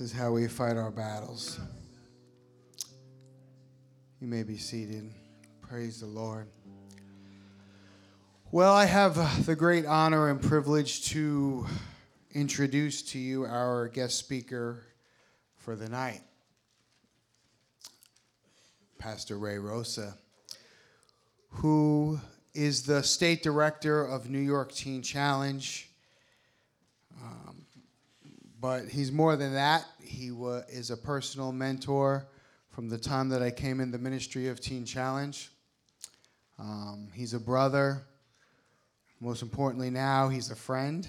Is 0.00 0.12
how 0.12 0.32
we 0.32 0.48
fight 0.48 0.78
our 0.78 0.90
battles. 0.90 1.60
You 4.18 4.26
may 4.28 4.44
be 4.44 4.56
seated. 4.56 5.12
Praise 5.60 6.00
the 6.00 6.06
Lord. 6.06 6.48
Well, 8.50 8.72
I 8.72 8.86
have 8.86 9.44
the 9.44 9.54
great 9.54 9.84
honor 9.84 10.30
and 10.30 10.40
privilege 10.40 11.10
to 11.10 11.66
introduce 12.32 13.02
to 13.12 13.18
you 13.18 13.44
our 13.44 13.88
guest 13.88 14.16
speaker 14.16 14.86
for 15.58 15.76
the 15.76 15.90
night, 15.90 16.22
Pastor 18.98 19.36
Ray 19.36 19.58
Rosa, 19.58 20.16
who 21.50 22.18
is 22.54 22.84
the 22.84 23.02
state 23.02 23.42
director 23.42 24.02
of 24.02 24.30
New 24.30 24.38
York 24.38 24.72
Teen 24.72 25.02
Challenge. 25.02 25.89
But 28.60 28.88
he's 28.88 29.10
more 29.10 29.36
than 29.36 29.54
that. 29.54 29.86
He 30.02 30.30
wa- 30.30 30.62
is 30.68 30.90
a 30.90 30.96
personal 30.96 31.50
mentor 31.50 32.26
from 32.68 32.88
the 32.88 32.98
time 32.98 33.30
that 33.30 33.42
I 33.42 33.50
came 33.50 33.80
in 33.80 33.90
the 33.90 33.98
ministry 33.98 34.48
of 34.48 34.60
Teen 34.60 34.84
Challenge. 34.84 35.50
Um, 36.58 37.08
he's 37.14 37.32
a 37.32 37.40
brother. 37.40 38.02
Most 39.18 39.40
importantly, 39.42 39.88
now 39.88 40.28
he's 40.28 40.50
a 40.50 40.56
friend. 40.56 41.08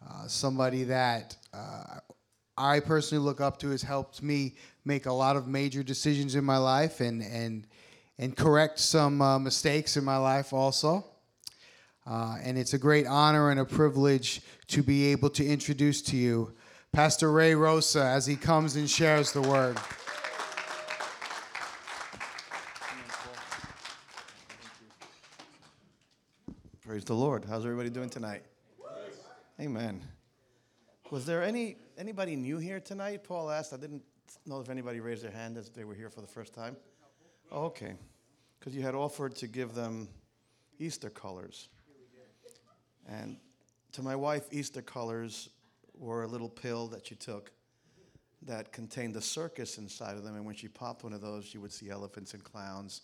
Uh, 0.00 0.28
somebody 0.28 0.84
that 0.84 1.36
uh, 1.52 1.98
I 2.56 2.80
personally 2.80 3.24
look 3.24 3.40
up 3.40 3.58
to 3.60 3.70
has 3.70 3.82
helped 3.82 4.22
me 4.22 4.54
make 4.84 5.06
a 5.06 5.12
lot 5.12 5.36
of 5.36 5.48
major 5.48 5.82
decisions 5.82 6.34
in 6.34 6.44
my 6.44 6.58
life 6.58 7.00
and 7.00 7.22
and 7.22 7.66
and 8.18 8.36
correct 8.36 8.78
some 8.78 9.20
uh, 9.20 9.38
mistakes 9.38 9.96
in 9.96 10.04
my 10.04 10.18
life 10.18 10.52
also. 10.52 11.04
Uh, 12.06 12.36
and 12.42 12.58
it's 12.58 12.74
a 12.74 12.78
great 12.78 13.06
honor 13.06 13.50
and 13.50 13.58
a 13.58 13.64
privilege 13.64 14.42
to 14.66 14.82
be 14.82 15.06
able 15.06 15.30
to 15.30 15.46
introduce 15.46 16.02
to 16.02 16.16
you 16.16 16.52
Pastor 16.92 17.32
Ray 17.32 17.54
Rosa 17.54 18.04
as 18.04 18.26
he 18.26 18.36
comes 18.36 18.76
and 18.76 18.88
shares 18.88 19.32
the 19.32 19.40
word. 19.40 19.78
Praise 26.86 27.04
the 27.04 27.14
Lord. 27.14 27.44
How's 27.48 27.64
everybody 27.64 27.90
doing 27.90 28.10
tonight? 28.10 28.42
Amen. 29.58 30.00
Was 31.10 31.24
there 31.26 31.42
any 31.42 31.76
anybody 31.96 32.36
new 32.36 32.58
here 32.58 32.80
tonight? 32.80 33.24
Paul 33.24 33.50
asked. 33.50 33.72
I 33.72 33.76
didn't 33.76 34.02
know 34.46 34.60
if 34.60 34.68
anybody 34.68 35.00
raised 35.00 35.24
their 35.24 35.30
hand 35.30 35.56
as 35.56 35.70
they 35.70 35.84
were 35.84 35.94
here 35.94 36.10
for 36.10 36.20
the 36.20 36.26
first 36.26 36.54
time. 36.54 36.76
Oh, 37.50 37.64
okay. 37.64 37.94
Because 38.58 38.76
you 38.76 38.82
had 38.82 38.94
offered 38.94 39.34
to 39.36 39.46
give 39.46 39.74
them 39.74 40.08
Easter 40.78 41.10
colors. 41.10 41.68
And 43.08 43.36
to 43.92 44.02
my 44.02 44.16
wife, 44.16 44.44
Easter 44.50 44.82
colors 44.82 45.50
were 45.96 46.24
a 46.24 46.26
little 46.26 46.48
pill 46.48 46.88
that 46.88 47.06
she 47.06 47.14
took 47.14 47.52
that 48.42 48.72
contained 48.72 49.16
a 49.16 49.20
circus 49.20 49.78
inside 49.78 50.16
of 50.16 50.24
them. 50.24 50.36
And 50.36 50.44
when 50.44 50.54
she 50.54 50.68
popped 50.68 51.04
one 51.04 51.12
of 51.12 51.20
those, 51.20 51.54
you 51.54 51.60
would 51.60 51.72
see 51.72 51.90
elephants 51.90 52.34
and 52.34 52.44
clowns 52.44 53.02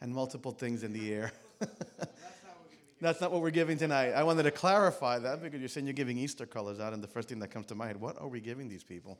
and 0.00 0.12
multiple 0.12 0.52
things 0.52 0.82
in 0.82 0.92
the 0.92 1.12
air. 1.12 1.32
That's 3.00 3.20
not 3.20 3.32
what 3.32 3.40
we're 3.40 3.50
giving 3.50 3.78
tonight. 3.78 4.12
I 4.12 4.22
wanted 4.22 4.44
to 4.44 4.50
clarify 4.50 5.18
that 5.20 5.42
because 5.42 5.60
you're 5.60 5.68
saying 5.68 5.86
you're 5.86 5.92
giving 5.92 6.18
Easter 6.18 6.46
colors 6.46 6.78
out, 6.78 6.92
and 6.92 7.02
the 7.02 7.08
first 7.08 7.28
thing 7.28 7.40
that 7.40 7.48
comes 7.48 7.66
to 7.66 7.74
mind, 7.74 8.00
what 8.00 8.20
are 8.20 8.28
we 8.28 8.40
giving 8.40 8.68
these 8.68 8.84
people? 8.84 9.18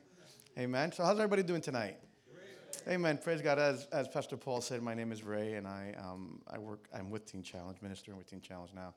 Amen. 0.56 0.92
So, 0.92 1.02
how's 1.02 1.18
everybody 1.18 1.42
doing 1.42 1.62
tonight? 1.62 1.96
Amen. 2.86 3.18
Praise 3.18 3.40
God. 3.40 3.58
As, 3.58 3.86
as 3.86 4.06
Pastor 4.06 4.36
Paul 4.36 4.60
said, 4.60 4.82
my 4.82 4.94
name 4.94 5.10
is 5.10 5.24
Ray, 5.24 5.54
and 5.54 5.66
I, 5.66 5.94
um, 5.98 6.42
I 6.48 6.58
work, 6.58 6.86
I'm 6.94 7.10
with 7.10 7.30
Teen 7.30 7.42
Challenge, 7.42 7.78
ministering 7.82 8.16
with 8.16 8.28
Teen 8.30 8.40
Challenge 8.40 8.70
now 8.74 8.94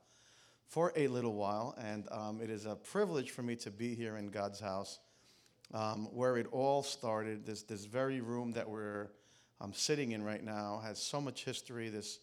for 0.67 0.91
a 0.95 1.07
little 1.07 1.33
while, 1.33 1.75
and 1.77 2.07
um, 2.11 2.41
it 2.41 2.49
is 2.49 2.65
a 2.65 2.75
privilege 2.75 3.31
for 3.31 3.43
me 3.43 3.55
to 3.57 3.71
be 3.71 3.95
here 3.95 4.17
in 4.17 4.29
God's 4.29 4.59
house, 4.59 4.99
um, 5.73 6.07
where 6.11 6.37
it 6.37 6.47
all 6.51 6.83
started. 6.83 7.45
This, 7.45 7.63
this 7.63 7.85
very 7.85 8.21
room 8.21 8.53
that 8.53 8.69
we're 8.69 9.09
um, 9.61 9.73
sitting 9.73 10.11
in 10.11 10.23
right 10.23 10.43
now 10.43 10.81
has 10.83 11.01
so 11.01 11.21
much 11.21 11.45
history. 11.45 11.89
This 11.89 12.19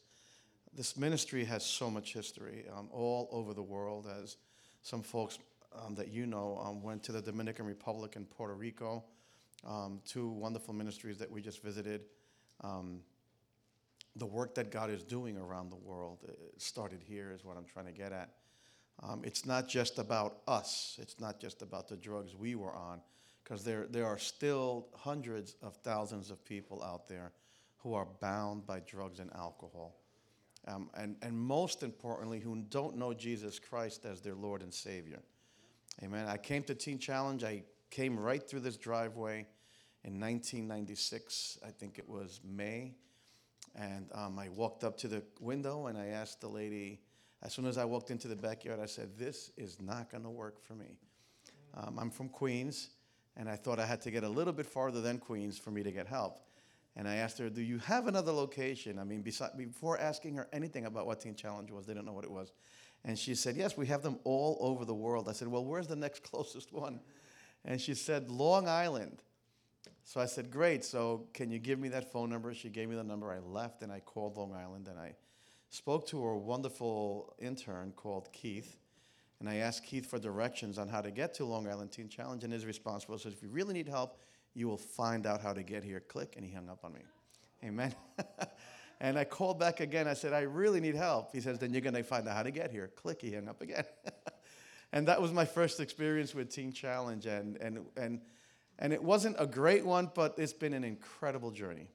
this 0.75 0.97
ministry 0.97 1.45
has 1.45 1.63
so 1.67 1.91
much 1.91 2.15
history 2.15 2.65
um, 2.75 2.89
all 2.91 3.29
over 3.31 3.53
the 3.53 3.63
world, 3.63 4.09
as 4.23 4.39
some 4.81 5.03
folks 5.03 5.39
um, 5.85 5.95
that 5.97 6.09
you 6.09 6.27
know 6.27 6.59
um, 6.65 6.83
went 6.83 7.03
to 7.05 7.13
the 7.13 7.21
Dominican 7.21 7.67
Republic 7.67 8.17
and 8.17 8.29
Puerto 8.31 8.55
Rico, 8.55 9.05
two 10.07 10.29
wonderful 10.29 10.73
ministries 10.73 11.19
that 11.19 11.31
we 11.31 11.43
just 11.43 11.63
visited. 11.63 12.03
Um, 12.63 13.01
the 14.17 14.27
work 14.27 14.55
that 14.57 14.71
God 14.71 14.91
is 14.91 15.03
doing 15.03 15.37
around 15.37 15.71
the 15.71 15.77
world 15.77 16.19
uh, 16.29 16.33
started 16.59 17.01
here, 17.03 17.33
is 17.35 17.45
what 17.45 17.57
I'm 17.57 17.65
trying 17.65 17.87
to 17.87 17.93
get 17.93 18.13
at. 18.13 18.31
Um, 19.03 19.23
it's 19.25 19.47
not 19.47 19.69
just 19.69 19.99
about 19.99 20.39
us, 20.47 20.99
it's 21.01 21.19
not 21.19 21.41
just 21.41 21.63
about 21.63 21.89
the 21.89 21.97
drugs 21.97 22.37
we 22.37 22.55
were 22.55 22.75
on, 22.75 23.01
because 23.43 23.65
there, 23.65 23.87
there 23.89 24.07
are 24.07 24.19
still 24.19 24.89
hundreds 24.95 25.57
of 25.63 25.75
thousands 25.77 26.31
of 26.31 26.45
people 26.45 26.83
out 26.83 27.09
there 27.09 27.33
who 27.79 27.95
are 27.95 28.07
bound 28.21 28.67
by 28.67 28.81
drugs 28.81 29.19
and 29.19 29.33
alcohol 29.35 29.97
um, 30.69 30.91
and, 30.95 31.17
and 31.23 31.37
most 31.37 31.83
importantly, 31.83 32.39
who 32.39 32.57
don't 32.69 32.97
know 32.97 33.13
Jesus 33.13 33.59
Christ 33.59 34.05
as 34.05 34.21
their 34.21 34.35
Lord 34.35 34.63
and 34.63 34.73
Savior. 34.73 35.21
Amen. 36.03 36.29
I 36.29 36.37
came 36.37 36.63
to 36.65 36.75
Teen 36.75 36.99
Challenge. 36.99 37.43
I 37.43 37.65
came 37.91 38.19
right 38.19 38.43
through 38.43 38.61
this 38.61 38.77
driveway 38.77 39.47
in 40.05 40.21
1996. 40.21 41.59
I 41.67 41.71
think 41.71 41.99
it 41.99 42.09
was 42.09 42.41
May. 42.45 42.95
And 43.75 44.09
um, 44.15 44.39
I 44.39 44.49
walked 44.51 44.85
up 44.85 44.97
to 44.99 45.09
the 45.09 45.23
window 45.41 45.87
and 45.87 45.97
I 45.97 46.09
asked 46.09 46.41
the 46.41 46.49
lady, 46.49 47.01
as 47.43 47.53
soon 47.53 47.67
as 47.67 47.79
I 47.79 47.85
walked 47.85 48.11
into 48.11 48.29
the 48.29 48.37
backyard, 48.37 48.81
I 48.81 48.87
said, 48.87 49.17
This 49.19 49.51
is 49.57 49.81
not 49.81 50.11
going 50.11 50.23
to 50.23 50.31
work 50.31 50.63
for 50.63 50.75
me. 50.75 50.97
Um, 51.75 51.99
I'm 51.99 52.11
from 52.11 52.29
Queens, 52.29 52.91
and 53.37 53.49
I 53.49 53.57
thought 53.57 53.79
I 53.79 53.87
had 53.87 54.01
to 54.03 54.11
get 54.11 54.25
a 54.25 54.29
little 54.29 54.53
bit 54.53 54.67
farther 54.67 55.01
than 55.01 55.19
Queens 55.19 55.59
for 55.59 55.71
me 55.71 55.83
to 55.83 55.91
get 55.91 56.07
help. 56.07 56.39
And 56.95 57.09
I 57.09 57.17
asked 57.17 57.39
her, 57.39 57.49
Do 57.49 57.63
you 57.63 57.79
have 57.79 58.07
another 58.07 58.33
location? 58.33 58.99
I 58.99 59.05
mean, 59.05 59.23
before 59.23 59.99
asking 59.99 60.37
her 60.37 60.49
anything 60.53 60.87
about 60.87 61.07
what 61.07 61.21
Teen 61.21 61.35
Challenge 61.35 61.71
was, 61.71 61.87
they 61.87 61.95
didn't 61.95 62.07
know 62.07 62.13
what 62.13 62.25
it 62.25 62.31
was. 62.31 62.53
And 63.05 63.19
she 63.19 63.35
said, 63.35 63.57
Yes, 63.57 63.77
we 63.77 63.87
have 63.87 64.03
them 64.03 64.19
all 64.25 64.59
over 64.61 64.85
the 64.85 64.95
world. 64.95 65.29
I 65.29 65.33
said, 65.33 65.49
Well, 65.49 65.65
where's 65.65 65.89
the 65.89 65.97
next 65.97 66.23
closest 66.31 66.73
one? 66.73 67.01
And 67.65 67.81
she 67.81 67.95
said, 67.95 68.31
Long 68.31 68.69
Island. 68.69 69.23
So 70.05 70.21
I 70.21 70.27
said, 70.27 70.51
Great. 70.51 70.85
So 70.85 71.27
can 71.33 71.51
you 71.51 71.59
give 71.59 71.79
me 71.79 71.89
that 71.89 72.13
phone 72.13 72.31
number? 72.31 72.53
She 72.55 72.69
gave 72.69 72.89
me 72.89 72.97
the 72.97 73.05
number. 73.05 73.31
I 73.31 73.39
left 73.39 73.83
and 73.83 73.93
I 73.93 74.01
called 74.01 74.37
Long 74.37 74.55
Island 74.55 74.89
and 74.89 74.99
I 74.99 75.15
spoke 75.71 76.07
to 76.09 76.23
a 76.25 76.37
wonderful 76.37 77.35
intern 77.39 77.93
called 77.97 78.33
Keith. 78.33 78.77
And 79.41 79.49
I 79.49 79.57
asked 79.57 79.85
Keith 79.85 80.07
for 80.07 80.21
directions 80.21 80.79
on 80.79 80.87
how 80.87 81.01
to 81.01 81.11
get 81.11 81.35
to 81.35 81.45
Long 81.45 81.67
Island 81.67 81.91
Teen 81.91 82.09
Challenge. 82.09 82.45
And 82.45 82.53
his 82.53 82.65
response 82.65 83.09
was, 83.09 83.27
If 83.27 83.43
you 83.43 83.49
really 83.49 83.75
need 83.75 83.89
help, 83.89 84.21
you 84.55 84.69
will 84.69 84.77
find 84.79 85.27
out 85.27 85.41
how 85.41 85.53
to 85.53 85.63
get 85.63 85.83
here. 85.83 85.99
Click, 85.99 86.35
and 86.37 86.45
he 86.45 86.53
hung 86.53 86.69
up 86.69 86.85
on 86.85 86.93
me. 86.93 87.01
Amen. 87.65 87.95
and 89.01 89.19
I 89.19 89.25
called 89.25 89.59
back 89.59 89.81
again. 89.81 90.07
I 90.07 90.15
said, 90.15 90.33
I 90.33 90.43
really 90.43 90.79
need 90.79 90.95
help. 90.95 91.33
He 91.33 91.41
says, 91.41 91.59
Then 91.59 91.73
you're 91.73 91.81
going 91.81 91.95
to 91.95 92.05
find 92.05 92.29
out 92.29 92.37
how 92.37 92.43
to 92.45 92.53
get 92.53 92.71
here. 92.71 92.89
Click, 92.95 93.21
he 93.21 93.35
hung 93.35 93.49
up 93.49 93.61
again. 93.63 93.85
and 94.93 95.09
that 95.09 95.21
was 95.21 95.33
my 95.33 95.45
first 95.45 95.81
experience 95.81 96.35
with 96.35 96.49
Teen 96.49 96.73
Challenge. 96.73 97.27
And, 97.27 97.57
and, 97.57 97.79
and, 97.97 98.21
and 98.79 98.93
it 98.93 99.03
wasn't 99.03 99.37
a 99.39 99.47
great 99.47 99.85
one, 99.85 100.11
but 100.15 100.35
it's 100.39 100.53
been 100.53 100.75
an 100.75 100.85
incredible 100.85 101.51
journey. 101.51 101.89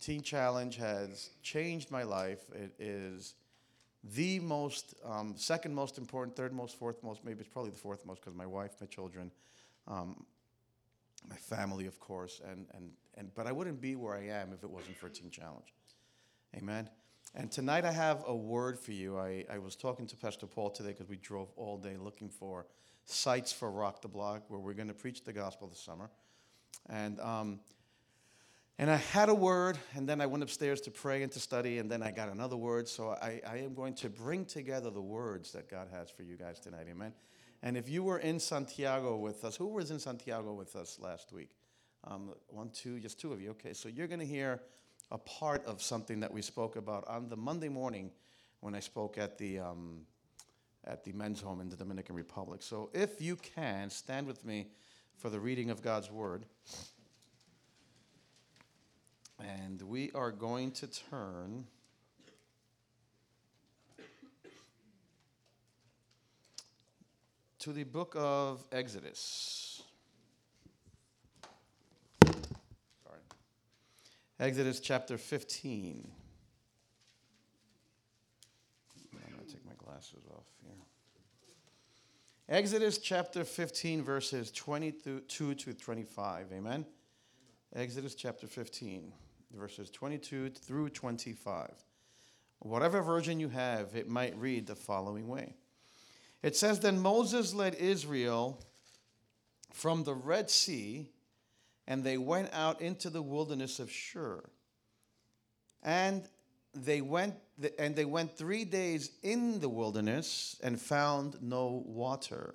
Teen 0.00 0.22
Challenge 0.22 0.76
has 0.76 1.30
changed 1.42 1.90
my 1.90 2.02
life. 2.02 2.40
It 2.52 2.74
is 2.78 3.34
the 4.02 4.40
most, 4.40 4.94
um, 5.04 5.34
second 5.36 5.74
most 5.74 5.96
important, 5.96 6.36
third 6.36 6.52
most, 6.52 6.76
fourth 6.76 7.02
most, 7.04 7.24
maybe 7.24 7.40
it's 7.40 7.48
probably 7.48 7.70
the 7.70 7.78
fourth 7.78 8.04
most 8.04 8.20
because 8.20 8.34
my 8.34 8.46
wife, 8.46 8.72
my 8.80 8.86
children, 8.86 9.30
um, 9.86 10.24
my 11.28 11.36
family, 11.36 11.86
of 11.86 12.00
course, 12.00 12.40
and, 12.50 12.66
and, 12.74 12.90
and 13.16 13.32
but 13.34 13.46
I 13.46 13.52
wouldn't 13.52 13.80
be 13.80 13.94
where 13.94 14.16
I 14.16 14.24
am 14.26 14.52
if 14.52 14.64
it 14.64 14.70
wasn't 14.70 14.96
for 14.96 15.08
Teen 15.08 15.30
Challenge. 15.30 15.72
Amen. 16.56 16.90
And 17.34 17.50
tonight 17.50 17.84
I 17.84 17.92
have 17.92 18.24
a 18.26 18.34
word 18.34 18.78
for 18.78 18.92
you. 18.92 19.18
I, 19.18 19.44
I 19.50 19.58
was 19.58 19.76
talking 19.76 20.06
to 20.08 20.16
Pastor 20.16 20.46
Paul 20.46 20.70
today 20.70 20.90
because 20.90 21.08
we 21.08 21.16
drove 21.16 21.48
all 21.56 21.78
day 21.78 21.96
looking 21.96 22.28
for 22.28 22.66
sites 23.04 23.52
for 23.52 23.70
Rock 23.70 24.02
the 24.02 24.08
Block 24.08 24.44
where 24.48 24.60
we're 24.60 24.74
going 24.74 24.88
to 24.88 24.94
preach 24.94 25.24
the 25.24 25.32
gospel 25.32 25.68
this 25.68 25.80
summer. 25.80 26.10
And, 26.88 27.20
um, 27.20 27.60
and 28.78 28.90
I 28.90 28.96
had 28.96 29.28
a 29.28 29.34
word, 29.34 29.78
and 29.94 30.08
then 30.08 30.20
I 30.20 30.26
went 30.26 30.42
upstairs 30.42 30.80
to 30.82 30.90
pray 30.90 31.22
and 31.22 31.30
to 31.32 31.40
study, 31.40 31.78
and 31.78 31.90
then 31.90 32.02
I 32.02 32.10
got 32.10 32.28
another 32.28 32.56
word. 32.56 32.88
So 32.88 33.10
I, 33.10 33.40
I 33.46 33.58
am 33.58 33.74
going 33.74 33.94
to 33.96 34.08
bring 34.08 34.44
together 34.44 34.90
the 34.90 35.02
words 35.02 35.52
that 35.52 35.68
God 35.68 35.88
has 35.92 36.10
for 36.10 36.22
you 36.22 36.36
guys 36.36 36.58
tonight. 36.58 36.86
Amen. 36.90 37.12
And 37.62 37.76
if 37.76 37.88
you 37.88 38.02
were 38.02 38.18
in 38.18 38.40
Santiago 38.40 39.16
with 39.16 39.44
us, 39.44 39.54
who 39.54 39.68
was 39.68 39.90
in 39.90 40.00
Santiago 40.00 40.52
with 40.52 40.74
us 40.74 40.98
last 41.00 41.32
week? 41.32 41.50
Um, 42.04 42.34
one, 42.48 42.70
two, 42.70 42.98
just 42.98 43.20
two 43.20 43.32
of 43.32 43.40
you. 43.40 43.50
Okay, 43.50 43.72
so 43.72 43.88
you're 43.88 44.08
going 44.08 44.18
to 44.20 44.26
hear 44.26 44.60
a 45.12 45.18
part 45.18 45.64
of 45.66 45.80
something 45.80 46.18
that 46.20 46.32
we 46.32 46.42
spoke 46.42 46.74
about 46.74 47.06
on 47.06 47.28
the 47.28 47.36
Monday 47.36 47.68
morning 47.68 48.10
when 48.60 48.74
I 48.74 48.80
spoke 48.80 49.18
at 49.18 49.38
the 49.38 49.60
um, 49.60 50.00
at 50.84 51.04
the 51.04 51.12
men's 51.12 51.40
home 51.40 51.60
in 51.60 51.68
the 51.68 51.76
Dominican 51.76 52.14
Republic. 52.16 52.62
So 52.62 52.90
if 52.92 53.20
you 53.20 53.36
can, 53.36 53.90
stand 53.90 54.26
with 54.26 54.44
me 54.44 54.68
for 55.16 55.30
the 55.30 55.38
reading 55.38 55.70
of 55.70 55.82
God's 55.82 56.10
word. 56.10 56.44
And 59.38 59.82
we 59.82 60.10
are 60.14 60.30
going 60.30 60.72
to 60.72 60.86
turn 60.86 61.66
to 67.60 67.72
the 67.72 67.84
book 67.84 68.14
of 68.18 68.64
Exodus. 68.72 69.82
Sorry. 72.24 73.20
Exodus 74.40 74.80
chapter 74.80 75.16
15. 75.16 76.10
I'm 79.14 79.32
going 79.32 79.46
to 79.46 79.52
take 79.52 79.64
my 79.64 79.72
glasses. 79.78 80.24
Exodus 82.52 82.98
chapter 82.98 83.44
15, 83.44 84.02
verses 84.02 84.50
22 84.50 85.20
to 85.54 85.72
25. 85.72 86.52
Amen. 86.52 86.84
Exodus 87.74 88.14
chapter 88.14 88.46
15, 88.46 89.10
verses 89.56 89.88
22 89.88 90.50
through 90.50 90.90
25. 90.90 91.70
Whatever 92.58 93.00
version 93.00 93.40
you 93.40 93.48
have, 93.48 93.96
it 93.96 94.06
might 94.06 94.36
read 94.36 94.66
the 94.66 94.74
following 94.74 95.28
way. 95.28 95.54
It 96.42 96.54
says, 96.54 96.78
Then 96.78 97.00
Moses 97.00 97.54
led 97.54 97.74
Israel 97.76 98.62
from 99.72 100.04
the 100.04 100.14
Red 100.14 100.50
Sea, 100.50 101.08
and 101.86 102.04
they 102.04 102.18
went 102.18 102.50
out 102.52 102.82
into 102.82 103.08
the 103.08 103.22
wilderness 103.22 103.80
of 103.80 103.90
Shur. 103.90 104.44
And 105.82 106.28
they 106.74 107.00
went 107.00 107.36
and 107.78 107.94
they 107.94 108.04
went 108.04 108.36
3 108.36 108.64
days 108.64 109.10
in 109.22 109.60
the 109.60 109.68
wilderness 109.68 110.56
and 110.62 110.80
found 110.80 111.36
no 111.42 111.82
water. 111.86 112.54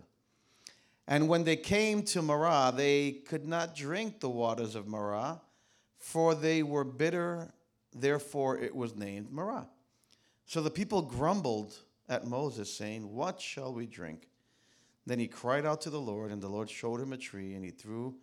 And 1.08 1.30
when 1.30 1.44
they 1.44 1.56
came 1.56 2.04
to 2.04 2.22
Marah, 2.22 2.74
they 2.76 3.12
could 3.12 3.48
not 3.48 3.76
drink 3.76 4.20
the 4.20 4.30
waters 4.30 4.76
of 4.76 4.88
Marah, 4.88 5.42
for 5.98 6.36
they 6.36 6.64
were 6.64 6.84
bitter, 6.84 7.54
therefore 7.94 8.58
it 8.58 8.76
was 8.76 8.96
named 8.96 9.32
Marah. 9.32 9.68
So 10.46 10.62
the 10.62 10.70
people 10.70 11.02
grumbled 11.02 11.76
at 12.10 12.26
Moses, 12.26 12.74
saying, 12.74 13.14
What 13.14 13.40
shall 13.42 13.74
we 13.74 13.86
drink? 13.86 14.28
Then 15.06 15.20
he 15.20 15.28
cried 15.28 15.66
out 15.66 15.82
to 15.82 15.90
the 15.90 16.00
Lord, 16.00 16.32
and 16.32 16.42
the 16.42 16.50
Lord 16.50 16.70
showed 16.70 17.00
him 17.00 17.14
a 17.14 17.18
tree, 17.18 17.54
and 17.54 17.64
he 17.64 17.72
threw 17.72 18.16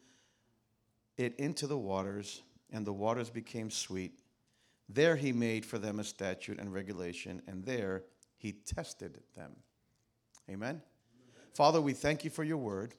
it 1.17 1.35
into 1.37 1.67
the 1.67 1.79
waters, 1.79 2.43
and 2.73 2.87
the 2.87 2.93
waters 2.93 3.31
became 3.31 3.71
sweet. 3.71 4.19
There 4.89 5.17
he 5.17 5.33
made 5.33 5.65
for 5.65 5.79
them 5.79 5.99
a 5.99 6.05
statute 6.05 6.59
and 6.59 6.73
regulation, 6.73 7.43
and 7.47 7.65
there 7.65 8.05
he 8.37 8.53
tested 8.53 9.21
them. 9.35 9.53
Amen? 10.49 10.69
Amen. 10.69 10.83
Father, 11.55 11.81
we 11.81 11.95
thank 11.95 12.25
you 12.25 12.31
for 12.31 12.45
your 12.45 12.59
word. 12.59 12.95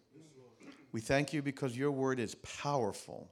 We 0.92 1.02
thank 1.02 1.34
you 1.34 1.42
because 1.42 1.78
your 1.78 1.92
word 1.92 2.20
is 2.20 2.36
powerful. 2.36 3.30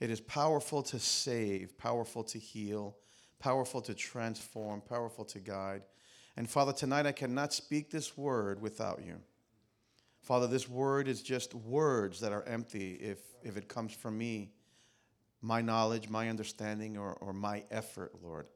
It 0.00 0.10
is 0.10 0.20
powerful 0.20 0.82
to 0.84 0.98
save, 0.98 1.78
powerful 1.78 2.24
to 2.24 2.38
heal, 2.38 2.96
powerful 3.38 3.80
to 3.82 3.94
transform, 3.94 4.80
powerful 4.80 5.24
to 5.26 5.38
guide. 5.38 5.82
And 6.36 6.48
Father, 6.48 6.72
tonight 6.72 7.06
I 7.06 7.12
cannot 7.12 7.52
speak 7.52 7.90
this 7.90 8.16
word 8.16 8.60
without 8.60 9.02
you. 9.04 9.20
Father, 10.22 10.46
this 10.46 10.68
word 10.68 11.08
is 11.08 11.22
just 11.22 11.54
words 11.54 12.20
that 12.20 12.32
are 12.32 12.42
empty 12.42 12.94
if, 12.94 13.18
if 13.42 13.56
it 13.56 13.68
comes 13.68 13.92
from 13.92 14.18
me, 14.18 14.50
my 15.40 15.60
knowledge, 15.60 16.08
my 16.08 16.28
understanding, 16.28 16.96
or, 16.96 17.12
or 17.14 17.32
my 17.32 17.64
effort, 17.70 18.12
Lord. 18.22 18.48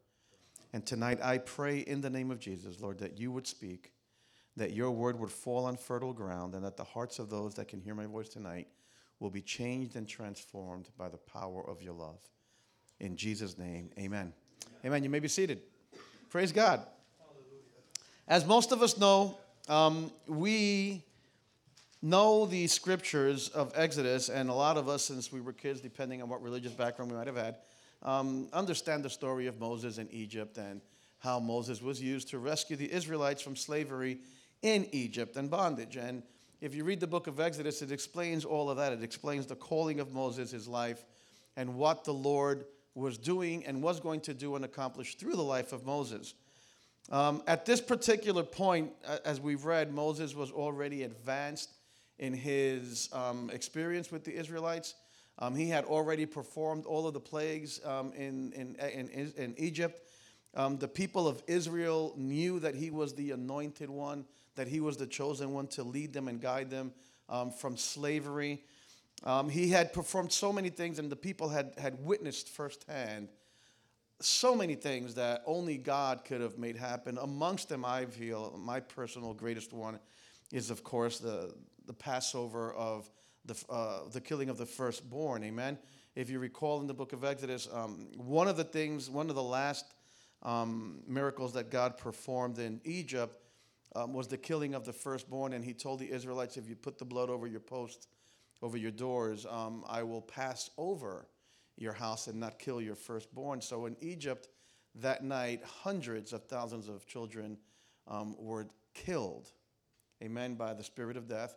And 0.72 0.84
tonight 0.84 1.20
I 1.22 1.38
pray 1.38 1.78
in 1.78 2.00
the 2.00 2.10
name 2.10 2.30
of 2.30 2.38
Jesus, 2.38 2.80
Lord, 2.80 2.98
that 2.98 3.18
you 3.18 3.30
would 3.30 3.46
speak, 3.46 3.92
that 4.56 4.72
your 4.72 4.90
word 4.90 5.18
would 5.18 5.30
fall 5.30 5.66
on 5.66 5.76
fertile 5.76 6.12
ground, 6.12 6.54
and 6.54 6.64
that 6.64 6.76
the 6.76 6.84
hearts 6.84 7.18
of 7.18 7.30
those 7.30 7.54
that 7.54 7.68
can 7.68 7.80
hear 7.80 7.94
my 7.94 8.06
voice 8.06 8.28
tonight 8.28 8.68
will 9.20 9.30
be 9.30 9.42
changed 9.42 9.96
and 9.96 10.08
transformed 10.08 10.88
by 10.98 11.08
the 11.08 11.18
power 11.18 11.62
of 11.68 11.82
your 11.82 11.94
love. 11.94 12.20
In 13.00 13.16
Jesus' 13.16 13.58
name, 13.58 13.90
amen. 13.98 14.32
Amen. 14.84 15.04
You 15.04 15.10
may 15.10 15.20
be 15.20 15.28
seated. 15.28 15.60
Praise 16.30 16.52
God. 16.52 16.86
As 18.26 18.46
most 18.46 18.72
of 18.72 18.82
us 18.82 18.98
know, 18.98 19.38
um, 19.68 20.10
we 20.26 21.04
know 22.02 22.46
the 22.46 22.66
scriptures 22.66 23.48
of 23.50 23.72
Exodus, 23.76 24.28
and 24.28 24.50
a 24.50 24.54
lot 24.54 24.76
of 24.76 24.88
us, 24.88 25.04
since 25.04 25.32
we 25.32 25.40
were 25.40 25.52
kids, 25.52 25.80
depending 25.80 26.20
on 26.20 26.28
what 26.28 26.42
religious 26.42 26.72
background 26.72 27.12
we 27.12 27.16
might 27.16 27.28
have 27.28 27.36
had, 27.36 27.56
um, 28.02 28.48
understand 28.52 29.04
the 29.04 29.10
story 29.10 29.46
of 29.46 29.60
Moses 29.60 29.98
in 29.98 30.08
Egypt 30.10 30.58
and 30.58 30.80
how 31.20 31.38
Moses 31.38 31.80
was 31.80 32.02
used 32.02 32.28
to 32.30 32.38
rescue 32.38 32.76
the 32.76 32.92
Israelites 32.92 33.40
from 33.40 33.54
slavery 33.54 34.18
in 34.62 34.88
Egypt 34.90 35.36
and 35.36 35.48
bondage. 35.48 35.96
And 35.96 36.24
if 36.60 36.74
you 36.74 36.82
read 36.82 36.98
the 36.98 37.06
book 37.06 37.28
of 37.28 37.38
Exodus, 37.38 37.80
it 37.80 37.92
explains 37.92 38.44
all 38.44 38.68
of 38.68 38.76
that. 38.78 38.92
It 38.92 39.04
explains 39.04 39.46
the 39.46 39.54
calling 39.54 40.00
of 40.00 40.12
Moses, 40.12 40.50
his 40.50 40.66
life, 40.66 41.04
and 41.56 41.76
what 41.76 42.02
the 42.02 42.14
Lord 42.14 42.64
was 42.94 43.16
doing 43.16 43.64
and 43.64 43.80
was 43.80 44.00
going 44.00 44.20
to 44.22 44.34
do 44.34 44.56
and 44.56 44.64
accomplish 44.64 45.14
through 45.14 45.36
the 45.36 45.42
life 45.42 45.72
of 45.72 45.86
Moses. 45.86 46.34
Um, 47.10 47.42
at 47.46 47.64
this 47.66 47.80
particular 47.80 48.42
point, 48.42 48.90
as 49.24 49.40
we've 49.40 49.64
read, 49.64 49.92
Moses 49.92 50.34
was 50.34 50.50
already 50.50 51.04
advanced 51.04 51.70
in 52.22 52.32
his 52.32 53.08
um, 53.12 53.50
experience 53.52 54.12
with 54.12 54.22
the 54.22 54.32
Israelites. 54.32 54.94
Um, 55.40 55.56
he 55.56 55.68
had 55.68 55.84
already 55.84 56.24
performed 56.24 56.86
all 56.86 57.04
of 57.08 57.14
the 57.14 57.20
plagues 57.20 57.80
um, 57.84 58.12
in, 58.12 58.52
in, 58.52 58.76
in, 58.76 59.32
in, 59.36 59.54
Egypt. 59.58 60.08
Um, 60.54 60.78
the 60.78 60.86
people 60.86 61.26
of 61.26 61.42
Israel 61.48 62.14
knew 62.16 62.60
that 62.60 62.76
he 62.76 62.90
was 62.90 63.12
the 63.14 63.32
anointed 63.32 63.90
one, 63.90 64.24
that 64.54 64.68
he 64.68 64.78
was 64.78 64.96
the 64.96 65.06
chosen 65.06 65.52
one 65.52 65.66
to 65.68 65.82
lead 65.82 66.12
them 66.12 66.28
and 66.28 66.40
guide 66.40 66.70
them 66.70 66.92
um, 67.28 67.50
from 67.50 67.76
slavery. 67.76 68.62
he 69.50 69.70
had 69.70 69.92
performed 69.92 70.30
so 70.30 70.52
many 70.52 70.70
things, 70.70 71.00
and 71.00 71.10
the 71.10 71.16
people 71.16 71.48
had, 71.48 71.72
had 71.76 71.98
witnessed 72.04 72.48
firsthand 72.50 73.30
so 74.20 74.54
many 74.54 74.76
things 74.76 75.14
that 75.14 75.42
only 75.44 75.76
God 75.76 76.24
could 76.24 76.40
have 76.40 76.56
made 76.56 76.76
happen. 76.76 77.18
Amongst 77.18 77.68
them, 77.68 77.84
I 77.84 78.04
feel 78.06 78.56
my 78.56 78.78
personal 78.78 79.34
greatest 79.34 79.72
one 79.72 79.98
is, 80.52 80.70
of 80.70 80.84
course, 80.84 81.18
the, 81.18 81.52
the 81.92 81.96
Passover 81.96 82.72
of 82.72 83.10
the, 83.44 83.54
uh, 83.68 84.08
the 84.10 84.20
killing 84.20 84.48
of 84.48 84.56
the 84.56 84.64
firstborn. 84.64 85.44
Amen. 85.44 85.78
If 86.14 86.30
you 86.30 86.38
recall 86.38 86.80
in 86.80 86.86
the 86.86 86.94
book 86.94 87.12
of 87.12 87.22
Exodus, 87.22 87.68
um, 87.70 88.08
one 88.16 88.48
of 88.48 88.56
the 88.56 88.64
things, 88.64 89.10
one 89.10 89.28
of 89.28 89.36
the 89.36 89.42
last 89.42 89.84
um, 90.42 91.02
miracles 91.06 91.52
that 91.52 91.70
God 91.70 91.98
performed 91.98 92.58
in 92.58 92.80
Egypt 92.84 93.36
um, 93.94 94.14
was 94.14 94.26
the 94.26 94.38
killing 94.38 94.74
of 94.74 94.86
the 94.86 94.92
firstborn. 94.92 95.52
And 95.52 95.62
he 95.62 95.74
told 95.74 95.98
the 95.98 96.10
Israelites, 96.10 96.56
if 96.56 96.66
you 96.66 96.76
put 96.76 96.98
the 96.98 97.04
blood 97.04 97.28
over 97.28 97.46
your 97.46 97.60
posts, 97.60 98.06
over 98.62 98.78
your 98.78 98.90
doors, 98.90 99.44
um, 99.44 99.84
I 99.86 100.02
will 100.02 100.22
pass 100.22 100.70
over 100.78 101.28
your 101.76 101.92
house 101.92 102.26
and 102.26 102.40
not 102.40 102.58
kill 102.58 102.80
your 102.80 102.94
firstborn. 102.94 103.60
So 103.60 103.84
in 103.84 103.96
Egypt, 104.00 104.48
that 104.94 105.24
night, 105.24 105.62
hundreds 105.64 106.32
of 106.32 106.44
thousands 106.44 106.88
of 106.88 107.06
children 107.06 107.58
um, 108.08 108.34
were 108.38 108.66
killed, 108.94 109.50
amen, 110.22 110.54
by 110.54 110.72
the 110.72 110.84
spirit 110.84 111.18
of 111.18 111.28
death, 111.28 111.56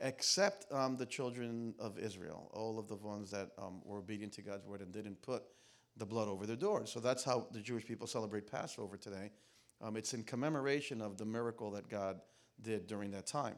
except 0.00 0.70
um, 0.72 0.96
the 0.96 1.06
children 1.06 1.74
of 1.78 1.98
Israel, 1.98 2.50
all 2.52 2.78
of 2.78 2.88
the 2.88 2.96
ones 2.96 3.30
that 3.30 3.50
um, 3.58 3.80
were 3.84 3.98
obedient 3.98 4.32
to 4.34 4.42
God's 4.42 4.66
word 4.66 4.80
and 4.80 4.92
didn't 4.92 5.20
put 5.22 5.42
the 5.96 6.06
blood 6.06 6.28
over 6.28 6.46
their 6.46 6.56
doors. 6.56 6.90
So 6.90 7.00
that's 7.00 7.24
how 7.24 7.46
the 7.52 7.60
Jewish 7.60 7.84
people 7.84 8.06
celebrate 8.06 8.50
Passover 8.50 8.96
today. 8.96 9.30
Um, 9.80 9.96
it's 9.96 10.14
in 10.14 10.22
commemoration 10.24 11.00
of 11.00 11.16
the 11.18 11.24
miracle 11.24 11.70
that 11.72 11.88
God 11.88 12.20
did 12.62 12.86
during 12.86 13.10
that 13.12 13.26
time. 13.26 13.56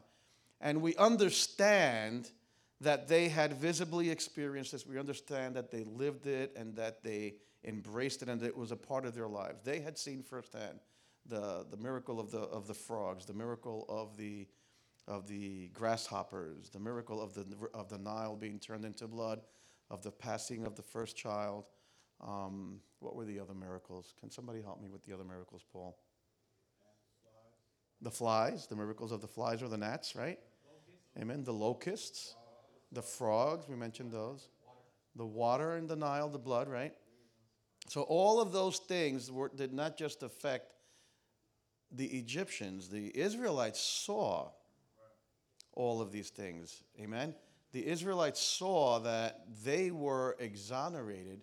And 0.59 0.81
we 0.81 0.95
understand 0.95 2.31
that 2.81 3.07
they 3.07 3.29
had 3.29 3.53
visibly 3.53 4.09
experienced 4.09 4.71
this. 4.71 4.85
We 4.85 4.99
understand 4.99 5.55
that 5.55 5.71
they 5.71 5.83
lived 5.83 6.27
it 6.27 6.53
and 6.55 6.75
that 6.75 7.03
they 7.03 7.35
embraced 7.63 8.23
it 8.23 8.29
and 8.29 8.41
it 8.41 8.55
was 8.55 8.71
a 8.71 8.75
part 8.75 9.05
of 9.05 9.13
their 9.13 9.27
lives. 9.27 9.61
They 9.63 9.79
had 9.79 9.97
seen 9.97 10.23
firsthand 10.23 10.79
the, 11.27 11.65
the 11.69 11.77
miracle 11.77 12.19
of 12.19 12.31
the, 12.31 12.39
of 12.39 12.67
the 12.67 12.73
frogs, 12.73 13.25
the 13.25 13.33
miracle 13.33 13.85
of 13.87 14.17
the, 14.17 14.47
of 15.11 15.27
the 15.27 15.67
grasshoppers, 15.73 16.69
the 16.69 16.79
miracle 16.79 17.21
of 17.21 17.33
the, 17.33 17.45
of 17.73 17.89
the 17.89 17.97
Nile 17.97 18.35
being 18.35 18.59
turned 18.59 18.85
into 18.85 19.07
blood, 19.07 19.41
of 19.89 20.01
the 20.01 20.11
passing 20.11 20.65
of 20.65 20.75
the 20.75 20.81
first 20.81 21.17
child. 21.17 21.65
Um, 22.21 22.79
what 22.99 23.15
were 23.15 23.25
the 23.25 23.39
other 23.39 23.53
miracles? 23.53 24.13
Can 24.19 24.31
somebody 24.31 24.61
help 24.61 24.81
me 24.81 24.87
with 24.89 25.03
the 25.03 25.13
other 25.13 25.25
miracles, 25.25 25.63
Paul? 25.71 25.97
The 28.01 28.11
flies, 28.11 28.67
the 28.67 28.75
miracles 28.75 29.11
of 29.11 29.21
the 29.21 29.27
flies 29.27 29.61
or 29.61 29.67
the 29.67 29.77
gnats, 29.77 30.15
right? 30.15 30.39
Amen. 31.19 31.43
The 31.43 31.53
locusts 31.53 32.35
the 32.91 33.01
frogs, 33.01 33.67
we 33.69 33.75
mentioned 33.75 34.11
those, 34.11 34.49
the 35.15 35.25
water 35.25 35.77
in 35.77 35.87
the 35.87 35.95
Nile, 35.95 36.29
the 36.29 36.37
blood, 36.37 36.67
right? 36.67 36.93
So 37.87 38.01
all 38.03 38.41
of 38.41 38.51
those 38.51 38.77
things 38.77 39.31
were, 39.31 39.51
did 39.53 39.73
not 39.73 39.97
just 39.97 40.23
affect 40.23 40.73
the 41.91 42.05
Egyptians, 42.05 42.89
the 42.89 43.17
Israelites 43.17 43.79
saw 43.79 44.51
all 45.81 45.99
of 45.99 46.11
these 46.11 46.29
things. 46.29 46.83
Amen? 46.99 47.33
The 47.71 47.87
Israelites 47.87 48.39
saw 48.39 48.99
that 48.99 49.41
they 49.65 49.89
were 49.89 50.35
exonerated 50.39 51.41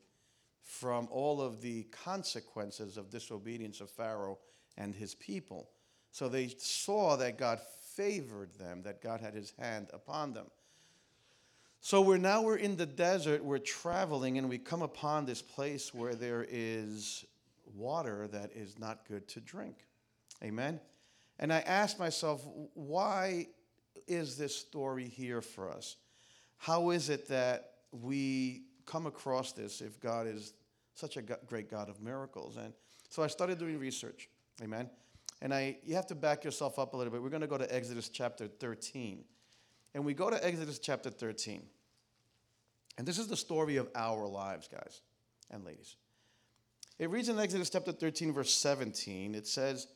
from 0.62 1.08
all 1.10 1.40
of 1.40 1.60
the 1.60 1.82
consequences 1.84 2.96
of 2.96 3.10
disobedience 3.10 3.80
of 3.80 3.90
Pharaoh 3.90 4.38
and 4.76 4.94
his 4.94 5.16
people. 5.16 5.70
So 6.12 6.28
they 6.28 6.54
saw 6.56 7.16
that 7.16 7.36
God 7.36 7.58
favored 7.96 8.54
them, 8.54 8.82
that 8.82 9.02
God 9.02 9.20
had 9.20 9.34
his 9.34 9.52
hand 9.58 9.88
upon 9.92 10.34
them. 10.34 10.46
So 11.80 12.00
we're 12.00 12.16
now 12.18 12.42
we're 12.42 12.56
in 12.56 12.76
the 12.76 12.86
desert, 12.86 13.44
we're 13.44 13.58
traveling, 13.58 14.38
and 14.38 14.48
we 14.48 14.58
come 14.58 14.82
upon 14.82 15.26
this 15.26 15.42
place 15.42 15.92
where 15.92 16.14
there 16.14 16.46
is 16.48 17.24
water 17.74 18.28
that 18.28 18.52
is 18.54 18.78
not 18.78 19.08
good 19.08 19.26
to 19.28 19.40
drink. 19.40 19.86
Amen. 20.44 20.78
And 21.40 21.52
I 21.52 21.60
asked 21.60 21.98
myself, 21.98 22.46
why 22.74 23.48
is 24.08 24.36
this 24.36 24.56
story 24.56 25.08
here 25.08 25.40
for 25.40 25.70
us? 25.70 25.96
How 26.56 26.90
is 26.90 27.08
it 27.08 27.28
that 27.28 27.72
we 27.92 28.64
come 28.86 29.06
across 29.06 29.52
this 29.52 29.80
if 29.80 30.00
God 30.00 30.26
is 30.26 30.54
such 30.94 31.16
a 31.16 31.22
great 31.22 31.70
God 31.70 31.88
of 31.88 32.00
miracles? 32.00 32.56
And 32.56 32.72
so 33.08 33.22
I 33.22 33.26
started 33.28 33.58
doing 33.58 33.78
research. 33.78 34.28
Amen. 34.62 34.90
And 35.40 35.54
I, 35.54 35.76
you 35.84 35.94
have 35.94 36.06
to 36.08 36.14
back 36.14 36.44
yourself 36.44 36.78
up 36.78 36.94
a 36.94 36.96
little 36.96 37.12
bit. 37.12 37.22
We're 37.22 37.28
going 37.28 37.42
to 37.42 37.46
go 37.46 37.58
to 37.58 37.74
Exodus 37.74 38.08
chapter 38.08 38.48
13. 38.48 39.24
And 39.94 40.04
we 40.04 40.14
go 40.14 40.30
to 40.30 40.44
Exodus 40.44 40.78
chapter 40.78 41.10
13. 41.10 41.62
And 42.98 43.06
this 43.06 43.18
is 43.18 43.28
the 43.28 43.36
story 43.36 43.76
of 43.76 43.88
our 43.94 44.26
lives, 44.26 44.68
guys 44.68 45.02
and 45.50 45.64
ladies. 45.64 45.96
It 46.98 47.10
reads 47.10 47.28
in 47.28 47.38
Exodus 47.38 47.70
chapter 47.70 47.92
13, 47.92 48.32
verse 48.32 48.52
17, 48.52 49.36
it 49.36 49.46
says, 49.46 49.86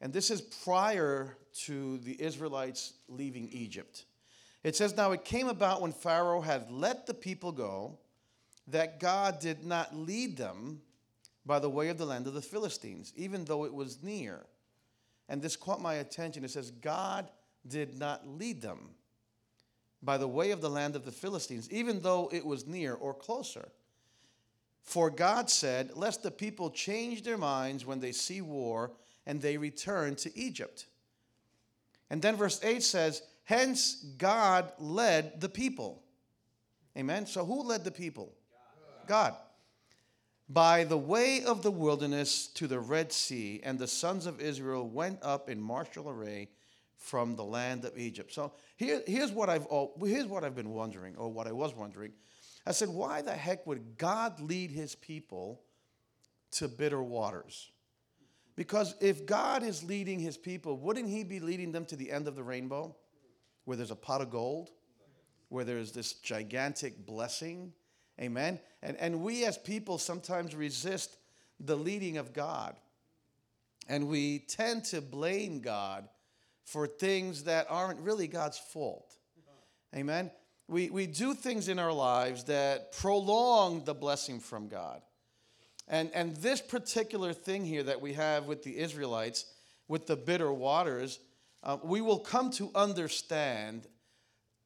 and 0.00 0.12
this 0.12 0.30
is 0.30 0.40
prior 0.40 1.36
to 1.64 1.98
the 1.98 2.20
Israelites 2.20 2.94
leaving 3.08 3.48
Egypt. 3.52 4.04
It 4.62 4.76
says, 4.76 4.96
Now 4.96 5.12
it 5.12 5.24
came 5.24 5.48
about 5.48 5.82
when 5.82 5.92
Pharaoh 5.92 6.40
had 6.40 6.70
let 6.70 7.06
the 7.06 7.14
people 7.14 7.52
go 7.52 7.98
that 8.68 9.00
God 9.00 9.40
did 9.40 9.64
not 9.64 9.94
lead 9.94 10.36
them 10.36 10.80
by 11.44 11.58
the 11.58 11.70
way 11.70 11.88
of 11.88 11.98
the 11.98 12.06
land 12.06 12.26
of 12.26 12.34
the 12.34 12.42
Philistines, 12.42 13.12
even 13.16 13.44
though 13.44 13.64
it 13.64 13.74
was 13.74 14.02
near. 14.02 14.46
And 15.28 15.40
this 15.40 15.56
caught 15.56 15.80
my 15.80 15.94
attention. 15.94 16.44
It 16.44 16.50
says, 16.50 16.70
God 16.70 17.30
did 17.66 17.98
not 17.98 18.26
lead 18.26 18.62
them 18.62 18.90
by 20.02 20.16
the 20.16 20.28
way 20.28 20.50
of 20.50 20.60
the 20.60 20.70
land 20.70 20.96
of 20.96 21.04
the 21.04 21.12
Philistines, 21.12 21.70
even 21.70 22.00
though 22.00 22.30
it 22.32 22.44
was 22.44 22.66
near 22.66 22.94
or 22.94 23.14
closer. 23.14 23.70
For 24.82 25.10
God 25.10 25.50
said, 25.50 25.92
Lest 25.94 26.22
the 26.22 26.30
people 26.30 26.70
change 26.70 27.22
their 27.22 27.38
minds 27.38 27.84
when 27.84 28.00
they 28.00 28.12
see 28.12 28.40
war 28.40 28.92
and 29.26 29.40
they 29.40 29.56
returned 29.56 30.18
to 30.18 30.38
Egypt. 30.38 30.86
And 32.10 32.20
then 32.20 32.36
verse 32.36 32.60
8 32.62 32.82
says, 32.82 33.22
Hence 33.44 33.94
God 34.18 34.72
led 34.78 35.40
the 35.40 35.48
people. 35.48 36.02
Amen. 36.96 37.26
So 37.26 37.44
who 37.44 37.62
led 37.62 37.84
the 37.84 37.90
people? 37.90 38.32
God. 39.06 39.34
By 40.48 40.84
the 40.84 40.98
way 40.98 41.44
of 41.44 41.62
the 41.62 41.70
wilderness 41.70 42.48
to 42.54 42.66
the 42.66 42.80
Red 42.80 43.12
Sea, 43.12 43.60
and 43.62 43.78
the 43.78 43.86
sons 43.86 44.26
of 44.26 44.40
Israel 44.40 44.88
went 44.88 45.20
up 45.22 45.48
in 45.48 45.60
martial 45.60 46.08
array 46.08 46.48
from 46.96 47.36
the 47.36 47.44
land 47.44 47.84
of 47.84 47.96
Egypt. 47.96 48.32
So 48.32 48.52
here, 48.76 49.02
here's, 49.06 49.32
what 49.32 49.48
I've, 49.48 49.66
here's 50.00 50.26
what 50.26 50.44
I've 50.44 50.56
been 50.56 50.70
wondering, 50.70 51.16
or 51.16 51.28
what 51.28 51.46
I 51.46 51.52
was 51.52 51.74
wondering. 51.74 52.12
I 52.66 52.72
said, 52.72 52.88
why 52.88 53.22
the 53.22 53.32
heck 53.32 53.66
would 53.66 53.96
God 53.96 54.40
lead 54.40 54.70
his 54.70 54.94
people 54.94 55.62
to 56.52 56.68
bitter 56.68 57.02
waters? 57.02 57.70
Because 58.60 58.94
if 59.00 59.24
God 59.24 59.62
is 59.62 59.82
leading 59.82 60.18
his 60.18 60.36
people, 60.36 60.76
wouldn't 60.76 61.08
he 61.08 61.24
be 61.24 61.40
leading 61.40 61.72
them 61.72 61.86
to 61.86 61.96
the 61.96 62.10
end 62.10 62.28
of 62.28 62.36
the 62.36 62.42
rainbow 62.42 62.94
where 63.64 63.74
there's 63.74 63.90
a 63.90 63.96
pot 63.96 64.20
of 64.20 64.28
gold, 64.28 64.68
where 65.48 65.64
there's 65.64 65.92
this 65.92 66.12
gigantic 66.12 67.06
blessing? 67.06 67.72
Amen. 68.20 68.60
And, 68.82 68.98
and 68.98 69.22
we 69.22 69.46
as 69.46 69.56
people 69.56 69.96
sometimes 69.96 70.54
resist 70.54 71.16
the 71.58 71.74
leading 71.74 72.18
of 72.18 72.34
God. 72.34 72.76
And 73.88 74.08
we 74.08 74.40
tend 74.40 74.84
to 74.90 75.00
blame 75.00 75.60
God 75.60 76.06
for 76.66 76.86
things 76.86 77.44
that 77.44 77.66
aren't 77.70 78.00
really 78.00 78.26
God's 78.26 78.58
fault. 78.58 79.16
Amen. 79.96 80.30
We, 80.68 80.90
we 80.90 81.06
do 81.06 81.32
things 81.32 81.68
in 81.68 81.78
our 81.78 81.94
lives 81.94 82.44
that 82.44 82.92
prolong 82.92 83.84
the 83.84 83.94
blessing 83.94 84.38
from 84.38 84.68
God. 84.68 85.00
And, 85.90 86.10
and 86.14 86.36
this 86.36 86.60
particular 86.60 87.32
thing 87.32 87.64
here 87.64 87.82
that 87.82 88.00
we 88.00 88.12
have 88.12 88.46
with 88.46 88.62
the 88.62 88.78
Israelites, 88.78 89.44
with 89.88 90.06
the 90.06 90.16
bitter 90.16 90.52
waters, 90.52 91.18
uh, 91.64 91.78
we 91.82 92.00
will 92.00 92.20
come 92.20 92.50
to 92.52 92.70
understand 92.76 93.88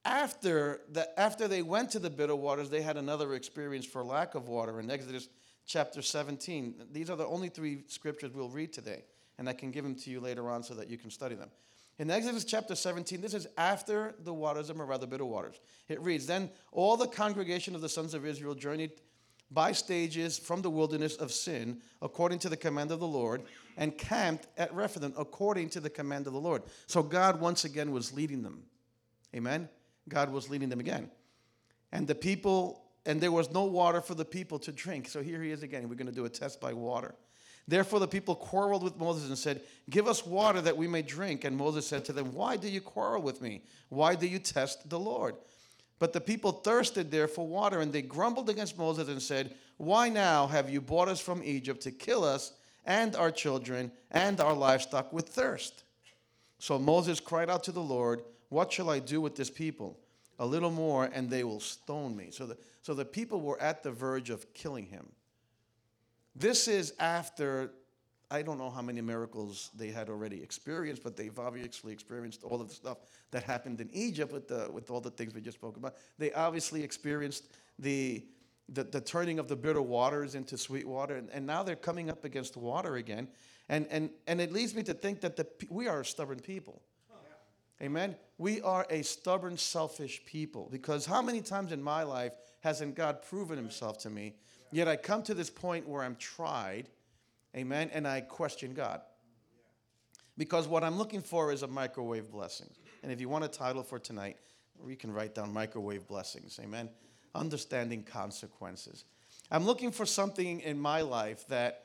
after, 0.05 0.83
the, 0.93 1.19
after 1.19 1.49
they 1.49 1.63
went 1.63 1.91
to 1.93 1.99
the 1.99 2.11
bitter 2.11 2.37
waters, 2.37 2.69
they 2.69 2.83
had 2.83 2.99
another 2.99 3.33
experience 3.33 3.87
for 3.87 4.05
lack 4.05 4.35
of 4.35 4.49
water 4.49 4.79
in 4.79 4.91
Exodus 4.91 5.29
chapter 5.65 6.03
17. 6.03 6.75
These 6.93 7.09
are 7.09 7.17
the 7.17 7.27
only 7.27 7.49
three 7.49 7.85
scriptures 7.87 8.33
we'll 8.35 8.51
read 8.51 8.75
today, 8.75 9.05
and 9.39 9.49
I 9.49 9.55
can 9.55 9.71
give 9.71 9.83
them 9.83 9.95
to 9.95 10.11
you 10.11 10.21
later 10.21 10.51
on 10.51 10.63
so 10.63 10.75
that 10.75 10.91
you 10.91 10.99
can 10.99 11.11
study 11.11 11.37
them. 11.37 11.49
In 11.99 12.11
Exodus 12.11 12.45
chapter 12.45 12.75
17, 12.75 13.23
this 13.23 13.33
is 13.33 13.47
after 13.57 14.15
the 14.25 14.35
waters 14.35 14.69
of 14.69 14.77
Meribah, 14.77 14.99
the 14.99 15.07
bitter 15.07 15.25
waters. 15.25 15.59
It 15.89 16.03
reads 16.03 16.27
Then 16.27 16.51
all 16.71 16.99
the 16.99 17.07
congregation 17.07 17.75
of 17.75 17.81
the 17.81 17.89
sons 17.89 18.13
of 18.13 18.27
Israel 18.27 18.55
journeyed 18.55 18.91
by 19.51 19.73
stages 19.73 20.39
from 20.39 20.63
the 20.63 20.71
wilderness 20.71 21.17
of 21.17 21.33
Sin, 21.33 21.81
according 22.03 22.39
to 22.41 22.49
the 22.49 22.57
command 22.57 22.91
of 22.91 23.01
the 23.01 23.07
Lord, 23.07 23.43
and 23.77 23.97
camped 23.97 24.49
at 24.57 24.73
Rephidim, 24.75 25.15
according 25.17 25.71
to 25.71 25.81
the 25.81 25.91
command 25.91 26.27
of 26.27 26.33
the 26.33 26.41
Lord. 26.41 26.63
So 26.87 27.03
God 27.03 27.41
once 27.41 27.65
again 27.65 27.93
was 27.93 28.13
leading 28.13 28.43
them. 28.43 28.63
Amen? 29.35 29.69
God 30.09 30.31
was 30.31 30.49
leading 30.49 30.69
them 30.69 30.81
again. 30.81 31.11
And 31.93 32.07
the 32.07 32.15
people, 32.15 32.85
and 33.07 33.21
there 33.21 33.33
was 33.33 33.53
no 33.53 33.65
water 33.65 34.01
for 34.01 34.15
the 34.15 34.25
people 34.25 34.59
to 34.61 34.73
drink. 34.73 35.09
So 35.09 35.23
here 35.23 35.43
he 35.43 35.51
is 35.51 35.63
again. 35.63 35.89
We're 35.89 35.95
going 35.95 36.09
to 36.09 36.13
do 36.13 36.25
a 36.25 36.31
test 36.31 36.61
by 36.61 36.73
water. 36.73 37.15
Therefore, 37.67 37.99
the 37.99 38.09
people 38.09 38.35
quarreled 38.35 38.83
with 38.83 38.99
Moses 38.99 39.29
and 39.29 39.39
said, 39.39 39.63
Give 39.89 40.07
us 40.07 40.27
water 40.27 40.61
that 40.61 40.77
we 40.77 40.87
may 40.87 41.03
drink. 41.03 41.45
And 41.45 41.57
Moses 41.57 41.87
said 41.87 42.05
to 42.07 42.13
them, 42.13 42.35
Why 42.35 42.57
do 42.57 42.69
you 42.69 42.81
quarrel 42.81 43.23
with 43.23 43.41
me? 43.41 43.63
Why 43.89 44.15
do 44.15 44.27
you 44.27 44.39
test 44.39 44.91
the 44.91 44.99
Lord? 44.99 45.37
But 45.99 46.13
the 46.13 46.21
people 46.21 46.53
thirsted 46.53 47.11
there 47.11 47.29
for 47.29 47.47
water, 47.47 47.81
and 47.81 47.93
they 47.93 48.03
grumbled 48.03 48.51
against 48.51 48.79
Moses 48.79 49.09
and 49.09 49.23
said, 49.23 49.55
Why 49.77 50.09
now 50.09 50.47
have 50.47 50.69
you 50.69 50.81
brought 50.81 51.09
us 51.09 51.21
from 51.21 51.43
Egypt 51.45 51.83
to 51.83 51.91
kill 51.91 52.25
us 52.25 52.53
and 52.85 53.15
our 53.17 53.31
children 53.31 53.93
and 54.11 54.41
our 54.41 54.55
livestock 54.55 55.13
with 55.13 55.29
thirst? 55.29 55.85
So 56.59 56.79
Moses 56.79 57.21
cried 57.21 57.51
out 57.51 57.65
to 57.65 57.73
the 57.73 57.83
Lord, 57.83 58.23
What 58.49 58.73
shall 58.73 58.91
I 58.91 58.99
do 58.99 59.21
with 59.21 59.37
this 59.37 59.51
people? 59.51 59.99
A 60.41 60.47
little 60.47 60.71
more, 60.71 61.05
and 61.13 61.31
they 61.31 61.45
will 61.45 61.61
stone 61.61 62.17
me. 62.17 62.31
So 62.33 62.47
the, 62.47 62.59
so 62.83 62.93
the 62.93 63.05
people 63.05 63.41
were 63.41 63.61
at 63.63 63.83
the 63.83 63.93
verge 63.93 64.31
of 64.31 64.53
killing 64.53 64.87
him. 64.87 65.07
This 66.35 66.67
is 66.67 66.93
after, 66.99 67.71
I 68.31 68.43
don't 68.43 68.59
know 68.59 68.71
how 68.71 68.83
many 68.83 69.01
miracles 69.01 69.71
they 69.77 69.89
had 69.89 70.09
already 70.09 70.43
experienced, 70.43 71.03
but 71.03 71.17
they've 71.17 71.39
obviously 71.39 71.93
experienced 71.93 72.43
all 72.43 72.61
of 72.61 72.69
the 72.69 72.75
stuff 72.75 72.99
that 73.31 73.43
happened 73.43 73.81
in 73.81 73.89
Egypt 73.93 74.33
with, 74.33 74.49
the, 74.49 74.69
with 74.73 74.91
all 74.91 75.01
the 75.01 75.11
things 75.11 75.35
we 75.35 75.41
just 75.41 75.59
spoke 75.59 75.77
about. 75.77 75.95
They 76.19 76.33
obviously 76.33 76.83
experienced 76.83 77.49
the, 77.79 78.25
the, 78.69 78.85
the 78.85 79.01
turning 79.01 79.39
of 79.39 79.49
the 79.49 79.57
bitter 79.57 79.83
waters 79.83 80.35
into 80.35 80.57
sweet 80.57 80.87
water, 80.87 81.17
and, 81.17 81.31
and 81.31 81.47
now 81.47 81.63
they're 81.63 81.77
coming 81.77 82.11
up 82.11 82.25
against 82.25 82.57
water 82.57 82.97
again. 82.97 83.29
And, 83.69 83.87
and, 83.91 84.11
and 84.27 84.41
it 84.41 84.53
leads 84.53 84.75
me 84.75 84.83
to 84.85 84.95
think 84.95 85.21
that 85.21 85.37
the, 85.37 85.47
we 85.71 85.89
are 85.89 86.01
a 86.01 86.05
stubborn 86.05 86.41
people. 86.41 86.83
Amen. 87.83 88.15
We 88.39 88.61
are 88.63 88.87
a 88.89 89.03
stubborn, 89.03 89.59
selfish 89.59 90.25
people 90.25 90.69
because 90.71 91.05
how 91.05 91.21
many 91.21 91.41
times 91.41 91.73
in 91.73 91.83
my 91.83 92.05
life 92.05 92.33
hasn't 92.61 92.95
God 92.95 93.21
proven 93.23 93.57
himself 93.57 93.99
to 93.99 94.11
me 94.11 94.35
Yet 94.75 94.89
I 94.89 94.97
come 94.97 95.23
to 95.23 95.35
this 95.35 95.51
point 95.51 95.87
where 95.87 96.03
I'm 96.03 96.17
tried, 96.17 96.89
amen, 97.57 97.91
and 97.93 98.07
I 98.07 98.21
question 98.21 98.75
God. 98.75 99.01
Because 100.37 100.67
what 100.67 100.83
I'm 100.83 100.99
looking 100.99 101.23
for 101.23 101.53
is 101.53 101.63
a 101.63 101.69
microwave 101.69 102.31
blessing. 102.31 102.69
And 103.03 103.13
if 103.13 103.21
you 103.21 103.29
want 103.29 103.45
a 103.45 103.49
title 103.49 103.83
for 103.83 103.99
tonight, 103.99 104.37
we 104.79 104.97
can 104.97 105.13
write 105.13 105.35
down 105.35 105.53
microwave 105.53 106.07
blessings, 106.07 106.59
amen. 106.63 106.89
Understanding 107.35 108.03
consequences. 108.03 109.05
I'm 109.51 109.65
looking 109.65 109.91
for 109.91 110.07
something 110.07 110.61
in 110.61 110.79
my 110.79 111.03
life 111.03 111.47
that 111.49 111.85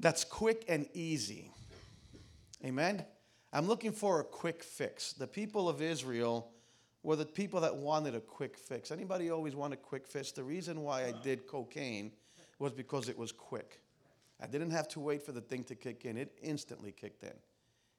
that's 0.00 0.24
quick 0.24 0.64
and 0.68 0.86
easy. 0.92 1.50
Amen. 2.64 3.04
I'm 3.52 3.66
looking 3.66 3.92
for 3.92 4.20
a 4.20 4.24
quick 4.24 4.62
fix. 4.62 5.12
The 5.12 5.26
people 5.26 5.68
of 5.68 5.80
Israel 5.80 6.50
were 7.02 7.16
the 7.16 7.26
people 7.26 7.60
that 7.60 7.76
wanted 7.76 8.14
a 8.14 8.20
quick 8.20 8.58
fix. 8.58 8.90
Anybody 8.90 9.30
always 9.30 9.54
want 9.54 9.72
a 9.72 9.76
quick 9.76 10.06
fix? 10.06 10.32
The 10.32 10.42
reason 10.42 10.80
why 10.80 11.04
I 11.04 11.12
did 11.22 11.46
cocaine 11.46 12.12
was 12.58 12.72
because 12.72 13.08
it 13.08 13.16
was 13.16 13.30
quick. 13.30 13.80
I 14.40 14.46
didn't 14.46 14.70
have 14.70 14.88
to 14.88 15.00
wait 15.00 15.22
for 15.22 15.32
the 15.32 15.40
thing 15.40 15.64
to 15.64 15.74
kick 15.74 16.04
in. 16.04 16.16
It 16.16 16.36
instantly 16.42 16.92
kicked 16.92 17.22
in. 17.22 17.32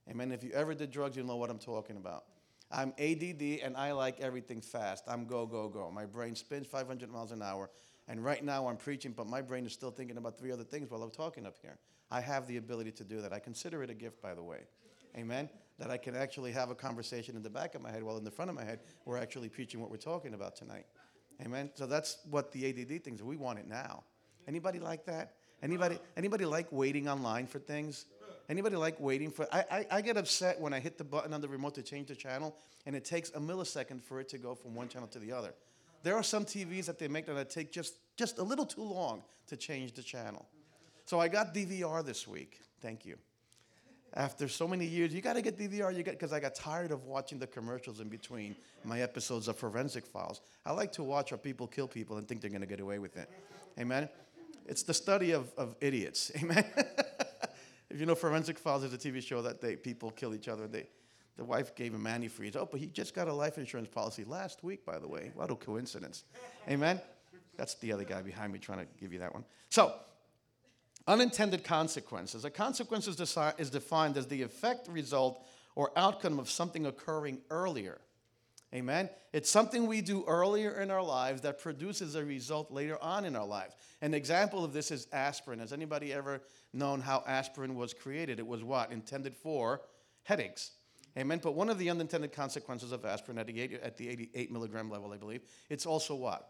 Amen. 0.10 0.32
If 0.32 0.44
you 0.44 0.52
ever 0.52 0.74
did 0.74 0.92
drugs, 0.92 1.18
you 1.18 1.24
know 1.24 1.38
what 1.38 1.50
I'm 1.50 1.60
talking 1.60 1.98
about. 1.98 2.26
I'm 2.72 2.94
ADD 3.00 3.62
and 3.64 3.76
I 3.78 3.92
like 3.92 4.20
everything 4.20 4.62
fast. 4.62 5.04
I'm 5.08 5.26
go, 5.26 5.46
go, 5.46 5.70
go. 5.70 5.90
My 5.92 6.06
brain 6.06 6.36
spins 6.36 6.68
500 6.68 7.10
miles 7.10 7.32
an 7.32 7.42
hour. 7.42 7.70
And 8.08 8.24
right 8.24 8.44
now 8.44 8.68
I'm 8.68 8.78
preaching, 8.78 9.14
but 9.16 9.28
my 9.28 9.42
brain 9.42 9.66
is 9.66 9.74
still 9.74 9.92
thinking 9.92 10.18
about 10.18 10.38
three 10.38 10.52
other 10.52 10.64
things 10.64 10.92
while 10.92 11.02
I'm 11.02 11.12
talking 11.12 11.46
up 11.46 11.56
here. 11.62 11.78
I 12.12 12.22
have 12.22 12.48
the 12.48 12.58
ability 12.58 12.92
to 12.94 13.04
do 13.04 13.22
that. 13.22 13.34
I 13.34 13.40
consider 13.40 13.82
it 13.82 13.90
a 13.90 13.96
gift, 13.96 14.22
by 14.22 14.36
the 14.36 14.44
way. 14.44 14.60
Amen 15.18 15.50
that 15.78 15.92
I 15.92 15.98
can 15.98 16.16
actually 16.16 16.52
have 16.54 16.70
a 16.70 16.76
conversation 16.76 17.36
in 17.36 17.44
the 17.44 17.50
back 17.50 17.76
of 17.76 17.82
my 17.82 17.92
head 17.92 18.04
while 18.04 18.18
in 18.18 18.24
the 18.24 18.32
front 18.32 18.50
of 18.50 18.56
my 18.56 18.64
head 18.64 18.80
we're 19.06 19.18
actually 19.18 19.50
preaching 19.50 19.82
what 19.82 19.92
we're 19.92 19.98
talking 19.98 20.34
about 20.34 20.56
tonight. 20.56 20.86
Amen. 21.42 21.70
So 21.74 21.86
that's 21.86 22.20
what 22.30 22.52
the 22.54 22.70
ADD 22.70 23.04
things. 23.04 23.22
We 23.22 23.36
want 23.36 23.60
it 23.60 23.68
now. 23.68 24.04
Anybody 24.48 24.80
like 24.80 25.06
that? 25.06 25.34
Anybody 25.66 25.98
anybody 26.16 26.46
like 26.46 26.68
waiting 26.72 27.10
online 27.10 27.48
for 27.48 27.58
things? 27.58 28.06
Anybody 28.50 28.76
like 28.76 29.00
waiting 29.00 29.32
for? 29.32 29.48
I, 29.52 29.66
I, 29.72 29.86
I 29.98 30.02
get 30.02 30.16
upset 30.16 30.62
when 30.62 30.76
I 30.76 30.80
hit 30.80 31.00
the 31.00 31.04
button 31.04 31.34
on 31.34 31.42
the 31.42 31.48
remote 31.48 31.74
to 31.74 31.82
change 31.82 32.10
the 32.10 32.16
channel, 32.16 32.56
and 32.86 32.96
it 32.96 33.04
takes 33.04 33.32
a 33.32 33.40
millisecond 33.40 34.04
for 34.04 34.20
it 34.20 34.30
to 34.30 34.38
go 34.38 34.54
from 34.54 34.76
one 34.76 34.88
channel 34.90 35.08
to 35.08 35.18
the 35.18 35.32
other. 35.32 35.56
There 36.04 36.16
are 36.16 36.22
some 36.22 36.46
TVs 36.46 36.86
that 36.86 37.00
they 37.00 37.08
make 37.08 37.26
that 37.26 37.50
take 37.50 37.72
just 37.72 37.96
just 38.16 38.38
a 38.38 38.44
little 38.44 38.68
too 38.68 38.84
long 38.84 39.24
to 39.48 39.58
change 39.58 39.94
the 39.94 40.04
channel. 40.04 40.46
So 41.06 41.20
I 41.20 41.28
got 41.30 41.56
DVR 41.56 42.06
this 42.06 42.28
week. 42.28 42.62
Thank 42.80 43.04
you. 43.04 43.18
after 44.14 44.48
so 44.48 44.68
many 44.68 44.86
years, 44.86 45.16
you 45.16 45.22
got 45.22 45.34
to 45.34 45.42
get 45.42 45.58
DVR. 45.58 45.98
You 45.98 46.04
get 46.04 46.14
because 46.14 46.32
I 46.32 46.40
got 46.40 46.54
tired 46.54 46.92
of 46.92 47.06
watching 47.06 47.40
the 47.40 47.48
commercials 47.48 48.02
in 48.02 48.10
between 48.10 48.56
my 48.84 49.02
episodes 49.02 49.48
of 49.48 49.58
Forensic 49.58 50.06
Files. 50.06 50.42
I 50.64 50.74
like 50.74 50.92
to 50.92 51.04
watch 51.04 51.32
how 51.32 51.38
people 51.38 51.66
kill 51.66 51.88
people 51.88 52.18
and 52.18 52.28
think 52.28 52.42
they're 52.42 52.52
going 52.52 52.62
to 52.62 52.68
get 52.68 52.82
away 52.82 53.00
with 53.00 53.18
it. 53.18 53.28
Amen. 53.80 54.08
It's 54.66 54.84
the 54.84 54.94
study 54.94 55.32
of, 55.32 55.52
of 55.58 55.76
idiots. 55.82 56.32
Amen. 56.42 56.66
if 57.90 58.00
you 58.00 58.06
know, 58.06 58.16
Forensic 58.16 58.58
Files 58.58 58.84
is 58.84 58.94
a 58.94 58.98
TV 58.98 59.22
show 59.22 59.42
that 59.42 59.62
they 59.62 59.76
people 59.76 60.12
kill 60.12 60.34
each 60.34 60.48
other. 60.48 60.68
They, 60.68 60.88
the 61.38 61.44
wife 61.44 61.76
gave 61.76 61.94
him 61.94 62.04
antifreeze. 62.06 62.56
Oh, 62.56 62.68
but 62.70 62.80
he 62.80 62.88
just 62.88 63.14
got 63.14 63.28
a 63.28 63.34
life 63.34 63.58
insurance 63.58 63.90
policy 63.90 64.24
last 64.24 64.64
week, 64.64 64.86
by 64.86 65.00
the 65.00 65.08
way. 65.08 65.32
What 65.34 65.52
a 65.52 65.56
coincidence. 65.56 66.24
Amen. 66.70 67.00
That's 67.58 67.76
the 67.76 67.92
other 67.92 68.04
guy 68.04 68.22
behind 68.22 68.54
me 68.54 68.60
trying 68.60 68.80
to 68.80 68.88
give 69.00 69.14
you 69.14 69.20
that 69.20 69.34
one. 69.34 69.46
So, 69.70 69.94
unintended 71.08 71.64
consequences. 71.64 72.46
A 72.46 72.50
consequence 72.50 73.08
is, 73.08 73.16
deci- 73.16 73.60
is 73.60 73.70
defined 73.70 74.18
as 74.18 74.28
the 74.28 74.42
effect, 74.42 74.88
result, 74.88 75.46
or 75.76 75.92
outcome 75.96 76.40
of 76.40 76.50
something 76.50 76.86
occurring 76.86 77.40
earlier. 77.50 78.00
Amen. 78.74 79.10
It's 79.32 79.50
something 79.50 79.88
we 79.88 80.02
do 80.02 80.26
earlier 80.28 80.82
in 80.82 80.92
our 80.92 81.04
lives 81.04 81.42
that 81.42 81.60
produces 81.60 82.16
a 82.16 82.26
result 82.26 82.72
later 82.72 83.02
on 83.02 83.26
in 83.26 83.36
our 83.36 83.46
lives. 83.46 83.76
An 84.02 84.14
example 84.14 84.66
of 84.66 84.74
this 84.74 84.92
is 84.92 85.08
aspirin. 85.14 85.60
Has 85.60 85.72
anybody 85.72 86.12
ever 86.12 86.42
known 86.74 87.00
how 87.00 87.24
aspirin 87.26 87.76
was 87.76 87.94
created? 87.94 88.40
It 88.40 88.48
was 88.48 88.64
what? 88.64 88.92
Intended 88.92 89.36
for 89.36 89.82
headaches. 90.24 90.72
Amen. 91.18 91.40
But 91.42 91.54
one 91.54 91.70
of 91.70 91.78
the 91.78 91.90
unintended 91.90 92.34
consequences 92.34 92.92
of 92.92 93.06
aspirin 93.06 93.38
at 93.38 93.48
the, 93.48 93.62
80, 93.62 93.76
at 93.76 93.98
the 93.98 94.10
88 94.10 94.52
milligram 94.52 94.90
level, 94.90 95.14
I 95.14 95.18
believe, 95.18 95.44
it's 95.70 95.86
also 95.86 96.16
what? 96.16 96.50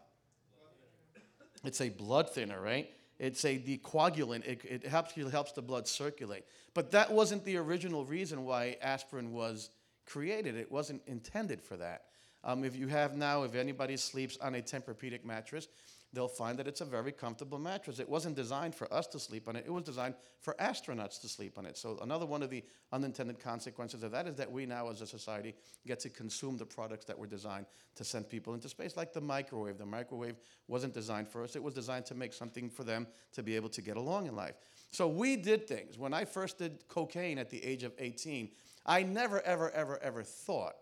It's 1.64 1.80
a 1.80 1.88
blood 1.88 2.30
thinner, 2.30 2.60
right? 2.60 2.90
It's 3.18 3.44
a 3.44 3.58
decoagulant. 3.58 4.46
It, 4.46 4.64
it 4.64 4.86
helps, 4.86 5.16
it 5.16 5.30
helps 5.30 5.52
the 5.52 5.62
blood 5.62 5.86
circulate. 5.88 6.44
But 6.74 6.90
that 6.90 7.10
wasn't 7.10 7.44
the 7.44 7.56
original 7.56 8.04
reason 8.04 8.44
why 8.44 8.76
aspirin 8.82 9.32
was 9.32 9.70
created. 10.06 10.56
It 10.56 10.70
wasn't 10.70 11.02
intended 11.06 11.60
for 11.62 11.76
that. 11.76 12.04
Um, 12.44 12.64
if 12.64 12.76
you 12.76 12.86
have 12.88 13.16
now, 13.16 13.42
if 13.42 13.54
anybody 13.54 13.96
sleeps 13.96 14.36
on 14.38 14.54
a 14.54 14.62
Tempur-Pedic 14.62 15.24
mattress, 15.24 15.68
they'll 16.12 16.28
find 16.28 16.58
that 16.58 16.66
it's 16.66 16.80
a 16.80 16.84
very 16.84 17.12
comfortable 17.12 17.58
mattress. 17.58 17.98
It 17.98 18.08
wasn't 18.08 18.36
designed 18.36 18.74
for 18.74 18.92
us 18.92 19.06
to 19.08 19.18
sleep 19.18 19.48
on 19.48 19.56
it. 19.56 19.64
It 19.66 19.72
was 19.72 19.82
designed 19.82 20.14
for 20.40 20.54
astronauts 20.54 21.20
to 21.20 21.28
sleep 21.28 21.58
on 21.58 21.66
it. 21.66 21.76
So 21.76 21.98
another 22.02 22.24
one 22.24 22.42
of 22.42 22.48
the 22.48 22.64
unintended 22.92 23.38
consequences 23.38 24.02
of 24.02 24.12
that 24.12 24.26
is 24.26 24.36
that 24.36 24.50
we 24.50 24.64
now 24.64 24.88
as 24.88 25.02
a 25.02 25.06
society 25.06 25.54
get 25.86 26.00
to 26.00 26.08
consume 26.08 26.56
the 26.56 26.64
products 26.64 27.04
that 27.06 27.18
were 27.18 27.26
designed 27.26 27.66
to 27.96 28.04
send 28.04 28.30
people 28.30 28.54
into 28.54 28.68
space, 28.68 28.96
like 28.96 29.12
the 29.12 29.20
microwave. 29.20 29.76
The 29.76 29.86
microwave 29.86 30.36
wasn't 30.68 30.94
designed 30.94 31.28
for 31.28 31.42
us. 31.42 31.56
It 31.56 31.62
was 31.62 31.74
designed 31.74 32.06
to 32.06 32.14
make 32.14 32.32
something 32.32 32.70
for 32.70 32.84
them 32.84 33.06
to 33.32 33.42
be 33.42 33.56
able 33.56 33.68
to 33.70 33.82
get 33.82 33.96
along 33.96 34.26
in 34.26 34.36
life. 34.36 34.54
So 34.90 35.08
we 35.08 35.36
did 35.36 35.66
things. 35.66 35.98
When 35.98 36.14
I 36.14 36.24
first 36.24 36.58
did 36.58 36.88
cocaine 36.88 37.38
at 37.38 37.50
the 37.50 37.62
age 37.62 37.82
of 37.82 37.92
18, 37.98 38.50
I 38.86 39.02
never, 39.02 39.40
ever, 39.42 39.70
ever, 39.72 39.98
ever 40.02 40.22
thought 40.22 40.76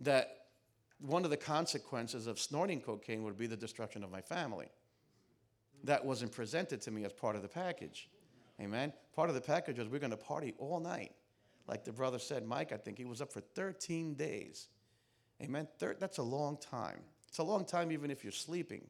that 0.00 0.46
one 0.98 1.24
of 1.24 1.30
the 1.30 1.36
consequences 1.36 2.26
of 2.26 2.40
snorting 2.40 2.80
cocaine 2.80 3.22
would 3.24 3.36
be 3.36 3.46
the 3.46 3.56
destruction 3.56 4.02
of 4.02 4.10
my 4.10 4.22
family. 4.22 4.66
That 5.84 6.04
wasn't 6.04 6.32
presented 6.32 6.80
to 6.82 6.90
me 6.90 7.04
as 7.04 7.12
part 7.12 7.36
of 7.36 7.42
the 7.42 7.48
package. 7.48 8.08
Amen. 8.60 8.92
Part 9.14 9.28
of 9.28 9.34
the 9.34 9.40
package 9.40 9.78
was 9.78 9.88
we're 9.88 9.98
going 9.98 10.10
to 10.10 10.16
party 10.16 10.54
all 10.58 10.80
night. 10.80 11.12
Like 11.66 11.84
the 11.84 11.92
brother 11.92 12.18
said, 12.18 12.46
Mike, 12.46 12.72
I 12.72 12.76
think 12.76 12.98
he 12.98 13.04
was 13.04 13.20
up 13.20 13.32
for 13.32 13.40
13 13.40 14.14
days. 14.14 14.68
Amen. 15.42 15.68
Thir- 15.78 15.96
that's 15.98 16.18
a 16.18 16.22
long 16.22 16.56
time. 16.58 17.00
It's 17.28 17.38
a 17.38 17.42
long 17.42 17.64
time 17.64 17.90
even 17.92 18.10
if 18.10 18.22
you're 18.22 18.32
sleeping. 18.32 18.86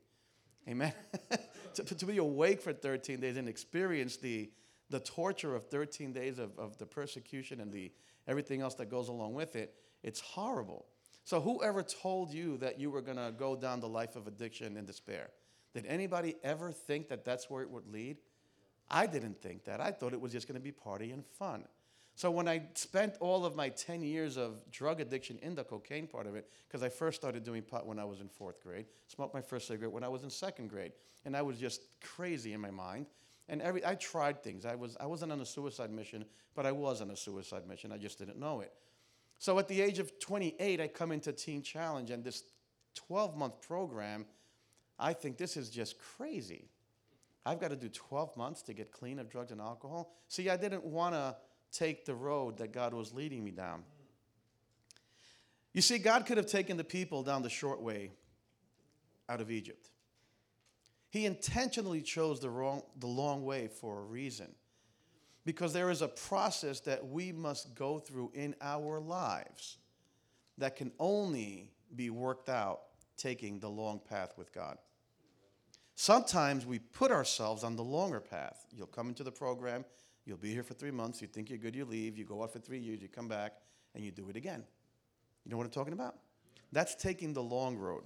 Amen. 0.68 0.92
to, 1.74 1.82
to, 1.82 2.06
be 2.06 2.18
awake 2.18 2.60
for 2.60 2.72
13 2.72 3.20
days 3.20 3.36
and 3.36 3.48
experience 3.48 4.16
the, 4.16 4.50
the 4.90 5.00
torture 5.00 5.54
of 5.54 5.64
13 5.64 6.12
days 6.12 6.38
of, 6.38 6.58
of 6.58 6.76
the 6.78 6.86
persecution 6.86 7.60
and 7.60 7.72
the 7.72 7.90
everything 8.26 8.60
else 8.60 8.74
that 8.74 8.90
goes 8.90 9.08
along 9.08 9.34
with 9.34 9.56
it, 9.56 9.74
it's 10.02 10.20
horrible. 10.20 10.86
So, 11.24 11.40
whoever 11.40 11.82
told 11.82 12.32
you 12.32 12.58
that 12.58 12.78
you 12.78 12.90
were 12.90 13.00
going 13.00 13.16
to 13.16 13.32
go 13.36 13.56
down 13.56 13.80
the 13.80 13.88
life 13.88 14.14
of 14.14 14.26
addiction 14.26 14.76
and 14.76 14.86
despair? 14.86 15.30
Did 15.72 15.86
anybody 15.86 16.36
ever 16.44 16.70
think 16.70 17.08
that 17.08 17.24
that's 17.24 17.48
where 17.48 17.62
it 17.62 17.70
would 17.70 17.86
lead? 17.88 18.18
I 18.90 19.06
didn't 19.06 19.40
think 19.40 19.64
that. 19.64 19.80
I 19.80 19.90
thought 19.90 20.12
it 20.12 20.20
was 20.20 20.32
just 20.32 20.46
going 20.46 20.60
to 20.60 20.62
be 20.62 20.70
party 20.70 21.10
and 21.12 21.24
fun. 21.24 21.64
So, 22.14 22.30
when 22.30 22.46
I 22.46 22.62
spent 22.74 23.16
all 23.20 23.46
of 23.46 23.56
my 23.56 23.70
10 23.70 24.02
years 24.02 24.36
of 24.36 24.70
drug 24.70 25.00
addiction 25.00 25.38
in 25.40 25.54
the 25.54 25.64
cocaine 25.64 26.06
part 26.06 26.26
of 26.26 26.36
it, 26.36 26.48
because 26.68 26.82
I 26.82 26.90
first 26.90 27.20
started 27.20 27.42
doing 27.42 27.62
pot 27.62 27.86
when 27.86 27.98
I 27.98 28.04
was 28.04 28.20
in 28.20 28.28
fourth 28.28 28.62
grade, 28.62 28.84
smoked 29.08 29.34
my 29.34 29.40
first 29.40 29.66
cigarette 29.66 29.92
when 29.92 30.04
I 30.04 30.08
was 30.08 30.24
in 30.24 30.30
second 30.30 30.68
grade, 30.68 30.92
and 31.24 31.34
I 31.34 31.40
was 31.40 31.58
just 31.58 31.80
crazy 32.02 32.52
in 32.52 32.60
my 32.60 32.70
mind. 32.70 33.06
And 33.48 33.60
every, 33.60 33.84
I 33.84 33.94
tried 33.94 34.42
things. 34.42 34.64
I, 34.64 34.74
was, 34.74 34.96
I 34.98 35.06
wasn't 35.06 35.32
on 35.32 35.40
a 35.40 35.46
suicide 35.46 35.90
mission, 35.90 36.24
but 36.54 36.64
I 36.64 36.72
was 36.72 37.00
on 37.00 37.10
a 37.10 37.16
suicide 37.16 37.66
mission. 37.68 37.92
I 37.92 37.98
just 37.98 38.18
didn't 38.18 38.38
know 38.38 38.60
it. 38.60 38.72
So 39.38 39.58
at 39.58 39.68
the 39.68 39.82
age 39.82 39.98
of 39.98 40.18
28, 40.18 40.80
I 40.80 40.88
come 40.88 41.12
into 41.12 41.32
Teen 41.32 41.62
Challenge, 41.62 42.10
and 42.10 42.24
this 42.24 42.44
12 42.94 43.36
month 43.36 43.60
program, 43.60 44.24
I 44.98 45.12
think 45.12 45.36
this 45.36 45.56
is 45.56 45.68
just 45.68 45.98
crazy. 45.98 46.68
I've 47.44 47.60
got 47.60 47.68
to 47.68 47.76
do 47.76 47.88
12 47.88 48.36
months 48.36 48.62
to 48.62 48.72
get 48.72 48.90
clean 48.90 49.18
of 49.18 49.28
drugs 49.28 49.52
and 49.52 49.60
alcohol. 49.60 50.14
See, 50.28 50.48
I 50.48 50.56
didn't 50.56 50.84
want 50.84 51.14
to 51.14 51.36
take 51.72 52.06
the 52.06 52.14
road 52.14 52.56
that 52.58 52.72
God 52.72 52.94
was 52.94 53.12
leading 53.12 53.44
me 53.44 53.50
down. 53.50 53.82
You 55.74 55.82
see, 55.82 55.98
God 55.98 56.24
could 56.24 56.36
have 56.36 56.46
taken 56.46 56.76
the 56.76 56.84
people 56.84 57.22
down 57.22 57.42
the 57.42 57.50
short 57.50 57.82
way 57.82 58.12
out 59.28 59.40
of 59.40 59.50
Egypt. 59.50 59.90
He 61.14 61.26
intentionally 61.26 62.02
chose 62.02 62.40
the, 62.40 62.50
wrong, 62.50 62.82
the 62.98 63.06
long 63.06 63.44
way 63.44 63.68
for 63.68 64.00
a 64.00 64.02
reason 64.02 64.52
because 65.44 65.72
there 65.72 65.88
is 65.92 66.02
a 66.02 66.08
process 66.08 66.80
that 66.80 67.06
we 67.06 67.30
must 67.30 67.76
go 67.76 68.00
through 68.00 68.32
in 68.34 68.56
our 68.60 68.98
lives 68.98 69.78
that 70.58 70.74
can 70.74 70.90
only 70.98 71.70
be 71.94 72.10
worked 72.10 72.48
out 72.48 72.80
taking 73.16 73.60
the 73.60 73.70
long 73.70 74.00
path 74.00 74.34
with 74.36 74.52
God. 74.52 74.76
Sometimes 75.94 76.66
we 76.66 76.80
put 76.80 77.12
ourselves 77.12 77.62
on 77.62 77.76
the 77.76 77.84
longer 77.84 78.18
path. 78.18 78.66
You'll 78.72 78.88
come 78.88 79.06
into 79.06 79.22
the 79.22 79.30
program, 79.30 79.84
you'll 80.24 80.36
be 80.36 80.52
here 80.52 80.64
for 80.64 80.74
three 80.74 80.90
months, 80.90 81.22
you 81.22 81.28
think 81.28 81.48
you're 81.48 81.60
good, 81.60 81.76
you 81.76 81.84
leave, 81.84 82.18
you 82.18 82.24
go 82.24 82.42
out 82.42 82.52
for 82.52 82.58
three 82.58 82.80
years, 82.80 83.00
you 83.00 83.06
come 83.06 83.28
back, 83.28 83.52
and 83.94 84.02
you 84.04 84.10
do 84.10 84.28
it 84.30 84.34
again. 84.34 84.64
You 85.44 85.52
know 85.52 85.58
what 85.58 85.64
I'm 85.66 85.70
talking 85.70 85.92
about? 85.92 86.16
That's 86.72 86.96
taking 86.96 87.34
the 87.34 87.42
long 87.44 87.76
road. 87.76 88.02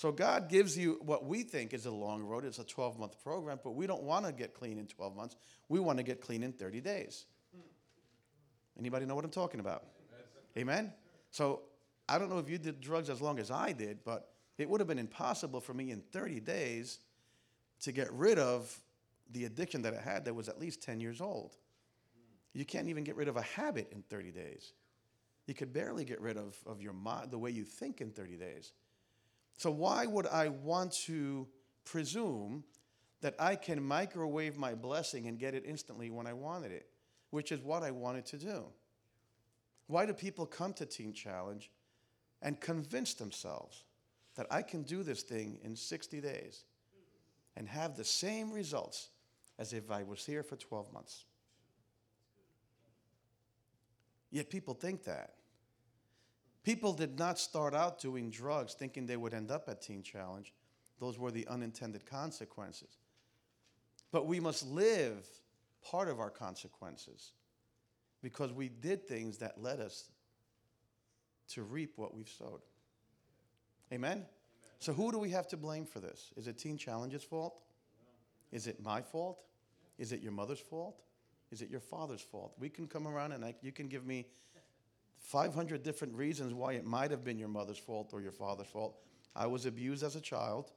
So 0.00 0.10
God 0.10 0.48
gives 0.48 0.78
you 0.78 0.98
what 1.02 1.26
we 1.26 1.42
think 1.42 1.74
is 1.74 1.84
a 1.84 1.90
long 1.90 2.22
road. 2.22 2.46
It's 2.46 2.58
a 2.58 2.64
12 2.64 2.98
month 2.98 3.22
program, 3.22 3.60
but 3.62 3.72
we 3.72 3.86
don't 3.86 4.02
want 4.02 4.24
to 4.24 4.32
get 4.32 4.54
clean 4.54 4.78
in 4.78 4.86
12 4.86 5.14
months. 5.14 5.36
We 5.68 5.78
want 5.78 5.98
to 5.98 6.02
get 6.02 6.22
clean 6.22 6.42
in 6.42 6.52
30 6.52 6.80
days. 6.80 7.26
Anybody 8.78 9.04
know 9.04 9.14
what 9.14 9.26
I'm 9.26 9.30
talking 9.30 9.60
about? 9.60 9.84
Amen? 10.56 10.90
So 11.30 11.64
I 12.08 12.18
don't 12.18 12.30
know 12.30 12.38
if 12.38 12.48
you 12.48 12.56
did 12.56 12.80
drugs 12.80 13.10
as 13.10 13.20
long 13.20 13.38
as 13.38 13.50
I 13.50 13.72
did, 13.72 13.98
but 14.02 14.30
it 14.56 14.70
would 14.70 14.80
have 14.80 14.88
been 14.88 14.98
impossible 14.98 15.60
for 15.60 15.74
me 15.74 15.90
in 15.90 16.00
30 16.12 16.40
days 16.40 17.00
to 17.80 17.92
get 17.92 18.10
rid 18.10 18.38
of 18.38 18.74
the 19.32 19.44
addiction 19.44 19.82
that 19.82 19.92
I 19.92 20.00
had 20.00 20.24
that 20.24 20.32
was 20.32 20.48
at 20.48 20.58
least 20.58 20.80
10 20.80 21.00
years 21.00 21.20
old. 21.20 21.58
You 22.54 22.64
can't 22.64 22.88
even 22.88 23.04
get 23.04 23.16
rid 23.16 23.28
of 23.28 23.36
a 23.36 23.42
habit 23.42 23.92
in 23.92 24.00
30 24.08 24.30
days. 24.30 24.72
You 25.46 25.52
could 25.52 25.74
barely 25.74 26.06
get 26.06 26.22
rid 26.22 26.38
of, 26.38 26.56
of 26.64 26.80
your 26.80 26.94
mind, 26.94 27.30
the 27.30 27.38
way 27.38 27.50
you 27.50 27.64
think 27.64 28.00
in 28.00 28.12
30 28.12 28.38
days. 28.38 28.72
So, 29.58 29.70
why 29.70 30.06
would 30.06 30.26
I 30.26 30.48
want 30.48 30.92
to 31.04 31.46
presume 31.84 32.64
that 33.20 33.34
I 33.38 33.56
can 33.56 33.82
microwave 33.82 34.56
my 34.56 34.74
blessing 34.74 35.26
and 35.26 35.38
get 35.38 35.54
it 35.54 35.64
instantly 35.66 36.10
when 36.10 36.26
I 36.26 36.32
wanted 36.32 36.72
it, 36.72 36.86
which 37.30 37.52
is 37.52 37.60
what 37.60 37.82
I 37.82 37.90
wanted 37.90 38.26
to 38.26 38.38
do? 38.38 38.64
Why 39.86 40.06
do 40.06 40.14
people 40.14 40.46
come 40.46 40.72
to 40.74 40.86
Teen 40.86 41.12
Challenge 41.12 41.70
and 42.42 42.60
convince 42.60 43.14
themselves 43.14 43.84
that 44.36 44.46
I 44.50 44.62
can 44.62 44.82
do 44.82 45.02
this 45.02 45.22
thing 45.22 45.58
in 45.62 45.76
60 45.76 46.20
days 46.20 46.64
and 47.56 47.68
have 47.68 47.96
the 47.96 48.04
same 48.04 48.52
results 48.52 49.10
as 49.58 49.72
if 49.72 49.90
I 49.90 50.04
was 50.04 50.24
here 50.24 50.42
for 50.42 50.56
12 50.56 50.92
months? 50.92 51.24
Yet 54.30 54.48
people 54.48 54.74
think 54.74 55.04
that. 55.04 55.34
People 56.62 56.92
did 56.92 57.18
not 57.18 57.38
start 57.38 57.74
out 57.74 58.00
doing 58.00 58.30
drugs 58.30 58.74
thinking 58.74 59.06
they 59.06 59.16
would 59.16 59.32
end 59.34 59.50
up 59.50 59.68
at 59.68 59.80
Teen 59.80 60.02
Challenge. 60.02 60.52
Those 60.98 61.18
were 61.18 61.30
the 61.30 61.46
unintended 61.48 62.04
consequences. 62.04 62.98
But 64.12 64.26
we 64.26 64.40
must 64.40 64.66
live 64.66 65.26
part 65.82 66.08
of 66.08 66.20
our 66.20 66.30
consequences 66.30 67.32
because 68.22 68.52
we 68.52 68.68
did 68.68 69.06
things 69.06 69.38
that 69.38 69.62
led 69.62 69.80
us 69.80 70.10
to 71.48 71.62
reap 71.62 71.92
what 71.96 72.14
we've 72.14 72.28
sowed. 72.28 72.60
Amen? 73.92 74.12
Amen? 74.12 74.26
So, 74.78 74.92
who 74.92 75.12
do 75.12 75.18
we 75.18 75.30
have 75.30 75.46
to 75.48 75.56
blame 75.56 75.84
for 75.84 76.00
this? 76.00 76.32
Is 76.36 76.46
it 76.46 76.58
Teen 76.58 76.78
Challenge's 76.78 77.24
fault? 77.24 77.60
Is 78.52 78.66
it 78.66 78.82
my 78.82 79.02
fault? 79.02 79.42
Is 79.98 80.12
it 80.12 80.22
your 80.22 80.32
mother's 80.32 80.60
fault? 80.60 81.02
Is 81.50 81.62
it 81.62 81.70
your 81.70 81.80
father's 81.80 82.20
fault? 82.20 82.54
We 82.58 82.68
can 82.68 82.86
come 82.86 83.06
around 83.06 83.32
and 83.32 83.44
I, 83.44 83.54
you 83.62 83.72
can 83.72 83.88
give 83.88 84.06
me 84.06 84.26
500 85.20 85.82
different 85.82 86.14
reasons 86.14 86.54
why 86.54 86.72
it 86.72 86.84
might 86.84 87.10
have 87.10 87.24
been 87.24 87.38
your 87.38 87.48
mother's 87.48 87.78
fault 87.78 88.10
or 88.12 88.20
your 88.20 88.32
father's 88.32 88.66
fault. 88.66 88.98
I 89.36 89.46
was 89.46 89.66
abused 89.66 90.02
as 90.02 90.16
a 90.16 90.20
child. 90.20 90.72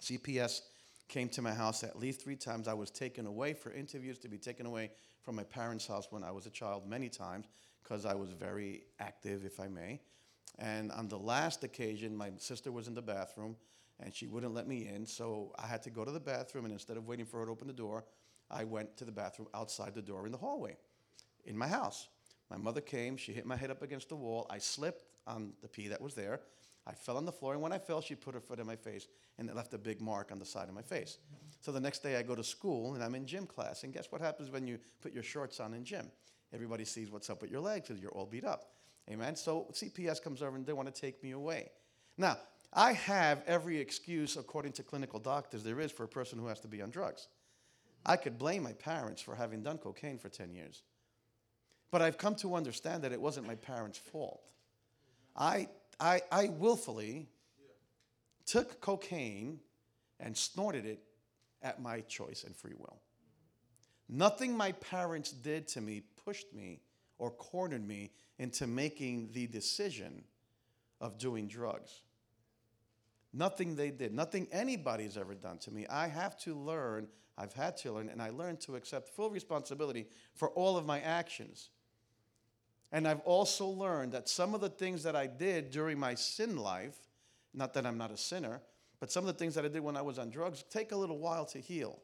CPS 0.00 0.60
came 1.08 1.28
to 1.30 1.42
my 1.42 1.54
house 1.54 1.82
at 1.84 1.98
least 1.98 2.22
three 2.22 2.36
times. 2.36 2.68
I 2.68 2.74
was 2.74 2.90
taken 2.90 3.26
away 3.26 3.54
for 3.54 3.72
interviews 3.72 4.18
to 4.18 4.28
be 4.28 4.38
taken 4.38 4.66
away 4.66 4.90
from 5.22 5.36
my 5.36 5.44
parents' 5.44 5.86
house 5.86 6.08
when 6.10 6.22
I 6.22 6.30
was 6.32 6.46
a 6.46 6.50
child 6.50 6.88
many 6.88 7.08
times 7.08 7.46
because 7.82 8.04
I 8.04 8.14
was 8.14 8.30
very 8.30 8.82
active, 9.00 9.44
if 9.44 9.60
I 9.60 9.68
may. 9.68 10.00
And 10.58 10.90
on 10.92 11.08
the 11.08 11.18
last 11.18 11.64
occasion, 11.64 12.16
my 12.16 12.30
sister 12.38 12.72
was 12.72 12.88
in 12.88 12.94
the 12.94 13.02
bathroom 13.02 13.56
and 14.00 14.14
she 14.14 14.26
wouldn't 14.26 14.54
let 14.54 14.66
me 14.66 14.88
in. 14.88 15.06
So 15.06 15.52
I 15.58 15.66
had 15.66 15.82
to 15.84 15.90
go 15.90 16.04
to 16.04 16.10
the 16.10 16.20
bathroom. 16.20 16.64
And 16.64 16.72
instead 16.72 16.96
of 16.96 17.06
waiting 17.06 17.24
for 17.24 17.40
her 17.40 17.46
to 17.46 17.52
open 17.52 17.66
the 17.66 17.72
door, 17.72 18.04
I 18.50 18.64
went 18.64 18.96
to 18.98 19.04
the 19.04 19.12
bathroom 19.12 19.48
outside 19.54 19.94
the 19.94 20.02
door 20.02 20.26
in 20.26 20.32
the 20.32 20.38
hallway 20.38 20.76
in 21.44 21.56
my 21.56 21.68
house. 21.68 22.08
My 22.50 22.56
mother 22.56 22.80
came. 22.80 23.16
She 23.16 23.32
hit 23.32 23.46
my 23.46 23.56
head 23.56 23.70
up 23.70 23.82
against 23.82 24.08
the 24.08 24.16
wall. 24.16 24.46
I 24.50 24.58
slipped 24.58 25.06
on 25.26 25.52
the 25.62 25.68
pee 25.68 25.88
that 25.88 26.00
was 26.00 26.14
there. 26.14 26.40
I 26.86 26.92
fell 26.92 27.16
on 27.16 27.24
the 27.24 27.32
floor. 27.32 27.52
And 27.54 27.62
when 27.62 27.72
I 27.72 27.78
fell, 27.78 28.00
she 28.00 28.14
put 28.14 28.34
her 28.34 28.40
foot 28.40 28.60
in 28.60 28.66
my 28.66 28.76
face 28.76 29.08
and 29.38 29.48
it 29.48 29.56
left 29.56 29.74
a 29.74 29.78
big 29.78 30.00
mark 30.00 30.30
on 30.30 30.38
the 30.38 30.44
side 30.44 30.68
of 30.68 30.74
my 30.74 30.82
face. 30.82 31.18
So 31.60 31.72
the 31.72 31.80
next 31.80 32.02
day, 32.02 32.16
I 32.16 32.22
go 32.22 32.36
to 32.36 32.44
school 32.44 32.94
and 32.94 33.02
I'm 33.02 33.14
in 33.16 33.26
gym 33.26 33.46
class. 33.46 33.82
And 33.82 33.92
guess 33.92 34.12
what 34.12 34.20
happens 34.20 34.50
when 34.50 34.66
you 34.66 34.78
put 35.00 35.12
your 35.12 35.24
shorts 35.24 35.58
on 35.58 35.74
in 35.74 35.84
gym? 35.84 36.10
Everybody 36.52 36.84
sees 36.84 37.10
what's 37.10 37.28
up 37.28 37.42
with 37.42 37.50
your 37.50 37.60
legs 37.60 37.88
because 37.88 38.00
you're 38.00 38.12
all 38.12 38.26
beat 38.26 38.44
up. 38.44 38.70
Amen. 39.10 39.34
So 39.34 39.66
CPS 39.72 40.22
comes 40.22 40.42
over 40.42 40.56
and 40.56 40.64
they 40.64 40.72
want 40.72 40.92
to 40.92 41.00
take 41.00 41.22
me 41.22 41.32
away. 41.32 41.70
Now, 42.16 42.38
I 42.72 42.92
have 42.92 43.42
every 43.46 43.78
excuse, 43.78 44.36
according 44.36 44.72
to 44.72 44.82
clinical 44.82 45.18
doctors, 45.18 45.64
there 45.64 45.80
is 45.80 45.90
for 45.90 46.04
a 46.04 46.08
person 46.08 46.38
who 46.38 46.46
has 46.46 46.60
to 46.60 46.68
be 46.68 46.82
on 46.82 46.90
drugs. 46.90 47.28
I 48.04 48.16
could 48.16 48.38
blame 48.38 48.62
my 48.62 48.72
parents 48.74 49.20
for 49.20 49.34
having 49.34 49.62
done 49.62 49.78
cocaine 49.78 50.18
for 50.18 50.28
10 50.28 50.52
years. 50.52 50.82
But 51.90 52.02
I've 52.02 52.18
come 52.18 52.34
to 52.36 52.54
understand 52.54 53.04
that 53.04 53.12
it 53.12 53.20
wasn't 53.20 53.46
my 53.46 53.54
parents' 53.54 53.98
fault. 53.98 54.52
I, 55.36 55.68
I, 56.00 56.22
I 56.30 56.48
willfully 56.48 57.28
took 58.44 58.80
cocaine 58.80 59.60
and 60.20 60.36
snorted 60.36 60.86
it 60.86 61.00
at 61.62 61.80
my 61.80 62.00
choice 62.00 62.44
and 62.44 62.54
free 62.56 62.74
will. 62.76 63.00
Nothing 64.08 64.56
my 64.56 64.72
parents 64.72 65.32
did 65.32 65.66
to 65.68 65.80
me 65.80 66.02
pushed 66.24 66.52
me 66.54 66.80
or 67.18 67.30
cornered 67.30 67.86
me 67.86 68.10
into 68.38 68.66
making 68.66 69.30
the 69.32 69.46
decision 69.46 70.24
of 71.00 71.18
doing 71.18 71.48
drugs. 71.48 72.02
Nothing 73.32 73.76
they 73.76 73.90
did, 73.90 74.14
nothing 74.14 74.48
anybody's 74.52 75.16
ever 75.16 75.34
done 75.34 75.58
to 75.58 75.70
me. 75.70 75.86
I 75.88 76.08
have 76.08 76.38
to 76.40 76.54
learn, 76.54 77.08
I've 77.36 77.52
had 77.52 77.76
to 77.78 77.92
learn, 77.92 78.08
and 78.08 78.22
I 78.22 78.30
learned 78.30 78.60
to 78.62 78.76
accept 78.76 79.08
full 79.08 79.30
responsibility 79.30 80.06
for 80.34 80.50
all 80.50 80.76
of 80.76 80.86
my 80.86 81.00
actions. 81.00 81.70
And 82.92 83.06
I've 83.06 83.20
also 83.20 83.66
learned 83.66 84.12
that 84.12 84.28
some 84.28 84.54
of 84.54 84.60
the 84.60 84.68
things 84.68 85.02
that 85.02 85.16
I 85.16 85.26
did 85.26 85.70
during 85.70 85.98
my 85.98 86.14
sin 86.14 86.56
life, 86.56 86.96
not 87.52 87.74
that 87.74 87.84
I'm 87.84 87.98
not 87.98 88.10
a 88.10 88.16
sinner, 88.16 88.60
but 89.00 89.10
some 89.10 89.24
of 89.24 89.26
the 89.26 89.38
things 89.38 89.54
that 89.54 89.64
I 89.64 89.68
did 89.68 89.82
when 89.82 89.96
I 89.96 90.02
was 90.02 90.18
on 90.18 90.30
drugs 90.30 90.64
take 90.70 90.92
a 90.92 90.96
little 90.96 91.18
while 91.18 91.44
to 91.46 91.58
heal. 91.58 91.98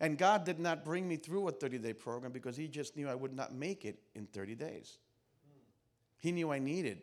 And 0.00 0.16
God 0.16 0.44
did 0.44 0.58
not 0.58 0.84
bring 0.84 1.08
me 1.08 1.16
through 1.16 1.48
a 1.48 1.52
30 1.52 1.78
day 1.78 1.92
program 1.92 2.32
because 2.32 2.56
He 2.56 2.68
just 2.68 2.96
knew 2.96 3.08
I 3.08 3.14
would 3.14 3.34
not 3.34 3.54
make 3.54 3.84
it 3.84 3.98
in 4.14 4.26
30 4.26 4.54
days. 4.54 4.98
He 6.18 6.32
knew 6.32 6.50
I 6.50 6.58
needed 6.58 7.02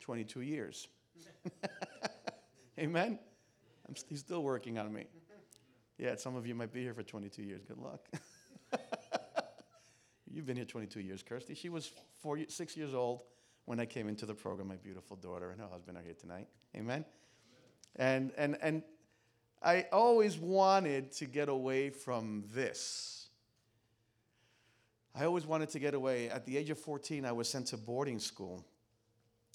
22 0.00 0.40
years. 0.42 0.88
Amen? 2.78 3.18
I'm, 3.88 3.94
he's 4.08 4.20
still 4.20 4.42
working 4.42 4.78
on 4.78 4.92
me. 4.92 5.06
Yeah, 5.98 6.16
some 6.16 6.36
of 6.36 6.46
you 6.46 6.54
might 6.54 6.72
be 6.72 6.82
here 6.82 6.94
for 6.94 7.02
22 7.02 7.42
years. 7.42 7.62
Good 7.66 7.78
luck. 7.78 8.08
You've 10.32 10.46
been 10.46 10.56
here 10.56 10.64
22 10.64 11.00
years, 11.00 11.22
Kirsty. 11.22 11.54
She 11.54 11.68
was 11.68 11.90
four, 12.22 12.38
six 12.48 12.74
years 12.74 12.94
old 12.94 13.20
when 13.66 13.78
I 13.78 13.84
came 13.84 14.08
into 14.08 14.24
the 14.24 14.34
program. 14.34 14.68
My 14.68 14.76
beautiful 14.76 15.16
daughter 15.16 15.50
and 15.50 15.60
her 15.60 15.68
husband 15.68 15.98
are 15.98 16.02
here 16.02 16.14
tonight. 16.14 16.48
Amen? 16.74 17.04
And, 17.96 18.32
and, 18.38 18.56
and 18.62 18.82
I 19.62 19.86
always 19.92 20.38
wanted 20.38 21.12
to 21.12 21.26
get 21.26 21.50
away 21.50 21.90
from 21.90 22.44
this. 22.54 23.28
I 25.14 25.26
always 25.26 25.44
wanted 25.44 25.68
to 25.70 25.78
get 25.78 25.92
away. 25.92 26.30
At 26.30 26.46
the 26.46 26.56
age 26.56 26.70
of 26.70 26.78
14, 26.78 27.26
I 27.26 27.32
was 27.32 27.46
sent 27.48 27.66
to 27.68 27.76
boarding 27.76 28.18
school. 28.18 28.64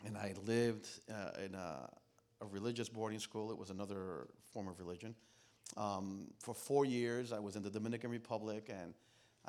And 0.06 0.16
I 0.16 0.36
lived 0.46 0.88
uh, 1.12 1.44
in 1.44 1.56
a, 1.56 1.90
a, 2.42 2.46
religious 2.46 2.88
boarding 2.88 3.18
school. 3.18 3.50
It 3.50 3.58
was 3.58 3.72
another 3.72 4.28
form 4.54 4.68
of 4.68 4.78
religion. 4.78 5.16
Um, 5.76 6.28
for 6.38 6.54
four 6.54 6.86
years, 6.86 7.34
I 7.34 7.40
was 7.40 7.56
in 7.56 7.64
the 7.64 7.72
Dominican 7.72 8.12
Republic, 8.12 8.70
and 8.70 8.94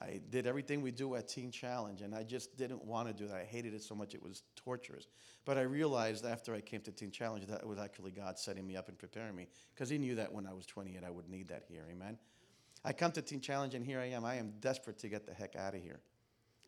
I 0.01 0.21
did 0.31 0.47
everything 0.47 0.81
we 0.81 0.93
do 0.93 1.17
at 1.17 1.27
Teen 1.27 1.51
Challenge, 1.51 2.03
and 2.03 2.15
I 2.15 2.23
just 2.23 2.57
didn't 2.57 2.85
want 2.85 3.09
to 3.09 3.15
do 3.15 3.27
that. 3.29 3.37
I 3.37 3.45
hated 3.45 3.75
it 3.75 3.83
so 3.83 3.95
much, 3.95 4.15
it 4.15 4.23
was 4.23 4.43
torturous. 4.55 5.09
But 5.45 5.59
I 5.59 5.63
realized 5.63 6.25
after 6.25 6.55
I 6.55 6.61
came 6.61 6.83
to 6.83 6.93
Teen 6.93 7.11
Challenge 7.11 7.47
that 7.47 7.61
it 7.61 7.67
was 7.67 7.79
actually 7.79 8.13
God 8.13 8.39
setting 8.39 8.67
me 8.67 8.77
up 8.77 8.89
and 8.89 8.97
preparing 8.97 9.35
me, 9.35 9.49
because 9.75 9.91
He 9.91 9.99
knew 9.99 10.15
that 10.15 10.33
when 10.33 10.47
I 10.47 10.53
was 10.53 10.67
28, 10.67 11.03
I 11.05 11.11
would 11.11 11.29
need 11.29 11.49
that 11.49 11.65
here. 11.69 11.85
Amen? 11.91 12.17
I 12.85 12.93
come 12.93 13.11
to 13.13 13.23
Teen 13.23 13.41
Challenge, 13.41 13.75
and 13.75 13.85
here 13.85 13.99
I 13.99 14.07
am. 14.11 14.25
I 14.25 14.37
am 14.37 14.53
desperate 14.61 14.99
to 15.01 15.09
get 15.09 15.27
the 15.27 15.35
heck 15.35 15.57
out 15.57 15.75
of 15.75 15.83
here. 15.83 16.01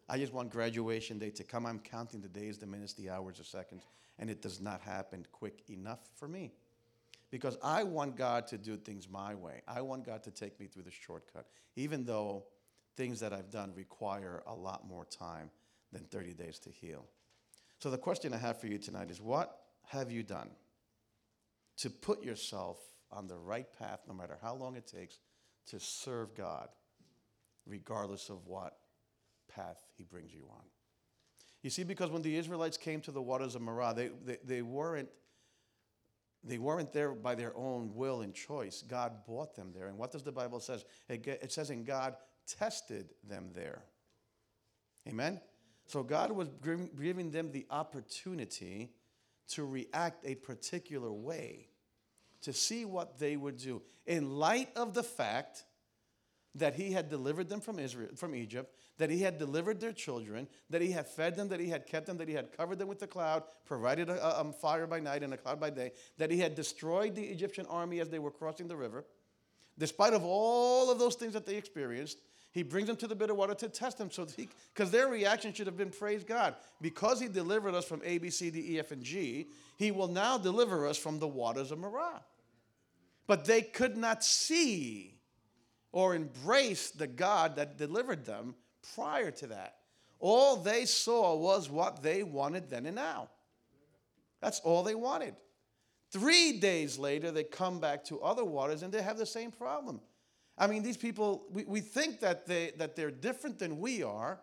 I 0.08 0.18
just 0.18 0.32
want 0.32 0.50
graduation 0.50 1.20
day 1.20 1.30
to 1.30 1.44
come. 1.44 1.66
I'm 1.66 1.78
counting 1.78 2.20
the 2.20 2.28
days, 2.28 2.58
the 2.58 2.66
minutes, 2.66 2.94
the 2.94 3.10
hours, 3.10 3.38
the 3.38 3.44
seconds, 3.44 3.86
and 4.18 4.28
it 4.28 4.42
does 4.42 4.60
not 4.60 4.80
happen 4.80 5.24
quick 5.30 5.62
enough 5.70 6.00
for 6.16 6.26
me. 6.26 6.52
Because 7.30 7.56
I 7.62 7.84
want 7.84 8.16
God 8.16 8.48
to 8.48 8.58
do 8.58 8.76
things 8.76 9.08
my 9.08 9.36
way. 9.36 9.62
I 9.68 9.82
want 9.82 10.04
God 10.04 10.24
to 10.24 10.32
take 10.32 10.58
me 10.58 10.66
through 10.66 10.82
the 10.82 10.90
shortcut, 10.90 11.46
even 11.76 12.04
though 12.04 12.42
things 13.00 13.20
that 13.20 13.32
I've 13.32 13.50
done 13.50 13.72
require 13.74 14.42
a 14.46 14.54
lot 14.54 14.86
more 14.86 15.06
time 15.06 15.50
than 15.90 16.02
30 16.02 16.34
days 16.34 16.58
to 16.58 16.70
heal. 16.70 17.06
So, 17.78 17.90
the 17.90 17.96
question 17.96 18.34
I 18.34 18.36
have 18.36 18.60
for 18.60 18.66
you 18.66 18.76
tonight 18.76 19.10
is 19.10 19.22
what 19.22 19.58
have 19.86 20.12
you 20.12 20.22
done 20.22 20.50
to 21.78 21.88
put 21.88 22.22
yourself 22.22 22.76
on 23.10 23.26
the 23.26 23.38
right 23.38 23.66
path, 23.78 24.00
no 24.06 24.12
matter 24.12 24.36
how 24.42 24.54
long 24.54 24.76
it 24.76 24.86
takes, 24.86 25.18
to 25.68 25.80
serve 25.80 26.34
God, 26.34 26.68
regardless 27.66 28.28
of 28.28 28.46
what 28.46 28.76
path 29.50 29.82
He 29.96 30.04
brings 30.04 30.34
you 30.34 30.44
on? 30.50 30.64
You 31.62 31.70
see, 31.70 31.84
because 31.84 32.10
when 32.10 32.20
the 32.20 32.36
Israelites 32.36 32.76
came 32.76 33.00
to 33.00 33.12
the 33.12 33.22
waters 33.22 33.54
of 33.54 33.62
Marah, 33.62 33.94
they, 33.96 34.10
they, 34.26 34.36
they 34.44 34.62
weren't 34.62 35.08
they 36.44 36.58
weren't 36.58 36.92
there 36.92 37.12
by 37.12 37.34
their 37.34 37.54
own 37.56 37.94
will 37.94 38.20
and 38.20 38.34
choice. 38.34 38.82
God 38.82 39.12
brought 39.26 39.54
them 39.54 39.72
there. 39.74 39.88
And 39.88 39.98
what 39.98 40.10
does 40.10 40.22
the 40.22 40.32
Bible 40.32 40.60
says? 40.60 40.84
It 41.08 41.52
says, 41.52 41.70
"In 41.70 41.84
God 41.84 42.16
tested 42.58 43.14
them 43.22 43.50
there." 43.54 43.82
Amen. 45.08 45.40
So 45.86 46.02
God 46.02 46.32
was 46.32 46.48
giving 47.00 47.30
them 47.30 47.50
the 47.50 47.66
opportunity 47.70 48.92
to 49.48 49.64
react 49.64 50.24
a 50.24 50.36
particular 50.36 51.12
way, 51.12 51.68
to 52.42 52.52
see 52.52 52.84
what 52.84 53.18
they 53.18 53.36
would 53.36 53.56
do, 53.56 53.82
in 54.06 54.38
light 54.38 54.70
of 54.76 54.94
the 54.94 55.02
fact 55.02 55.64
that 56.54 56.74
He 56.74 56.92
had 56.92 57.08
delivered 57.08 57.48
them 57.48 57.60
from 57.60 57.78
Israel, 57.78 58.10
from 58.14 58.34
Egypt, 58.34 58.74
that 59.00 59.08
he 59.08 59.20
had 59.20 59.38
delivered 59.38 59.80
their 59.80 59.92
children, 59.92 60.46
that 60.68 60.82
he 60.82 60.90
had 60.90 61.06
fed 61.06 61.34
them, 61.34 61.48
that 61.48 61.58
he 61.58 61.70
had 61.70 61.86
kept 61.86 62.04
them, 62.04 62.18
that 62.18 62.28
he 62.28 62.34
had 62.34 62.54
covered 62.54 62.78
them 62.78 62.86
with 62.86 62.98
the 62.98 63.06
cloud, 63.06 63.42
provided 63.64 64.10
a, 64.10 64.40
a, 64.40 64.52
fire 64.52 64.86
by 64.86 65.00
night 65.00 65.22
and 65.22 65.32
a 65.32 65.38
cloud 65.38 65.58
by 65.58 65.70
day, 65.70 65.90
that 66.18 66.30
he 66.30 66.38
had 66.38 66.54
destroyed 66.54 67.14
the 67.14 67.24
Egyptian 67.24 67.64
army 67.66 68.00
as 68.00 68.10
they 68.10 68.18
were 68.18 68.30
crossing 68.30 68.68
the 68.68 68.76
river. 68.76 69.06
Despite 69.78 70.12
of 70.12 70.22
all 70.22 70.90
of 70.90 70.98
those 70.98 71.14
things 71.14 71.32
that 71.32 71.46
they 71.46 71.56
experienced, 71.56 72.18
he 72.52 72.62
brings 72.62 72.88
them 72.88 72.96
to 72.96 73.06
the 73.06 73.14
bitter 73.14 73.34
water 73.34 73.54
to 73.54 73.68
test 73.68 73.98
them, 73.98 74.10
so 74.10 74.26
because 74.74 74.90
their 74.90 75.08
reaction 75.08 75.52
should 75.52 75.66
have 75.66 75.76
been 75.76 75.90
praise 75.90 76.24
God. 76.24 76.56
Because 76.80 77.20
he 77.20 77.28
delivered 77.28 77.74
us 77.74 77.84
from 77.84 78.02
A, 78.04 78.18
B, 78.18 78.28
C, 78.28 78.50
D, 78.50 78.74
E, 78.74 78.78
F, 78.80 78.90
and 78.90 79.02
G, 79.02 79.48
he 79.76 79.92
will 79.92 80.08
now 80.08 80.36
deliver 80.36 80.86
us 80.86 80.98
from 80.98 81.20
the 81.20 81.28
waters 81.28 81.70
of 81.70 81.78
Marah. 81.78 82.22
But 83.28 83.44
they 83.44 83.62
could 83.62 83.96
not 83.96 84.24
see 84.24 85.14
or 85.92 86.14
embrace 86.14 86.90
the 86.90 87.06
God 87.06 87.56
that 87.56 87.78
delivered 87.78 88.24
them 88.24 88.56
prior 88.94 89.30
to 89.30 89.46
that. 89.48 89.76
All 90.18 90.56
they 90.56 90.84
saw 90.84 91.36
was 91.36 91.70
what 91.70 92.02
they 92.02 92.24
wanted 92.24 92.68
then 92.68 92.86
and 92.86 92.96
now. 92.96 93.28
That's 94.40 94.60
all 94.60 94.82
they 94.82 94.94
wanted. 94.94 95.36
Three 96.10 96.58
days 96.58 96.98
later, 96.98 97.30
they 97.30 97.44
come 97.44 97.78
back 97.78 98.04
to 98.06 98.20
other 98.20 98.44
waters 98.44 98.82
and 98.82 98.92
they 98.92 99.02
have 99.02 99.18
the 99.18 99.26
same 99.26 99.52
problem. 99.52 100.00
I 100.60 100.68
mean, 100.68 100.84
these 100.84 100.96
people, 100.96 101.46
we, 101.50 101.64
we 101.64 101.80
think 101.80 102.20
that, 102.20 102.46
they, 102.46 102.70
that 102.78 102.94
they're 102.94 103.10
different 103.10 103.58
than 103.58 103.80
we 103.80 104.04
are, 104.04 104.38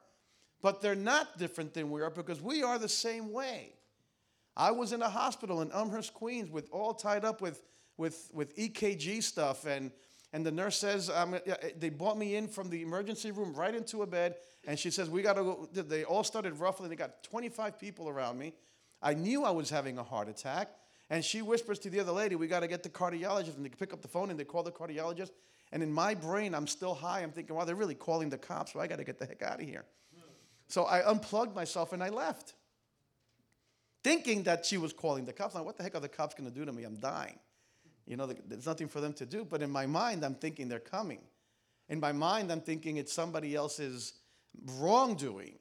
but 0.62 0.82
they're 0.82 0.95
not 0.95 1.38
different 1.38 1.73
than 1.73 1.89
we 1.89 2.01
are 2.01 2.10
because 2.10 2.41
we 2.41 2.63
are 2.63 2.77
the 2.77 2.89
same 2.89 3.32
way. 3.32 3.73
I 4.58 4.71
was 4.71 4.91
in 4.91 5.01
a 5.01 5.10
hospital 5.10 5.62
in 5.62 5.71
Elmhurst, 5.71 6.13
Queens, 6.13 6.49
with 6.49 6.67
all 6.71 6.93
tied 6.93 7.23
up 7.23 7.39
with, 7.39 7.63
with, 7.95 8.30
with 8.34 8.58
EKG 8.58 9.23
stuff 9.23 9.65
and 9.65 9.91
and 10.34 10.45
the 10.45 10.51
nurse 10.51 10.77
says, 10.77 11.10
um, 11.10 11.39
they 11.80 11.89
brought 11.89 12.17
me 12.17 12.36
in 12.36 12.47
from 12.47 12.69
the 12.69 12.82
emergency 12.82 13.32
room 13.32 13.53
right 13.53 13.73
into 13.73 14.01
a 14.01 14.08
bed. 14.08 14.36
And 14.67 14.77
she 14.77 14.91
says, 14.91 15.10
we 15.10 15.21
got 15.21 15.34
to 15.34 15.43
go. 15.43 15.69
They 15.71 16.03
all 16.03 16.23
started 16.23 16.60
roughly. 16.60 16.89
They 16.89 16.95
got 16.95 17.23
25 17.23 17.80
people 17.80 18.10
around 18.10 18.38
me. 18.38 18.53
I 19.01 19.13
knew 19.13 19.45
I 19.45 19.51
was 19.51 19.69
having 19.69 19.97
a 19.97 20.03
heart 20.03 20.27
attack. 20.27 20.71
And 21.10 21.23
she 21.23 21.41
whispers 21.41 21.80
to 21.80 21.89
the 21.89 22.01
other 22.01 22.12
lady, 22.12 22.36
we 22.36 22.47
got 22.47 22.60
to 22.60 22.67
get 22.67 22.84
the 22.84 22.89
cardiologist. 22.89 23.56
And 23.56 23.63
they 23.63 23.69
pick 23.69 23.93
up 23.93 24.01
the 24.01 24.10
phone 24.10 24.30
and 24.30 24.38
they 24.38 24.43
call 24.43 24.63
the 24.63 24.71
cardiologist. 24.71 25.32
And 25.71 25.84
in 25.84 25.91
my 25.91 26.13
brain, 26.13 26.56
I'm 26.56 26.67
still 26.67 26.93
high. 26.93 27.21
I'm 27.21 27.32
thinking, 27.32 27.56
wow, 27.56 27.65
they're 27.65 27.75
really 27.75 27.95
calling 27.95 28.30
the 28.30 28.38
cops. 28.38 28.73
So 28.73 28.80
I 28.80 28.88
got 28.88 28.97
to 28.97 29.03
get 29.03 29.19
the 29.19 29.25
heck 29.25 29.41
out 29.41 29.60
of 29.62 29.67
here. 29.67 29.86
So 30.67 30.84
I 30.84 31.10
unplugged 31.10 31.56
myself 31.56 31.93
and 31.93 32.03
I 32.03 32.10
left. 32.10 32.53
Thinking 34.03 34.43
that 34.43 34.65
she 34.65 34.77
was 34.77 34.93
calling 34.93 35.25
the 35.25 35.34
cops. 35.34 35.56
Now, 35.56 35.63
what 35.63 35.77
the 35.77 35.84
heck 35.84 35.95
are 35.95 35.99
the 35.99 36.08
cops 36.08 36.36
going 36.36 36.49
to 36.49 36.56
do 36.56 36.65
to 36.65 36.71
me? 36.71 36.84
I'm 36.84 36.95
dying. 36.95 37.39
You 38.06 38.15
know, 38.15 38.27
there's 38.27 38.65
nothing 38.65 38.88
for 38.88 39.01
them 39.01 39.13
to 39.13 39.25
do. 39.25 39.43
But 39.43 39.62
in 39.62 39.69
my 39.69 39.86
mind, 39.86 40.23
I'm 40.23 40.36
thinking 40.36 40.69
they're 40.69 40.80
coming. 40.80 41.19
In 41.89 41.99
my 41.99 42.12
mind, 42.12 42.51
I'm 42.51 42.62
thinking 42.62 42.97
it's 42.97 43.13
somebody 43.13 43.56
else's 43.56 44.13
wrongdoing. 44.77 45.58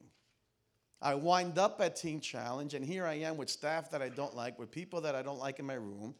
I 1.01 1.15
wind 1.15 1.57
up 1.57 1.79
at 1.81 1.95
Teen 1.95 2.19
Challenge, 2.19 2.73
and 2.73 2.83
here 2.83 3.05
I 3.05 3.15
am 3.15 3.37
with 3.37 3.49
staff 3.49 3.91
that 3.91 4.01
I 4.01 4.09
don't 4.09 4.35
like, 4.35 4.57
with 4.57 4.71
people 4.71 5.01
that 5.01 5.13
I 5.13 5.21
don't 5.21 5.39
like 5.39 5.59
in 5.59 5.65
my 5.65 5.75
room, 5.75 6.15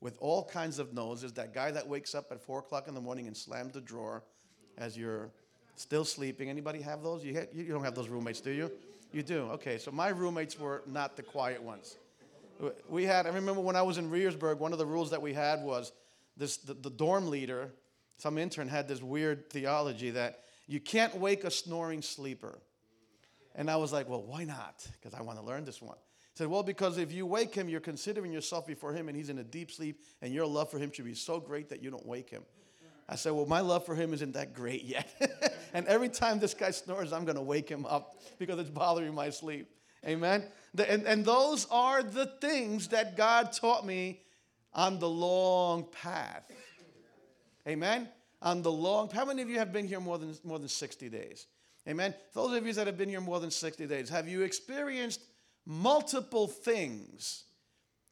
with 0.00 0.16
all 0.20 0.44
kinds 0.44 0.78
of 0.78 0.92
noses. 0.92 1.32
That 1.32 1.54
guy 1.54 1.70
that 1.70 1.86
wakes 1.86 2.14
up 2.14 2.30
at 2.30 2.40
four 2.40 2.60
o'clock 2.60 2.88
in 2.88 2.94
the 2.94 3.00
morning 3.00 3.26
and 3.26 3.36
slams 3.36 3.74
the 3.74 3.80
drawer 3.80 4.22
as 4.78 4.96
you're 4.96 5.30
still 5.76 6.04
sleeping. 6.04 6.50
Anybody 6.50 6.80
have 6.82 7.02
those? 7.02 7.24
You, 7.24 7.46
you 7.52 7.72
don't 7.72 7.84
have 7.84 7.94
those 7.94 8.08
roommates, 8.08 8.40
do 8.40 8.50
you? 8.50 8.70
You 9.12 9.22
do. 9.22 9.42
Okay, 9.52 9.78
so 9.78 9.90
my 9.90 10.08
roommates 10.08 10.58
were 10.58 10.82
not 10.86 11.16
the 11.16 11.22
quiet 11.22 11.62
ones. 11.62 11.96
We 12.88 13.04
had. 13.04 13.26
I 13.26 13.30
remember 13.30 13.60
when 13.60 13.76
I 13.76 13.82
was 13.82 13.98
in 13.98 14.10
Rehrersburg, 14.10 14.58
one 14.58 14.72
of 14.72 14.78
the 14.78 14.86
rules 14.86 15.10
that 15.10 15.20
we 15.20 15.32
had 15.34 15.62
was 15.62 15.92
this: 16.36 16.56
the, 16.56 16.74
the 16.74 16.90
dorm 16.90 17.28
leader, 17.28 17.70
some 18.16 18.38
intern, 18.38 18.68
had 18.68 18.88
this 18.88 19.02
weird 19.02 19.50
theology 19.50 20.10
that 20.10 20.40
you 20.66 20.80
can't 20.80 21.14
wake 21.16 21.44
a 21.44 21.50
snoring 21.50 22.02
sleeper. 22.02 22.58
And 23.54 23.70
I 23.70 23.76
was 23.76 23.92
like, 23.92 24.08
well, 24.08 24.22
why 24.22 24.44
not? 24.44 24.86
Because 24.92 25.18
I 25.18 25.22
want 25.22 25.38
to 25.38 25.44
learn 25.44 25.64
this 25.64 25.80
one. 25.80 25.96
Said, 26.36 26.48
well, 26.48 26.62
because 26.62 26.98
if 26.98 27.12
you 27.12 27.24
wake 27.24 27.54
him, 27.54 27.66
you're 27.66 27.80
considering 27.80 28.30
yourself 28.30 28.66
before 28.66 28.92
him, 28.92 29.08
and 29.08 29.16
he's 29.16 29.30
in 29.30 29.38
a 29.38 29.44
deep 29.44 29.70
sleep, 29.70 30.02
and 30.20 30.34
your 30.34 30.44
love 30.44 30.70
for 30.70 30.78
him 30.78 30.92
should 30.92 31.06
be 31.06 31.14
so 31.14 31.40
great 31.40 31.70
that 31.70 31.82
you 31.82 31.90
don't 31.90 32.04
wake 32.04 32.28
him. 32.28 32.42
I 33.08 33.16
said, 33.16 33.32
well, 33.32 33.46
my 33.46 33.60
love 33.60 33.86
for 33.86 33.94
him 33.94 34.12
isn't 34.12 34.32
that 34.34 34.52
great 34.52 34.84
yet. 34.84 35.08
and 35.72 35.86
every 35.86 36.10
time 36.10 36.38
this 36.38 36.52
guy 36.52 36.72
snores, 36.72 37.10
I'm 37.14 37.24
going 37.24 37.36
to 37.36 37.42
wake 37.42 37.70
him 37.70 37.86
up 37.86 38.20
because 38.38 38.58
it's 38.58 38.68
bothering 38.68 39.14
my 39.14 39.30
sleep. 39.30 39.70
Amen? 40.06 40.44
And, 40.86 41.06
and 41.06 41.24
those 41.24 41.66
are 41.70 42.02
the 42.02 42.26
things 42.26 42.88
that 42.88 43.16
God 43.16 43.52
taught 43.52 43.86
me 43.86 44.20
on 44.74 44.98
the 44.98 45.08
long 45.08 45.84
path. 45.84 46.50
Amen? 47.66 48.10
On 48.42 48.60
the 48.60 48.70
long 48.70 49.08
How 49.08 49.24
many 49.24 49.40
of 49.40 49.48
you 49.48 49.58
have 49.58 49.72
been 49.72 49.88
here 49.88 50.00
more 50.00 50.18
than, 50.18 50.34
more 50.44 50.58
than 50.58 50.68
60 50.68 51.08
days? 51.08 51.46
Amen. 51.88 52.14
Those 52.34 52.54
of 52.54 52.66
you 52.66 52.74
that 52.74 52.86
have 52.86 52.98
been 52.98 53.08
here 53.08 53.22
more 53.22 53.40
than 53.40 53.50
60 53.50 53.86
days, 53.86 54.10
have 54.10 54.28
you 54.28 54.42
experienced 54.42 55.22
multiple 55.66 56.46
things 56.46 57.44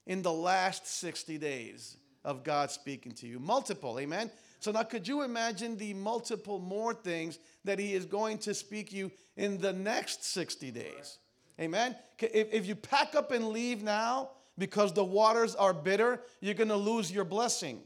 in 0.07 0.23
the 0.23 0.33
last 0.33 0.87
60 0.87 1.39
days 1.39 1.97
of 2.25 2.45
God 2.45 2.71
speaking 2.71 3.13
to 3.13 3.27
you? 3.27 3.39
Multiple, 3.39 3.99
amen. 3.99 4.31
So 4.61 4.73
now 4.73 4.83
could 4.83 5.07
you 5.07 5.23
imagine 5.23 5.77
the 5.77 5.95
multiple 5.95 6.59
more 6.59 6.95
things 6.95 7.39
that 7.65 7.79
he 7.79 7.95
is 7.95 8.05
going 8.05 8.39
to 8.39 8.55
speak 8.55 8.93
you 8.93 9.11
in 9.37 9.59
the 9.59 9.73
next 9.73 10.25
60 10.25 10.71
days? 10.71 11.19
Amen. 11.61 11.95
If, 12.19 12.53
if 12.53 12.67
you 12.67 12.75
pack 12.75 13.15
up 13.15 13.31
and 13.31 13.49
leave 13.49 13.83
now 13.83 14.31
because 14.59 14.93
the 14.93 15.05
waters 15.05 15.55
are 15.55 15.73
bitter, 15.73 16.21
you're 16.41 16.55
going 16.55 16.69
to 16.69 16.77
lose 16.77 17.13
your 17.13 17.25
blessing. 17.25 17.81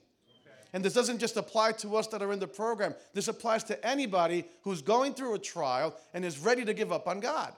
And 0.72 0.84
this 0.84 0.92
doesn't 0.92 1.18
just 1.18 1.36
apply 1.36 1.72
to 1.72 1.96
us 1.96 2.08
that 2.08 2.22
are 2.22 2.32
in 2.32 2.38
the 2.38 2.46
program. 2.46 2.94
This 3.14 3.28
applies 3.28 3.64
to 3.64 3.86
anybody 3.86 4.44
who's 4.62 4.82
going 4.82 5.14
through 5.14 5.34
a 5.34 5.38
trial 5.38 5.96
and 6.12 6.24
is 6.24 6.38
ready 6.38 6.64
to 6.64 6.74
give 6.74 6.92
up 6.92 7.08
on 7.08 7.20
God. 7.20 7.54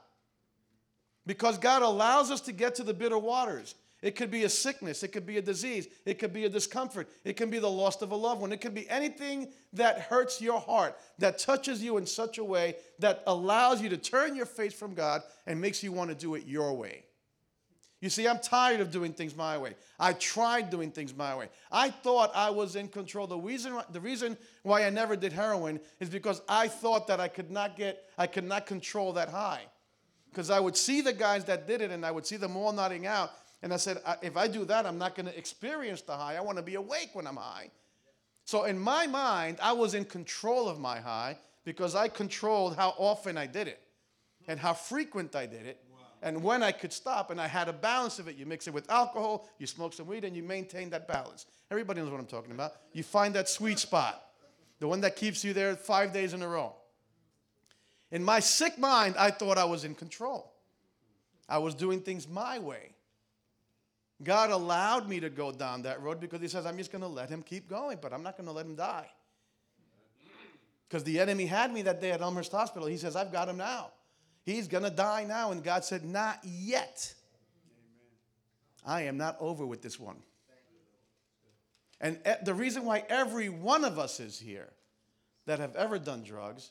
Because 1.31 1.59
God 1.59 1.83
allows 1.83 2.33
us 2.33 2.41
to 2.41 2.53
get 2.53 2.75
to 2.75 2.83
the 2.83 2.93
bitter 2.93 3.17
waters. 3.17 3.77
It 4.03 4.17
could 4.17 4.33
be 4.33 4.43
a 4.43 4.49
sickness, 4.49 5.05
it 5.05 5.13
could 5.13 5.25
be 5.25 5.39
a 5.39 5.43
disease, 5.43 5.87
it 6.05 6.19
could 6.19 6.33
be 6.33 6.45
a 6.45 6.49
discomfort, 6.49 7.09
it 7.23 7.37
can 7.37 7.51
be 7.51 7.61
the 7.61 7.71
loss 7.71 8.03
of 8.03 8.11
a 8.11 8.17
loved 8.17 8.41
one, 8.41 8.51
it 8.51 8.61
could 8.61 8.75
be 8.75 8.91
anything 8.91 9.47
that 9.75 10.01
hurts 10.01 10.41
your 10.41 10.59
heart, 10.59 10.99
that 11.19 11.39
touches 11.39 11.85
you 11.85 11.99
in 11.99 12.05
such 12.05 12.39
a 12.39 12.43
way 12.43 12.75
that 12.99 13.23
allows 13.29 13.81
you 13.81 13.89
to 13.91 13.97
turn 13.97 14.35
your 14.35 14.45
face 14.45 14.75
from 14.75 14.93
God 14.93 15.23
and 15.47 15.61
makes 15.61 15.85
you 15.85 15.93
want 15.93 16.11
to 16.11 16.17
do 16.17 16.35
it 16.35 16.49
your 16.49 16.75
way. 16.75 17.05
You 18.01 18.11
see, 18.11 18.27
I'm 18.27 18.41
tired 18.41 18.81
of 18.81 18.91
doing 18.91 19.13
things 19.13 19.37
my 19.37 19.57
way. 19.57 19.77
I 20.01 20.15
tried 20.15 20.69
doing 20.69 20.91
things 20.91 21.15
my 21.15 21.37
way. 21.37 21.49
I 21.71 21.91
thought 21.91 22.33
I 22.35 22.51
was 22.51 22.75
in 22.75 22.89
control. 22.89 23.29
The 23.29 23.39
reason, 23.39 23.81
the 23.93 24.01
reason 24.01 24.37
why 24.65 24.85
I 24.85 24.91
never 24.91 25.15
did 25.15 25.33
heroin 25.33 25.79
is 26.01 26.09
because 26.09 26.43
I 26.49 26.67
thought 26.67 27.07
that 27.07 27.21
I 27.21 27.29
could 27.29 27.53
not 27.53 27.77
get, 27.77 28.11
I 28.19 28.27
could 28.27 28.43
not 28.43 28.67
control 28.67 29.13
that 29.13 29.29
high. 29.29 29.67
Because 30.31 30.51
I 30.51 30.61
would 30.61 30.77
see 30.77 31.01
the 31.01 31.13
guys 31.13 31.45
that 31.47 31.67
did 31.67 31.81
it 31.81 31.91
and 31.91 32.07
I 32.07 32.11
would 32.11 32.27
see 32.27 32.37
them 32.37 32.57
all 32.57 32.73
nodding 32.73 33.07
out. 33.07 33.33
And 33.63 33.75
I 33.75 33.77
said, 33.77 33.99
if 34.23 34.37
I 34.37 34.49
do 34.49 34.65
that, 34.67 34.87
I'm 34.87 34.99
not 34.99 35.15
going 35.15 35.27
to 35.27 35.37
experience 35.37 36.03
the 36.03 36.17
high. 36.17 36.37
I 36.37 36.41
want 36.41 36.57
to 36.59 36.63
be 36.63 36.77
awake 36.77 37.11
when 37.13 37.27
I'm 37.27 37.37
high. 37.37 37.71
So 38.45 38.65
in 38.65 38.79
my 38.79 39.07
mind, 39.07 39.59
I 39.63 39.73
was 39.73 39.95
in 39.95 40.05
control 40.05 40.69
of 40.69 40.79
my 40.79 41.01
high 41.01 41.39
because 41.65 41.95
I 41.95 42.09
controlled 42.09 42.77
how 42.77 42.95
often 42.97 43.37
I 43.37 43.47
did 43.47 43.69
it 43.69 43.81
and 44.49 44.59
how 44.59 44.73
frequent 44.73 45.37
I 45.37 45.47
did 45.47 45.67
it 45.67 45.85
and 46.23 46.43
when 46.43 46.63
I 46.63 46.73
could 46.73 46.93
stop, 46.93 47.31
and 47.31 47.41
I 47.41 47.47
had 47.47 47.69
a 47.69 47.73
balance 47.73 48.19
of 48.19 48.29
it. 48.29 48.37
You 48.37 48.45
mix 48.45 48.67
it 48.67 48.75
with 48.75 48.91
alcohol, 48.91 49.49
you 49.59 49.67
smoke 49.67 49.95
some 49.95 50.07
weed, 50.07 50.25
and 50.25 50.37
you 50.37 50.43
maintain 50.43 50.91
that 50.91 51.09
balance. 51.09 51.47
Everybody 51.71 52.01
knows 52.01 52.11
what 52.11 52.21
I'm 52.21 52.27
talking 52.27 52.53
about. 52.53 52.73
You 52.93 53.03
find 53.03 53.35
that 53.35 53.49
sweet 53.49 53.79
spot, 53.79 54.23
the 54.81 54.89
one 54.89 55.01
that 55.01 55.17
keeps 55.17 55.45
you 55.45 55.53
there 55.53 55.75
five 55.77 56.13
days 56.13 56.35
in 56.35 56.43
a 56.43 56.49
row. 56.49 56.75
In 58.11 58.25
my 58.25 58.41
sick 58.41 58.79
mind, 58.79 59.15
I 59.19 59.31
thought 59.31 59.59
I 59.59 59.65
was 59.65 59.85
in 59.85 59.95
control. 59.95 60.53
I 61.49 61.59
was 61.59 61.75
doing 61.75 62.01
things 62.01 62.29
my 62.29 62.59
way. 62.59 62.95
God 64.23 64.51
allowed 64.51 65.09
me 65.09 65.21
to 65.21 65.31
go 65.31 65.53
down 65.53 65.83
that 65.83 66.03
road 66.03 66.21
because 66.21 66.41
He 66.41 66.49
says, 66.49 66.67
I'm 66.67 66.77
just 66.77 66.93
going 66.93 67.03
to 67.03 67.09
let 67.09 67.29
him 67.31 67.43
keep 67.43 67.69
going, 67.69 67.99
but 68.01 68.13
I'm 68.13 68.23
not 68.23 68.37
going 68.37 68.47
to 68.47 68.53
let 68.53 68.67
him 68.67 68.75
die. 68.75 69.09
Because 70.89 71.05
the 71.05 71.21
enemy 71.21 71.47
had 71.47 71.73
me 71.73 71.83
that 71.83 72.01
day 72.01 72.11
at 72.11 72.21
Elmhurst 72.21 72.53
Hospital. 72.53 72.89
He 72.89 72.97
says, 72.97 73.15
I've 73.17 73.33
got 73.33 73.49
him 73.49 73.57
now. 73.57 73.93
He's 74.45 74.67
going 74.67 74.85
to 74.85 74.91
die 74.91 75.25
now. 75.25 75.53
And 75.53 75.63
God 75.63 75.85
said, 75.85 76.05
Not 76.05 76.41
yet. 76.43 77.15
I 78.85 79.03
am 79.03 79.17
not 79.17 79.37
over 79.41 79.65
with 79.65 79.83
this 79.83 80.01
one. 80.01 80.17
And 82.01 82.19
the 82.45 82.55
reason 82.55 82.85
why 82.85 83.05
every 83.09 83.51
one 83.51 83.85
of 83.85 83.99
us 83.99 84.21
is 84.21 84.39
here 84.39 84.71
that 85.47 85.59
have 85.59 85.77
ever 85.77 85.99
done 85.99 86.23
drugs, 86.23 86.71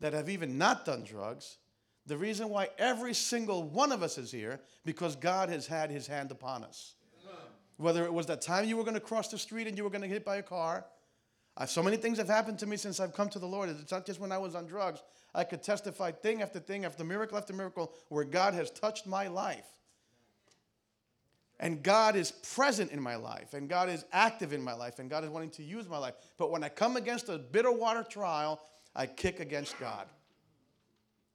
that 0.00 0.12
have 0.12 0.28
even 0.28 0.58
not 0.58 0.84
done 0.84 1.04
drugs, 1.04 1.58
the 2.06 2.16
reason 2.16 2.48
why 2.48 2.68
every 2.78 3.14
single 3.14 3.64
one 3.64 3.92
of 3.92 4.02
us 4.02 4.16
is 4.16 4.30
here, 4.30 4.60
because 4.84 5.14
God 5.16 5.48
has 5.48 5.66
had 5.66 5.90
his 5.90 6.06
hand 6.06 6.30
upon 6.30 6.64
us. 6.64 6.94
Whether 7.76 8.04
it 8.04 8.12
was 8.12 8.26
that 8.26 8.40
time 8.40 8.64
you 8.64 8.76
were 8.76 8.82
going 8.82 8.94
to 8.94 9.00
cross 9.00 9.28
the 9.28 9.38
street 9.38 9.68
and 9.68 9.76
you 9.76 9.84
were 9.84 9.90
going 9.90 10.02
to 10.02 10.08
get 10.08 10.14
hit 10.14 10.24
by 10.24 10.36
a 10.36 10.42
car, 10.42 10.84
uh, 11.56 11.66
so 11.66 11.82
many 11.82 11.96
things 11.96 12.18
have 12.18 12.28
happened 12.28 12.58
to 12.60 12.66
me 12.66 12.76
since 12.76 12.98
I've 13.00 13.14
come 13.14 13.28
to 13.30 13.38
the 13.38 13.46
Lord. 13.46 13.68
It's 13.68 13.90
not 13.90 14.06
just 14.06 14.20
when 14.20 14.32
I 14.32 14.38
was 14.38 14.54
on 14.54 14.66
drugs. 14.66 15.02
I 15.34 15.44
could 15.44 15.62
testify 15.62 16.12
thing 16.12 16.40
after 16.40 16.60
thing 16.60 16.84
after 16.84 17.04
miracle 17.04 17.36
after 17.36 17.52
miracle 17.52 17.92
where 18.08 18.24
God 18.24 18.54
has 18.54 18.70
touched 18.70 19.06
my 19.06 19.26
life. 19.26 19.66
And 21.60 21.82
God 21.82 22.14
is 22.14 22.30
present 22.30 22.92
in 22.92 23.00
my 23.00 23.16
life, 23.16 23.52
and 23.52 23.68
God 23.68 23.88
is 23.88 24.04
active 24.12 24.52
in 24.52 24.62
my 24.62 24.74
life, 24.74 25.00
and 25.00 25.10
God 25.10 25.24
is 25.24 25.30
wanting 25.30 25.50
to 25.50 25.64
use 25.64 25.88
my 25.88 25.98
life. 25.98 26.14
But 26.36 26.52
when 26.52 26.62
I 26.62 26.68
come 26.68 26.96
against 26.96 27.28
a 27.28 27.36
bitter 27.38 27.72
water 27.72 28.04
trial, 28.08 28.60
I 28.98 29.06
kick 29.06 29.38
against 29.38 29.78
God. 29.78 30.08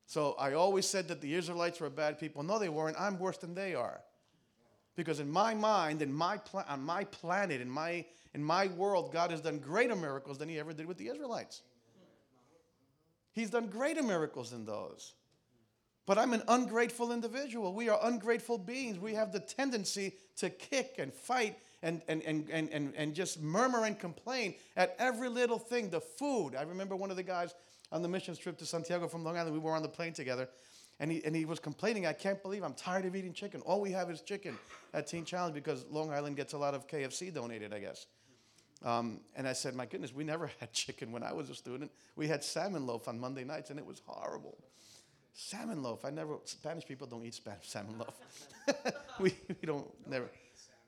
So 0.06 0.36
I 0.38 0.54
always 0.54 0.86
said 0.86 1.08
that 1.08 1.22
the 1.22 1.34
Israelites 1.34 1.80
were 1.80 1.90
bad 1.90 2.20
people. 2.20 2.44
No, 2.44 2.60
they 2.60 2.68
weren't. 2.68 3.00
I'm 3.00 3.18
worse 3.18 3.38
than 3.38 3.56
they 3.56 3.74
are. 3.74 4.02
Because 4.96 5.22
in 5.22 5.32
my 5.32 5.54
mind, 5.56 6.02
in 6.02 6.14
my 6.14 6.38
pla- 6.38 6.66
on 6.68 6.84
my 6.84 7.06
planet, 7.06 7.62
in 7.62 7.70
my, 7.70 8.06
in 8.34 8.44
my 8.44 8.68
world, 8.68 9.14
God 9.14 9.32
has 9.32 9.40
done 9.40 9.60
greater 9.60 9.96
miracles 9.96 10.38
than 10.38 10.50
he 10.50 10.60
ever 10.60 10.74
did 10.74 10.86
with 10.86 10.98
the 10.98 11.08
Israelites. 11.08 11.62
He's 13.32 13.50
done 13.50 13.68
greater 13.68 14.04
miracles 14.04 14.52
than 14.52 14.66
those. 14.66 15.14
But 16.06 16.18
I'm 16.18 16.34
an 16.34 16.44
ungrateful 16.50 17.14
individual. 17.14 17.74
We 17.74 17.88
are 17.88 18.00
ungrateful 18.04 18.58
beings. 18.58 19.00
We 19.00 19.14
have 19.14 19.32
the 19.32 19.40
tendency 19.40 20.16
to 20.36 20.50
kick 20.50 20.96
and 21.00 21.14
fight 21.14 21.58
and, 21.84 22.02
and, 22.08 22.24
and, 22.24 22.50
and, 22.50 22.70
and, 22.72 22.94
and 22.96 23.14
just 23.14 23.42
murmur 23.42 23.86
and 23.86 24.00
complain 24.00 24.56
at 24.76 24.96
every 24.98 25.30
little 25.30 25.60
thing. 25.60 25.90
The 25.90 26.02
food. 26.02 26.56
I 26.56 26.64
remember 26.64 26.96
one 26.96 27.12
of 27.12 27.18
the 27.18 27.24
guys 27.24 27.54
on 27.92 28.02
the 28.02 28.08
missions 28.08 28.40
trip 28.40 28.58
to 28.58 28.66
Santiago 28.66 29.08
from 29.08 29.24
Long 29.24 29.38
Island, 29.38 29.54
we 29.54 29.60
were 29.60 29.76
on 29.76 29.84
the 29.84 29.88
plane 29.88 30.14
together, 30.14 30.50
and 31.00 31.12
he, 31.12 31.24
and 31.24 31.36
he 31.36 31.46
was 31.46 31.60
complaining, 31.60 32.08
I 32.08 32.14
can't 32.14 32.42
believe 32.42 32.64
I'm 32.64 32.74
tired 32.74 33.06
of 33.06 33.16
eating 33.16 33.34
chicken. 33.34 33.62
All 33.62 33.80
we 33.80 33.92
have 33.92 34.10
is 34.10 34.22
chicken 34.22 34.58
at 34.96 35.06
Teen 35.06 35.26
Challenge 35.26 35.54
because 35.54 35.86
Long 35.92 36.12
Island 36.12 36.36
gets 36.36 36.54
a 36.54 36.58
lot 36.58 36.74
of 36.74 36.88
KFC 36.88 37.32
donated, 37.32 37.72
I 37.72 37.80
guess. 37.80 38.08
Um, 38.84 39.22
and 39.36 39.48
I 39.48 39.54
said, 39.54 39.76
My 39.76 39.86
goodness, 39.86 40.14
we 40.14 40.24
never 40.24 40.52
had 40.60 40.74
chicken 40.74 41.12
when 41.12 41.24
I 41.24 41.34
was 41.34 41.50
a 41.50 41.56
student. 41.56 41.92
We 42.16 42.28
had 42.28 42.44
salmon 42.44 42.88
loaf 42.88 43.08
on 43.08 43.20
Monday 43.20 43.44
nights, 43.44 43.70
and 43.70 43.78
it 43.78 43.86
was 43.86 44.02
horrible. 44.06 44.58
Salmon 45.34 45.82
loaf. 45.82 46.04
I 46.04 46.10
never, 46.10 46.38
Spanish 46.46 46.86
people 46.86 47.08
don't 47.08 47.24
eat 47.24 47.36
Spanish 47.36 47.68
salmon 47.70 48.00
loaf. 48.00 48.88
we, 49.20 49.36
we 49.48 49.66
don't, 49.66 49.88
never. 50.08 50.30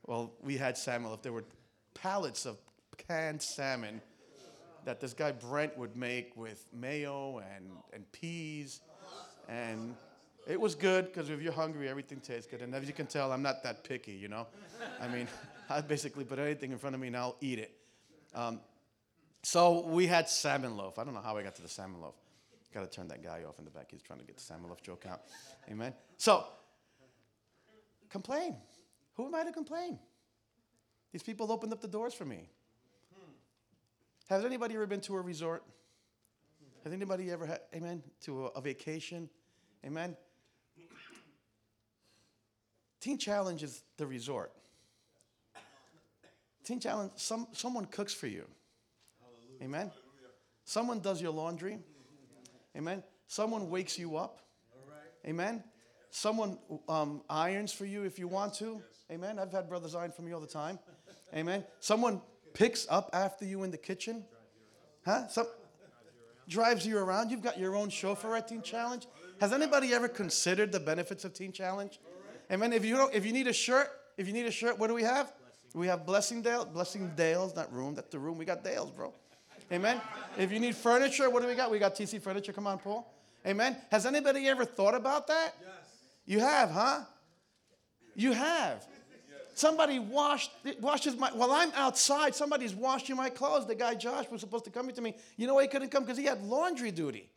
Well, 0.06 0.34
we 0.42 0.58
had 0.58 0.78
salmon 0.78 1.10
loaf. 1.10 1.22
There 1.22 1.34
were 1.34 1.46
pallets 1.94 2.46
of 2.46 2.58
canned 2.98 3.42
salmon 3.42 4.02
that 4.86 5.00
this 5.00 5.14
guy 5.14 5.32
Brent 5.32 5.76
would 5.78 5.96
make 5.96 6.36
with 6.38 6.66
mayo 6.72 7.40
and, 7.56 7.72
and 7.92 8.10
peas. 8.12 8.82
And 9.50 9.96
it 10.48 10.60
was 10.60 10.76
good 10.76 11.06
because 11.06 11.30
if 11.30 11.42
you're 11.42 11.54
hungry, 11.54 11.90
everything 11.90 12.20
tastes 12.20 12.50
good. 12.50 12.62
And 12.62 12.74
as 12.76 12.86
you 12.86 12.94
can 12.94 13.08
tell, 13.08 13.32
I'm 13.32 13.42
not 13.42 13.64
that 13.64 13.84
picky, 13.84 14.14
you 14.14 14.28
know? 14.28 14.46
I 15.02 15.08
mean, 15.08 15.28
I 15.70 15.82
basically 15.82 16.24
put 16.24 16.38
anything 16.38 16.72
in 16.72 16.78
front 16.78 16.94
of 16.94 17.02
me 17.02 17.08
and 17.08 17.18
I'll 17.18 17.38
eat 17.42 17.58
it. 17.58 17.76
Um, 18.36 18.60
so 19.42 19.88
we 19.88 20.06
had 20.06 20.30
salmon 20.30 20.78
loaf. 20.78 21.00
I 21.00 21.04
don't 21.04 21.14
know 21.16 21.22
how 21.22 21.36
I 21.38 21.44
got 21.44 21.56
to 21.56 21.62
the 21.64 21.68
salmon 21.68 22.02
loaf. 22.02 22.16
Got 22.74 22.82
to 22.82 22.96
turn 22.96 23.08
that 23.08 23.24
guy 23.24 23.44
off 23.48 23.58
in 23.58 23.66
the 23.66 23.72
back. 23.72 23.88
He's 23.90 24.02
trying 24.02 24.20
to 24.20 24.26
get 24.26 24.36
the 24.36 24.44
salmon 24.44 24.70
loaf 24.70 24.84
joke 24.84 25.06
out. 25.10 25.22
Amen. 25.72 25.94
So, 26.18 26.46
complain. 28.10 28.56
Who 29.16 29.26
am 29.28 29.36
I 29.36 29.44
to 29.44 29.52
complain? 29.52 30.00
These 31.12 31.24
people 31.24 31.52
opened 31.52 31.74
up 31.74 31.82
the 31.82 31.88
doors 31.88 32.14
for 32.14 32.26
me. 32.26 32.50
Has 34.30 34.44
anybody 34.44 34.76
ever 34.76 34.88
been 34.88 35.02
to 35.02 35.16
a 35.16 35.22
resort? 35.22 35.64
Has 36.84 36.94
anybody 36.94 37.32
ever 37.32 37.46
had, 37.46 37.62
amen, 37.74 38.04
to 38.22 38.46
a, 38.46 38.50
a 38.50 38.62
vacation? 38.62 39.30
Amen. 39.86 40.16
Teen 43.00 43.18
Challenge 43.18 43.62
is 43.64 43.84
the 43.98 44.06
resort. 44.08 44.52
Teen 46.64 46.80
Challenge, 46.80 47.12
some, 47.16 47.48
someone 47.52 47.86
cooks 47.86 48.14
for 48.14 48.28
you. 48.28 48.46
Amen. 49.62 49.92
Someone 50.64 51.00
does 51.00 51.22
your 51.22 51.32
laundry. 51.32 51.78
Amen. 52.76 53.04
Someone 53.28 53.70
wakes 53.70 53.98
you 53.98 54.18
up. 54.18 54.42
Amen. 55.26 55.64
Someone 56.10 56.58
um, 56.90 57.22
irons 57.30 57.72
for 57.72 57.86
you 57.86 58.04
if 58.04 58.18
you 58.20 58.28
want 58.28 58.54
to. 58.56 58.82
Amen. 59.12 59.38
I've 59.40 59.52
had 59.52 59.70
brothers 59.70 59.96
iron 59.96 60.12
for 60.12 60.22
me 60.24 60.34
all 60.34 60.40
the 60.42 60.48
time. 60.48 60.80
Amen. 61.34 61.64
Someone 61.80 62.22
picks 62.54 62.88
up 62.90 63.10
after 63.14 63.46
you 63.46 63.64
in 63.64 63.72
the 63.72 63.78
kitchen. 63.78 64.24
Huh? 65.06 65.28
Some 65.28 65.48
drives 66.48 66.86
you 66.86 66.98
around. 66.98 67.30
You've 67.30 67.44
got 67.44 67.60
your 67.60 67.76
own 67.76 67.90
chauffeur 67.90 68.36
at 68.36 68.48
Teen 68.48 68.62
Challenge. 68.62 69.06
Has 69.40 69.54
anybody 69.54 69.94
ever 69.94 70.08
considered 70.08 70.72
the 70.72 70.80
benefits 70.80 71.26
of 71.26 71.34
Teen 71.34 71.52
Challenge? 71.52 72.00
Amen. 72.52 72.74
If 72.74 72.86
you 72.86 72.96
don't, 72.96 73.14
if 73.14 73.26
you 73.26 73.34
need 73.34 73.48
a 73.48 73.54
shirt, 73.54 73.90
if 74.18 74.28
you 74.28 74.34
need 74.34 74.46
a 74.46 74.52
shirt, 74.52 74.80
what 74.80 74.88
do 74.88 74.94
we 74.94 75.04
have? 75.04 75.34
We 75.74 75.88
have 75.88 76.06
Blessing 76.06 76.42
Dale, 76.42 76.66
Blessing 76.66 77.12
Dale's, 77.16 77.56
not 77.56 77.72
room. 77.74 77.96
That's 77.96 78.10
the 78.10 78.20
room. 78.20 78.38
We 78.38 78.46
got 78.46 78.64
Dale's, 78.64 78.92
bro. 78.92 79.14
Amen. 79.72 80.00
If 80.38 80.52
you 80.52 80.60
need 80.60 80.76
furniture, 80.76 81.30
what 81.30 81.42
do 81.42 81.48
we 81.48 81.56
got? 81.56 81.70
We 81.70 81.80
got 81.80 81.96
TC 81.96 82.22
Furniture. 82.22 82.54
Come 82.54 82.68
on, 82.68 82.78
Paul. 82.78 83.12
Amen. 83.46 83.76
Has 83.92 84.06
anybody 84.06 84.48
ever 84.48 84.64
thought 84.64 84.96
about 84.96 85.28
that? 85.28 85.56
Yes. 85.60 85.70
You 86.26 86.40
have, 86.40 86.72
huh? 86.72 87.02
You 88.16 88.32
have. 88.32 88.86
Somebody 89.56 90.00
washed 90.00 90.52
washes 90.82 91.16
my 91.16 91.30
while 91.30 91.54
I'm 91.54 91.72
outside, 91.76 92.36
somebody's 92.36 92.76
washing 92.76 93.16
my 93.16 93.30
clothes. 93.30 93.66
The 93.66 93.74
guy 93.74 93.96
Josh 93.96 94.30
was 94.30 94.42
supposed 94.42 94.66
to 94.66 94.70
come 94.70 94.92
to 94.92 95.02
me. 95.02 95.16
You 95.38 95.48
know 95.48 95.54
why 95.54 95.62
he 95.62 95.70
couldn't 95.70 95.90
come? 95.90 96.04
Because 96.04 96.18
he 96.18 96.26
had 96.26 96.44
laundry 96.44 96.92
duty. 96.92 97.30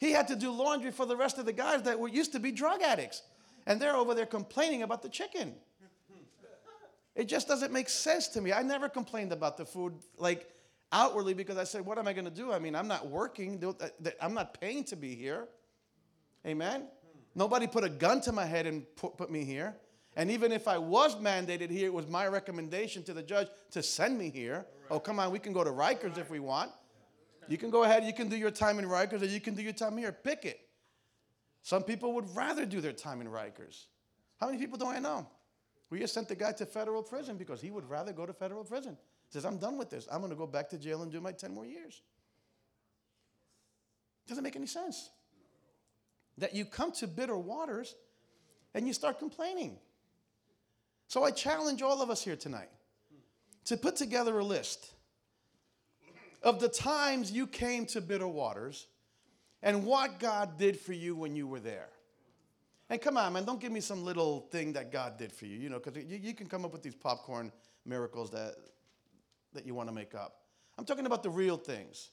He 0.00 0.10
had 0.10 0.26
to 0.28 0.34
do 0.36 0.50
laundry 0.50 0.90
for 0.90 1.06
the 1.06 1.16
rest 1.16 1.38
of 1.38 1.46
the 1.46 1.52
guys 1.52 1.82
that 1.84 2.00
were 2.00 2.08
used 2.08 2.32
to 2.32 2.40
be 2.40 2.50
drug 2.50 2.82
addicts. 2.82 3.22
And 3.64 3.80
they're 3.80 3.94
over 3.94 4.12
there 4.12 4.26
complaining 4.26 4.82
about 4.82 5.02
the 5.02 5.08
chicken. 5.08 5.54
It 7.14 7.28
just 7.28 7.46
doesn't 7.46 7.72
make 7.72 7.88
sense 7.88 8.26
to 8.28 8.40
me. 8.40 8.52
I 8.52 8.62
never 8.62 8.88
complained 8.88 9.32
about 9.32 9.56
the 9.56 9.64
food 9.64 9.94
like 10.18 10.50
outwardly 10.90 11.32
because 11.32 11.56
I 11.58 11.64
said, 11.64 11.86
what 11.86 11.96
am 11.96 12.08
I 12.08 12.12
going 12.12 12.26
to 12.26 12.30
do? 12.30 12.52
I 12.52 12.58
mean, 12.58 12.74
I'm 12.74 12.88
not 12.88 13.06
working. 13.06 13.62
I'm 14.20 14.34
not 14.34 14.60
paying 14.60 14.82
to 14.84 14.96
be 14.96 15.14
here. 15.14 15.46
Amen. 16.44 16.88
Nobody 17.36 17.68
put 17.68 17.84
a 17.84 17.88
gun 17.88 18.20
to 18.22 18.32
my 18.32 18.44
head 18.44 18.66
and 18.66 18.84
put, 18.96 19.16
put 19.16 19.30
me 19.30 19.44
here. 19.44 19.76
And 20.16 20.30
even 20.30 20.50
if 20.50 20.66
I 20.66 20.78
was 20.78 21.14
mandated 21.16 21.70
here, 21.70 21.86
it 21.86 21.92
was 21.92 22.08
my 22.08 22.26
recommendation 22.26 23.02
to 23.04 23.12
the 23.12 23.22
judge 23.22 23.48
to 23.72 23.82
send 23.82 24.18
me 24.18 24.30
here. 24.30 24.66
Oh, 24.90 24.98
come 24.98 25.20
on, 25.20 25.30
we 25.30 25.38
can 25.38 25.52
go 25.52 25.62
to 25.62 25.70
Rikers 25.70 26.16
if 26.16 26.30
we 26.30 26.40
want. 26.40 26.70
You 27.48 27.58
can 27.58 27.70
go 27.70 27.84
ahead, 27.84 28.02
you 28.04 28.14
can 28.14 28.28
do 28.28 28.36
your 28.36 28.50
time 28.50 28.78
in 28.78 28.86
Rikers, 28.86 29.22
or 29.22 29.26
you 29.26 29.40
can 29.40 29.54
do 29.54 29.62
your 29.62 29.74
time 29.74 29.96
here. 29.98 30.10
Pick 30.10 30.44
it. 30.46 30.60
Some 31.62 31.82
people 31.82 32.14
would 32.14 32.34
rather 32.34 32.64
do 32.64 32.80
their 32.80 32.92
time 32.92 33.20
in 33.20 33.28
Rikers. 33.28 33.84
How 34.40 34.46
many 34.46 34.58
people 34.58 34.78
do 34.78 34.86
I 34.86 34.98
know? 34.98 35.26
We 35.90 36.00
just 36.00 36.14
sent 36.14 36.28
the 36.28 36.34
guy 36.34 36.52
to 36.52 36.66
federal 36.66 37.02
prison 37.02 37.36
because 37.36 37.60
he 37.60 37.70
would 37.70 37.88
rather 37.88 38.12
go 38.12 38.26
to 38.26 38.32
federal 38.32 38.64
prison. 38.64 38.96
He 39.28 39.32
says, 39.32 39.44
I'm 39.44 39.58
done 39.58 39.76
with 39.76 39.90
this. 39.90 40.08
I'm 40.10 40.20
going 40.20 40.30
to 40.30 40.36
go 40.36 40.46
back 40.46 40.68
to 40.70 40.78
jail 40.78 41.02
and 41.02 41.12
do 41.12 41.20
my 41.20 41.32
10 41.32 41.54
more 41.54 41.66
years. 41.66 42.02
Doesn't 44.26 44.42
make 44.42 44.56
any 44.56 44.66
sense. 44.66 45.10
That 46.38 46.54
you 46.54 46.64
come 46.64 46.90
to 46.92 47.06
bitter 47.06 47.36
waters 47.36 47.94
and 48.74 48.86
you 48.86 48.92
start 48.92 49.18
complaining. 49.18 49.78
So 51.08 51.24
I 51.24 51.30
challenge 51.30 51.82
all 51.82 52.02
of 52.02 52.10
us 52.10 52.22
here 52.22 52.36
tonight 52.36 52.68
to 53.66 53.76
put 53.76 53.96
together 53.96 54.38
a 54.38 54.44
list 54.44 54.92
of 56.42 56.60
the 56.60 56.68
times 56.68 57.30
you 57.30 57.46
came 57.46 57.86
to 57.86 58.00
bitter 58.00 58.28
waters 58.28 58.86
and 59.62 59.84
what 59.84 60.18
God 60.18 60.58
did 60.58 60.78
for 60.78 60.92
you 60.92 61.16
when 61.16 61.34
you 61.34 61.46
were 61.46 61.60
there. 61.60 61.88
And 62.88 63.00
come 63.00 63.16
on, 63.16 63.32
man, 63.32 63.44
don't 63.44 63.60
give 63.60 63.72
me 63.72 63.80
some 63.80 64.04
little 64.04 64.48
thing 64.52 64.72
that 64.74 64.92
God 64.92 65.18
did 65.18 65.32
for 65.32 65.46
you, 65.46 65.58
you 65.58 65.68
know, 65.68 65.80
because 65.80 66.04
you, 66.04 66.18
you, 66.18 66.34
can 66.34 66.46
come 66.46 66.64
up 66.64 66.72
with 66.72 66.82
these 66.82 66.94
popcorn 66.94 67.50
miracles 67.84 68.30
that, 68.30 68.54
that 69.54 69.66
you 69.66 69.74
want 69.74 69.88
to 69.88 69.94
make 69.94 70.14
up. 70.14 70.42
I'm 70.78 70.84
talking 70.84 71.06
about 71.06 71.24
the 71.24 71.30
real 71.30 71.56
things. 71.56 72.10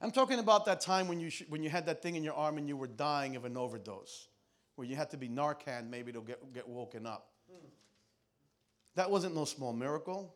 I'm 0.00 0.12
talking 0.12 0.38
about 0.38 0.66
that 0.66 0.80
time 0.80 1.08
when 1.08 1.18
you, 1.18 1.30
sh- 1.30 1.42
when 1.48 1.62
you 1.62 1.70
had 1.70 1.86
that 1.86 2.02
thing 2.02 2.14
in 2.14 2.22
your 2.22 2.34
arm 2.34 2.58
and 2.58 2.68
you 2.68 2.76
were 2.76 2.86
dying 2.86 3.34
of 3.34 3.44
an 3.44 3.56
overdose 3.56 4.28
where 4.76 4.86
you 4.86 4.94
had 4.94 5.10
to 5.10 5.16
be 5.16 5.28
Narcan 5.28 5.90
maybe 5.90 6.12
to 6.12 6.20
get, 6.22 6.54
get 6.54 6.68
woken 6.68 7.06
up. 7.06 7.28
That 8.94 9.10
wasn't 9.10 9.34
no 9.34 9.44
small 9.44 9.72
miracle. 9.72 10.34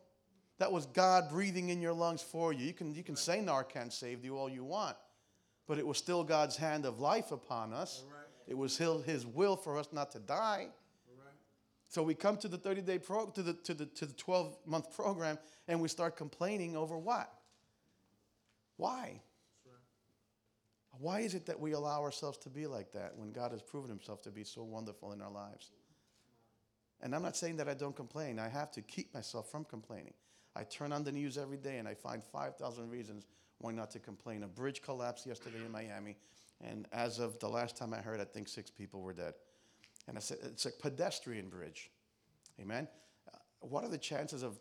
That 0.59 0.71
was 0.71 0.85
God 0.85 1.29
breathing 1.29 1.69
in 1.69 1.81
your 1.81 1.93
lungs 1.93 2.21
for 2.21 2.53
you. 2.53 2.65
You 2.65 2.73
can, 2.73 2.93
you 2.93 3.03
can 3.03 3.15
say 3.15 3.39
Narcan 3.39 3.91
saved 3.91 4.23
you 4.23 4.37
all 4.37 4.49
you 4.49 4.63
want, 4.63 4.95
but 5.67 5.79
it 5.79 5.87
was 5.87 5.97
still 5.97 6.23
God's 6.23 6.55
hand 6.55 6.85
of 6.85 6.99
life 6.99 7.31
upon 7.31 7.73
us. 7.73 8.03
It 8.47 8.57
was 8.57 8.77
his, 8.77 9.25
will 9.25 9.55
for 9.55 9.77
us 9.79 9.87
not 9.91 10.11
to 10.11 10.19
die. 10.19 10.67
So 11.87 12.03
we 12.03 12.13
come 12.13 12.37
to 12.37 12.47
the 12.47 12.57
30 12.57 12.81
day 12.83 12.99
pro 12.99 13.25
to 13.25 13.43
the 13.43 13.53
to 13.53 13.73
the 13.73 13.85
to 13.85 14.05
the 14.05 14.13
12 14.13 14.55
month 14.65 14.95
program 14.95 15.37
and 15.67 15.81
we 15.81 15.89
start 15.89 16.15
complaining 16.15 16.77
over 16.77 16.97
what? 16.97 17.29
Why? 18.77 19.19
Why 21.01 21.21
is 21.21 21.33
it 21.33 21.47
that 21.47 21.59
we 21.59 21.71
allow 21.71 22.03
ourselves 22.03 22.37
to 22.39 22.49
be 22.49 22.67
like 22.67 22.91
that 22.91 23.17
when 23.17 23.31
God 23.31 23.51
has 23.53 23.63
proven 23.63 23.89
himself 23.89 24.21
to 24.21 24.29
be 24.29 24.43
so 24.43 24.61
wonderful 24.61 25.13
in 25.13 25.21
our 25.21 25.31
lives? 25.31 25.71
And 27.01 27.15
I'm 27.15 27.23
not 27.23 27.35
saying 27.35 27.57
that 27.57 27.67
I 27.67 27.73
don't 27.73 27.95
complain. 27.95 28.37
I 28.37 28.47
have 28.47 28.71
to 28.73 28.83
keep 28.83 29.11
myself 29.11 29.49
from 29.49 29.65
complaining. 29.65 30.13
I 30.55 30.63
turn 30.63 30.93
on 30.93 31.03
the 31.03 31.11
news 31.11 31.39
every 31.39 31.57
day 31.57 31.79
and 31.79 31.87
I 31.87 31.95
find 31.95 32.23
5,000 32.23 32.87
reasons 32.87 33.25
why 33.57 33.71
not 33.71 33.89
to 33.91 33.99
complain. 33.99 34.43
A 34.43 34.47
bridge 34.47 34.83
collapsed 34.83 35.25
yesterday 35.25 35.57
in 35.65 35.71
Miami, 35.71 36.17
and 36.63 36.87
as 36.91 37.17
of 37.17 37.39
the 37.39 37.49
last 37.49 37.75
time 37.75 37.95
I 37.95 37.97
heard, 37.97 38.21
I 38.21 38.25
think 38.25 38.47
six 38.47 38.69
people 38.69 39.01
were 39.01 39.13
dead. 39.13 39.33
And 40.07 40.17
I 40.17 40.19
said, 40.19 40.37
it's 40.43 40.67
a 40.67 40.71
pedestrian 40.71 41.49
bridge. 41.49 41.89
Amen? 42.59 42.87
Uh, 43.27 43.37
what 43.61 43.83
are 43.83 43.89
the 43.89 43.97
chances 43.97 44.43
of 44.43 44.59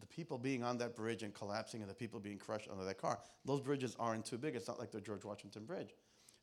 the 0.00 0.06
people 0.06 0.38
being 0.38 0.62
on 0.62 0.78
that 0.78 0.94
bridge 0.94 1.22
and 1.22 1.34
collapsing 1.34 1.80
and 1.80 1.90
the 1.90 1.94
people 1.94 2.20
being 2.20 2.38
crushed 2.38 2.68
under 2.70 2.84
that 2.84 2.98
car. 2.98 3.18
Those 3.44 3.60
bridges 3.60 3.96
aren't 3.98 4.24
too 4.24 4.38
big. 4.38 4.54
It's 4.54 4.68
not 4.68 4.78
like 4.78 4.90
the 4.90 5.00
George 5.00 5.24
Washington 5.24 5.64
Bridge. 5.64 5.94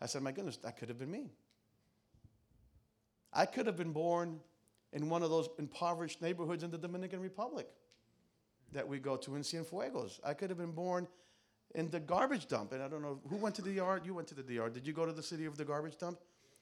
I 0.01 0.05
said, 0.07 0.21
my 0.21 0.31
goodness, 0.31 0.57
that 0.57 0.77
could 0.77 0.89
have 0.89 0.97
been 0.97 1.11
me. 1.11 1.31
I 3.31 3.45
could 3.45 3.65
have 3.65 3.77
been 3.77 3.91
born 3.91 4.39
in 4.93 5.09
one 5.09 5.23
of 5.23 5.29
those 5.29 5.49
impoverished 5.59 6.21
neighborhoods 6.21 6.63
in 6.63 6.71
the 6.71 6.77
Dominican 6.77 7.19
Republic 7.19 7.67
that 8.71 8.87
we 8.87 8.99
go 8.99 9.15
to 9.17 9.35
in 9.35 9.41
Cienfuegos. 9.41 10.19
I 10.23 10.33
could 10.33 10.49
have 10.49 10.57
been 10.57 10.71
born 10.71 11.07
in 11.75 11.89
the 11.89 11.99
garbage 11.99 12.47
dump. 12.47 12.71
And 12.71 12.81
I 12.81 12.87
don't 12.87 13.01
know 13.01 13.19
who 13.29 13.35
went 13.37 13.55
to 13.55 13.61
the 13.61 13.71
yard. 13.71 14.05
You 14.05 14.13
went 14.13 14.27
to 14.29 14.35
the 14.35 14.53
yard. 14.53 14.73
Did 14.73 14.87
you 14.87 14.93
go 14.93 15.05
to 15.05 15.11
the 15.11 15.23
city 15.23 15.45
of 15.45 15.57
the 15.57 15.65
garbage 15.65 15.97
dump? 15.97 16.19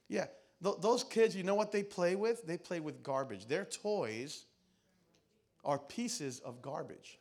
Yeah. 0.09 0.25
Th- 0.63 0.75
those 0.79 1.03
kids, 1.03 1.35
you 1.35 1.43
know 1.43 1.55
what 1.55 1.71
they 1.71 1.83
play 1.83 2.15
with? 2.15 2.45
They 2.45 2.57
play 2.57 2.79
with 2.79 3.03
garbage. 3.03 3.47
Their 3.47 3.65
toys 3.65 4.45
are 5.63 5.79
pieces 5.79 6.39
of 6.39 6.61
garbage. 6.61 7.19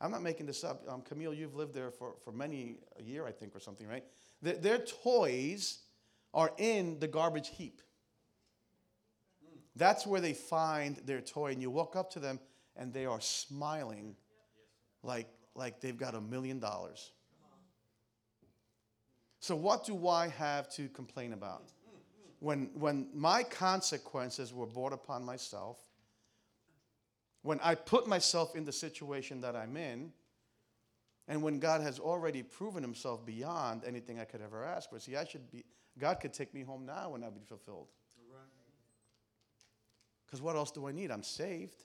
I'm 0.00 0.10
not 0.10 0.22
making 0.22 0.46
this 0.46 0.64
up. 0.64 0.82
Um, 0.88 1.02
Camille, 1.02 1.34
you've 1.34 1.54
lived 1.54 1.74
there 1.74 1.90
for, 1.90 2.14
for 2.24 2.32
many, 2.32 2.76
a 2.98 3.02
year, 3.02 3.26
I 3.26 3.32
think, 3.32 3.54
or 3.54 3.60
something, 3.60 3.86
right? 3.86 4.04
Their, 4.40 4.56
their 4.56 4.78
toys 4.78 5.80
are 6.32 6.52
in 6.58 6.98
the 7.00 7.08
garbage 7.08 7.48
heap. 7.48 7.82
That's 9.76 10.06
where 10.06 10.20
they 10.20 10.32
find 10.32 10.96
their 11.04 11.20
toy, 11.20 11.52
and 11.52 11.60
you 11.60 11.70
walk 11.70 11.96
up 11.96 12.10
to 12.12 12.20
them, 12.20 12.40
and 12.76 12.92
they 12.92 13.06
are 13.06 13.20
smiling 13.20 14.16
like, 15.02 15.28
like 15.54 15.80
they've 15.80 15.96
got 15.96 16.14
a 16.14 16.20
million 16.20 16.58
dollars. 16.58 17.12
So, 19.40 19.56
what 19.56 19.84
do 19.84 20.08
I 20.08 20.28
have 20.28 20.70
to 20.72 20.88
complain 20.88 21.32
about? 21.32 21.72
When, 22.40 22.70
when 22.74 23.08
my 23.14 23.42
consequences 23.42 24.52
were 24.52 24.66
brought 24.66 24.92
upon 24.92 25.24
myself, 25.24 25.78
when 27.42 27.60
I 27.60 27.74
put 27.74 28.06
myself 28.06 28.54
in 28.54 28.64
the 28.64 28.72
situation 28.72 29.40
that 29.40 29.56
I'm 29.56 29.76
in, 29.76 30.12
and 31.30 31.42
when 31.42 31.60
God 31.60 31.80
has 31.80 32.00
already 32.00 32.42
proven 32.42 32.82
himself 32.82 33.24
beyond 33.24 33.84
anything 33.86 34.18
I 34.18 34.24
could 34.24 34.42
ever 34.42 34.64
ask 34.64 34.90
for. 34.90 34.98
See, 34.98 35.16
I 35.16 35.24
should 35.24 35.48
be, 35.50 35.64
God 35.96 36.18
could 36.20 36.32
take 36.32 36.52
me 36.52 36.62
home 36.62 36.84
now 36.84 37.14
and 37.14 37.24
I'd 37.24 37.34
be 37.34 37.40
fulfilled. 37.46 37.86
Because 40.26 40.42
what 40.42 40.56
else 40.56 40.70
do 40.72 40.88
I 40.88 40.92
need? 40.92 41.10
I'm 41.10 41.22
saved. 41.22 41.84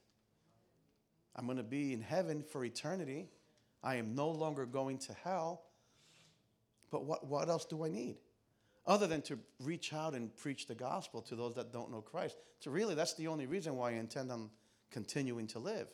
I'm 1.35 1.45
going 1.45 1.57
to 1.57 1.63
be 1.63 1.93
in 1.93 2.01
heaven 2.01 2.41
for 2.43 2.63
eternity. 2.63 3.27
I 3.83 3.95
am 3.95 4.15
no 4.15 4.29
longer 4.29 4.65
going 4.65 4.97
to 4.99 5.13
hell. 5.23 5.61
But 6.89 7.05
what, 7.05 7.27
what 7.27 7.49
else 7.49 7.65
do 7.65 7.85
I 7.85 7.89
need? 7.89 8.17
Other 8.87 9.05
than 9.07 9.21
to 9.23 9.37
reach 9.59 9.93
out 9.93 10.13
and 10.13 10.35
preach 10.37 10.67
the 10.67 10.75
gospel 10.75 11.21
to 11.23 11.35
those 11.35 11.55
that 11.55 11.73
don't 11.73 11.91
know 11.91 12.01
Christ. 12.01 12.37
So, 12.59 12.69
really, 12.69 12.93
that's 12.93 13.15
the 13.15 13.27
only 13.27 13.47
reason 13.47 13.75
why 13.75 13.91
I 13.91 13.93
intend 13.93 14.31
on 14.31 14.49
continuing 14.91 15.47
to 15.47 15.59
live. 15.59 15.87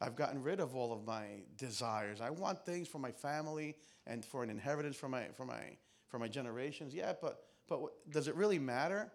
I've 0.00 0.14
gotten 0.14 0.42
rid 0.42 0.60
of 0.60 0.76
all 0.76 0.92
of 0.92 1.04
my 1.04 1.42
desires. 1.56 2.20
I 2.20 2.30
want 2.30 2.64
things 2.64 2.86
for 2.86 2.98
my 2.98 3.10
family 3.10 3.76
and 4.06 4.24
for 4.24 4.42
an 4.44 4.50
inheritance 4.50 4.96
for 4.96 5.08
my, 5.08 5.24
for 5.36 5.44
my, 5.44 5.76
for 6.08 6.18
my 6.18 6.28
generations. 6.28 6.94
Yeah, 6.94 7.14
but, 7.20 7.40
but 7.68 7.80
does 8.10 8.28
it 8.28 8.34
really 8.36 8.58
matter? 8.58 9.10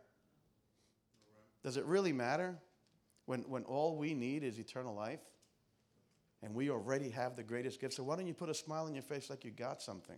Does 1.63 1.77
it 1.77 1.85
really 1.85 2.11
matter 2.11 2.57
when, 3.25 3.41
when 3.43 3.63
all 3.63 3.95
we 3.95 4.13
need 4.13 4.43
is 4.43 4.59
eternal 4.59 4.93
life? 4.93 5.21
And 6.41 6.53
we 6.53 6.69
already 6.69 7.09
have 7.11 7.37
the 7.37 7.43
greatest 7.43 7.79
gift. 7.79 7.93
So 7.93 8.03
why 8.03 8.17
don't 8.17 8.27
you 8.27 8.33
put 8.33 8.49
a 8.49 8.53
smile 8.53 8.83
on 8.85 8.93
your 8.93 9.03
face 9.03 9.29
like 9.29 9.45
you 9.45 9.51
got 9.51 9.81
something? 9.81 10.17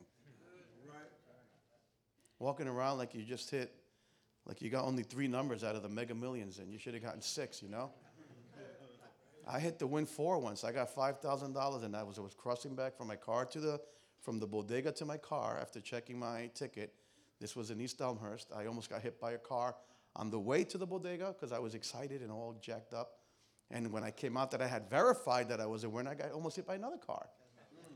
Walking 2.40 2.68
around 2.68 2.98
like 2.98 3.14
you 3.14 3.22
just 3.24 3.52
hit, 3.52 3.72
like 4.48 4.60
you 4.64 4.72
got 4.72 4.86
only 4.86 5.04
three 5.04 5.28
numbers 5.28 5.64
out 5.64 5.76
of 5.76 5.84
the 5.84 5.90
mega 5.90 6.16
millions 6.16 6.58
and 6.58 6.74
you 6.74 6.80
should 6.80 6.96
have 6.96 7.04
gotten 7.04 7.22
six, 7.22 7.62
you 7.62 7.70
know? 7.70 7.92
I 9.48 9.60
hit 9.60 9.80
the 9.80 9.88
win 9.88 10.06
four 10.06 10.40
once. 10.40 10.64
I 10.64 10.72
got 10.72 10.94
five 10.94 11.20
thousand 11.20 11.54
dollars, 11.54 11.84
and 11.84 11.96
I 11.96 12.04
was 12.04 12.18
I 12.18 12.22
was 12.22 12.34
crossing 12.34 12.76
back 12.76 12.98
from 12.98 13.08
my 13.08 13.16
car 13.16 13.46
to 13.46 13.60
the 13.60 13.80
from 14.22 14.40
the 14.40 14.48
bodega 14.48 14.92
to 14.94 15.06
my 15.06 15.18
car 15.18 15.58
after 15.62 15.80
checking 15.80 16.18
my 16.18 16.50
ticket. 16.56 16.94
This 17.40 17.56
was 17.56 17.70
in 17.70 17.80
East 17.80 18.02
Elmhurst. 18.02 18.52
I 18.56 18.66
almost 18.66 18.90
got 18.90 19.02
hit 19.02 19.20
by 19.20 19.34
a 19.34 19.38
car 19.38 19.76
on 20.16 20.32
the 20.32 20.40
way 20.40 20.64
to 20.64 20.78
the 20.78 20.86
bodega 20.88 21.34
because 21.34 21.52
I 21.52 21.60
was 21.60 21.76
excited 21.76 22.22
and 22.22 22.32
all 22.32 22.58
jacked 22.62 22.94
up. 22.94 23.20
And 23.72 23.92
when 23.92 24.04
I 24.04 24.12
came 24.12 24.38
out 24.38 24.52
that 24.52 24.62
I 24.62 24.68
had 24.68 24.90
verified 24.90 25.50
that 25.50 25.60
I 25.60 25.66
was 25.66 25.84
a 25.84 25.90
winner, 25.90 26.12
I 26.12 26.16
got 26.16 26.32
almost 26.32 26.56
hit 26.56 26.66
by 26.66 26.76
another 26.76 26.98
car. 26.98 27.28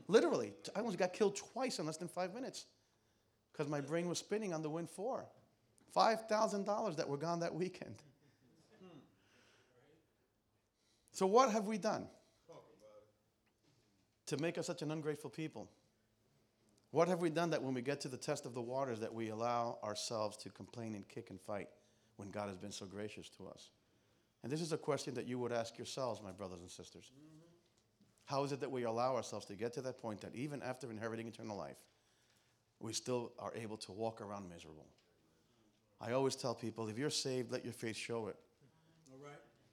Literally, 0.08 0.52
I 0.74 0.80
almost 0.80 0.98
got 0.98 1.12
killed 1.12 1.36
twice 1.36 1.78
in 1.78 1.86
less 1.86 1.96
than 1.96 2.08
five 2.08 2.34
minutes 2.34 2.66
because 3.52 3.68
my 3.68 3.80
brain 3.80 4.08
was 4.08 4.18
spinning 4.18 4.52
on 4.52 4.62
the 4.62 4.70
win 4.70 4.86
four. 4.86 5.26
Five 5.92 6.28
thousand 6.28 6.64
dollars 6.64 6.96
that 6.96 7.08
were 7.08 7.16
gone 7.16 7.40
that 7.40 7.54
weekend. 7.54 7.96
So, 11.20 11.26
what 11.26 11.52
have 11.52 11.66
we 11.66 11.76
done 11.76 12.06
to 14.24 14.38
make 14.38 14.56
us 14.56 14.66
such 14.66 14.80
an 14.80 14.90
ungrateful 14.90 15.28
people? 15.28 15.68
What 16.92 17.08
have 17.08 17.20
we 17.20 17.28
done 17.28 17.50
that 17.50 17.62
when 17.62 17.74
we 17.74 17.82
get 17.82 18.00
to 18.00 18.08
the 18.08 18.16
test 18.16 18.46
of 18.46 18.54
the 18.54 18.62
waters 18.62 19.00
that 19.00 19.12
we 19.12 19.28
allow 19.28 19.78
ourselves 19.84 20.38
to 20.38 20.48
complain 20.48 20.94
and 20.94 21.06
kick 21.06 21.28
and 21.28 21.38
fight 21.38 21.68
when 22.16 22.30
God 22.30 22.48
has 22.48 22.56
been 22.56 22.72
so 22.72 22.86
gracious 22.86 23.28
to 23.36 23.48
us? 23.48 23.68
And 24.42 24.50
this 24.50 24.62
is 24.62 24.72
a 24.72 24.78
question 24.78 25.12
that 25.12 25.26
you 25.26 25.38
would 25.38 25.52
ask 25.52 25.76
yourselves, 25.76 26.22
my 26.24 26.32
brothers 26.32 26.62
and 26.62 26.70
sisters. 26.70 27.12
How 28.24 28.42
is 28.44 28.52
it 28.52 28.60
that 28.60 28.70
we 28.70 28.84
allow 28.84 29.14
ourselves 29.14 29.44
to 29.44 29.54
get 29.54 29.74
to 29.74 29.82
that 29.82 30.00
point 30.00 30.22
that 30.22 30.34
even 30.34 30.62
after 30.62 30.90
inheriting 30.90 31.26
eternal 31.28 31.58
life, 31.58 31.76
we 32.78 32.94
still 32.94 33.32
are 33.38 33.52
able 33.54 33.76
to 33.76 33.92
walk 33.92 34.22
around 34.22 34.48
miserable? 34.48 34.86
I 36.00 36.12
always 36.12 36.34
tell 36.34 36.54
people 36.54 36.88
if 36.88 36.96
you're 36.96 37.10
saved, 37.10 37.52
let 37.52 37.62
your 37.62 37.74
faith 37.74 37.96
show 37.96 38.28
it 38.28 38.36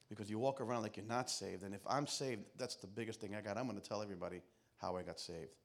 because 0.10 0.30
you 0.30 0.40
walk 0.40 0.62
around 0.62 0.84
like 0.84 0.98
you're 0.98 1.06
not 1.06 1.30
saved. 1.30 1.64
And 1.64 1.74
if 1.76 1.82
I'm 1.88 2.08
saved, 2.08 2.42
that's 2.58 2.76
the 2.76 2.88
biggest 2.88 3.20
thing 3.20 3.36
I 3.36 3.42
got. 3.42 3.58
I'm 3.58 3.68
going 3.68 3.80
to 3.80 3.88
tell 3.88 4.02
everybody 4.02 4.42
how 4.78 4.96
I 4.96 5.04
got 5.04 5.20
saved. 5.20 5.56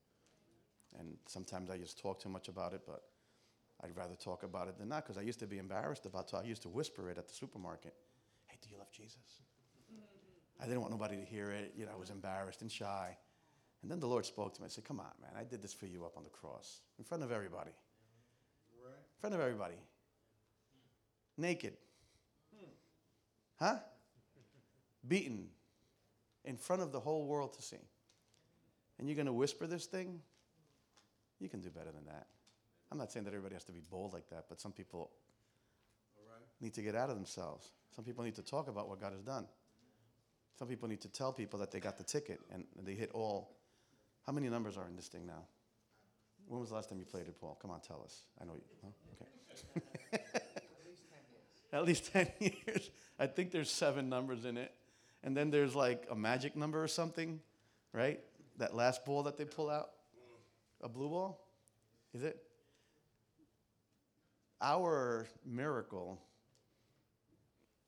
And 0.99 1.15
sometimes 1.27 1.69
I 1.69 1.77
just 1.77 1.99
talk 1.99 2.19
too 2.19 2.29
much 2.29 2.49
about 2.49 2.73
it, 2.73 2.81
but 2.85 3.03
I'd 3.83 3.95
rather 3.95 4.15
talk 4.15 4.43
about 4.43 4.67
it 4.67 4.77
than 4.77 4.89
not 4.89 5.03
because 5.03 5.17
I 5.17 5.21
used 5.21 5.39
to 5.39 5.47
be 5.47 5.57
embarrassed 5.57 6.05
about 6.05 6.31
it. 6.31 6.35
I 6.35 6.43
used 6.43 6.61
to 6.63 6.69
whisper 6.69 7.09
it 7.09 7.17
at 7.17 7.27
the 7.27 7.33
supermarket. 7.33 7.93
Hey, 8.47 8.57
do 8.61 8.69
you 8.69 8.77
love 8.77 8.91
Jesus? 8.91 9.41
I 10.61 10.65
didn't 10.65 10.81
want 10.81 10.91
nobody 10.91 11.17
to 11.17 11.25
hear 11.25 11.51
it. 11.51 11.73
You 11.75 11.85
know, 11.85 11.91
I 11.93 11.99
was 11.99 12.09
embarrassed 12.09 12.61
and 12.61 12.71
shy. 12.71 13.17
And 13.81 13.91
then 13.91 13.99
the 13.99 14.07
Lord 14.07 14.25
spoke 14.25 14.53
to 14.55 14.61
me. 14.61 14.67
I 14.67 14.69
said, 14.69 14.85
Come 14.85 14.99
on, 14.99 15.11
man. 15.21 15.31
I 15.37 15.43
did 15.43 15.61
this 15.61 15.73
for 15.73 15.87
you 15.87 16.05
up 16.05 16.15
on 16.15 16.23
the 16.23 16.29
cross 16.29 16.81
in 16.97 17.03
front 17.03 17.23
of 17.23 17.31
everybody. 17.31 17.71
In 18.85 19.19
front 19.19 19.35
of 19.35 19.41
everybody. 19.41 19.75
Naked. 21.37 21.73
Huh? 23.59 23.77
Beaten 25.07 25.47
in 26.45 26.57
front 26.57 26.81
of 26.81 26.91
the 26.91 26.99
whole 26.99 27.25
world 27.25 27.53
to 27.53 27.61
see. 27.61 27.77
And 28.99 29.07
you're 29.07 29.15
going 29.15 29.27
to 29.27 29.33
whisper 29.33 29.67
this 29.67 29.85
thing? 29.85 30.19
You 31.39 31.49
can 31.49 31.59
do 31.59 31.69
better 31.69 31.91
than 31.91 32.05
that. 32.05 32.27
I'm 32.91 32.97
not 32.97 33.11
saying 33.11 33.25
that 33.25 33.31
everybody 33.31 33.55
has 33.55 33.63
to 33.65 33.71
be 33.71 33.81
bold 33.89 34.13
like 34.13 34.29
that, 34.29 34.45
but 34.49 34.61
some 34.61 34.71
people 34.71 35.11
need 36.61 36.73
to 36.75 36.81
get 36.81 36.95
out 36.95 37.09
of 37.09 37.15
themselves. 37.15 37.71
Some 37.95 38.05
people 38.05 38.23
need 38.23 38.35
to 38.35 38.43
talk 38.43 38.67
about 38.67 38.87
what 38.87 39.01
God 39.01 39.13
has 39.13 39.21
done. 39.21 39.47
Some 40.57 40.67
people 40.67 40.87
need 40.87 41.01
to 41.01 41.09
tell 41.09 41.33
people 41.33 41.59
that 41.59 41.71
they 41.71 41.79
got 41.79 41.97
the 41.97 42.03
ticket 42.03 42.39
and 42.51 42.65
they 42.83 42.93
hit 42.93 43.11
all. 43.13 43.57
How 44.25 44.31
many 44.31 44.47
numbers 44.49 44.77
are 44.77 44.87
in 44.87 44.95
this 44.95 45.07
thing 45.07 45.25
now? 45.25 45.43
When 46.47 46.59
was 46.59 46.69
the 46.69 46.75
last 46.75 46.89
time 46.89 46.99
you 46.99 47.05
played 47.05 47.27
it, 47.27 47.39
Paul? 47.39 47.57
Come 47.61 47.71
on, 47.71 47.81
tell 47.81 48.01
us. 48.03 48.21
I 48.39 48.45
know 48.45 48.53
you. 48.53 48.61
Huh? 48.83 49.81
Okay. 50.13 50.23
At 51.73 51.85
least 51.85 52.11
10 52.13 52.31
years. 52.39 52.91
I 53.17 53.27
think 53.27 53.51
there's 53.51 53.71
seven 53.71 54.07
numbers 54.07 54.45
in 54.45 54.57
it. 54.57 54.71
And 55.23 55.35
then 55.35 55.49
there's 55.49 55.75
like 55.75 56.05
a 56.11 56.15
magic 56.15 56.55
number 56.55 56.83
or 56.83 56.87
something, 56.87 57.39
right? 57.93 58.19
That 58.57 58.75
last 58.75 59.05
ball 59.05 59.23
that 59.23 59.37
they 59.37 59.45
pull 59.45 59.69
out. 59.69 59.91
A 60.81 60.89
blue 60.89 61.09
ball? 61.09 61.47
Is 62.13 62.23
it? 62.23 62.37
Our 64.61 65.27
miracle, 65.45 66.19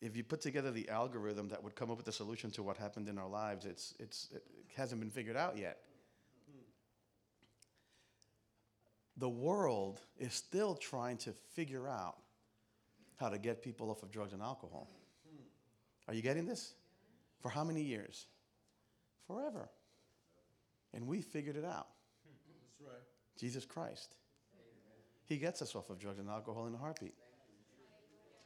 if 0.02 0.16
you 0.16 0.24
put 0.24 0.42
together 0.42 0.72
the 0.72 0.88
algorithm 0.90 1.50
that 1.50 1.64
would 1.64 1.76
come 1.76 1.92
up 1.92 1.98
with 1.98 2.06
the 2.06 2.12
solution 2.12 2.52
to 2.52 2.64
what 2.64 2.78
happened 2.78 3.10
in 3.10 3.18
our 3.18 3.28
lives, 3.28 3.66
it's, 3.66 3.94
it's, 4.00 4.30
it 4.34 4.44
hasn't 4.76 5.02
been 5.02 5.10
figured 5.10 5.36
out 5.38 5.58
yet. 5.58 5.80
The 9.18 9.30
world 9.30 10.02
is 10.18 10.34
still 10.34 10.76
trying 10.76 11.18
to 11.18 11.34
figure 11.54 11.88
out 11.88 12.18
how 13.18 13.30
to 13.30 13.38
get 13.38 13.62
people 13.62 13.90
off 13.90 14.04
of 14.04 14.12
drugs 14.12 14.34
and 14.34 14.42
alcohol. 14.42 14.90
Are 16.08 16.14
you 16.14 16.22
getting 16.22 16.46
this? 16.46 16.74
For 17.46 17.52
how 17.52 17.64
many 17.64 17.84
years? 17.84 18.26
Forever. 19.28 19.70
And 20.96 21.06
we 21.06 21.22
figured 21.22 21.56
it 21.56 21.64
out. 21.64 21.90
That's 22.26 22.82
right. 22.82 23.04
Jesus 23.40 23.66
Christ. 23.66 24.16
He 25.26 25.38
gets 25.38 25.62
us 25.62 25.76
off 25.76 25.92
of 25.92 26.00
drugs 26.00 26.18
and 26.18 26.28
alcohol 26.28 26.66
in 26.66 26.74
a 26.74 26.78
heartbeat. 26.80 27.14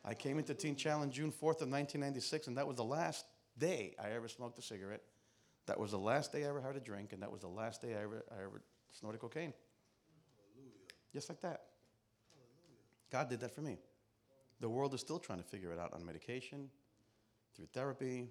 I 0.04 0.14
came 0.14 0.38
into 0.38 0.54
Teen 0.54 0.76
Challenge 0.76 1.16
June 1.16 1.32
4th 1.32 1.62
of 1.62 1.70
1996, 1.70 2.48
and 2.48 2.58
that 2.58 2.68
was 2.68 2.76
the 2.76 2.84
last 2.84 3.24
day 3.58 3.96
I 4.04 4.10
ever 4.10 4.28
smoked 4.28 4.60
a 4.60 4.62
cigarette. 4.62 5.04
That 5.68 5.80
was 5.80 5.92
the 5.92 5.98
last 5.98 6.34
day 6.34 6.44
I 6.44 6.50
ever 6.50 6.60
had 6.60 6.76
a 6.76 6.82
drink, 6.82 7.14
and 7.14 7.24
that 7.24 7.32
was 7.32 7.40
the 7.40 7.48
last 7.48 7.82
day 7.82 7.96
I 7.96 8.04
ever, 8.04 8.26
I 8.30 8.44
ever 8.44 8.62
snorted 8.92 9.22
cocaine. 9.22 9.54
Hallelujah. 10.58 10.74
Just 11.14 11.30
like 11.30 11.40
that. 11.40 11.62
Hallelujah. 12.34 13.14
God 13.14 13.30
did 13.30 13.40
that 13.40 13.56
for 13.56 13.62
me. 13.62 13.78
The 14.60 14.68
world 14.68 14.94
is 14.94 15.00
still 15.00 15.20
trying 15.20 15.40
to 15.40 15.46
figure 15.46 15.72
it 15.72 15.80
out 15.80 15.94
on 15.94 16.06
medication, 16.06 16.70
through 17.56 17.68
therapy, 17.74 18.28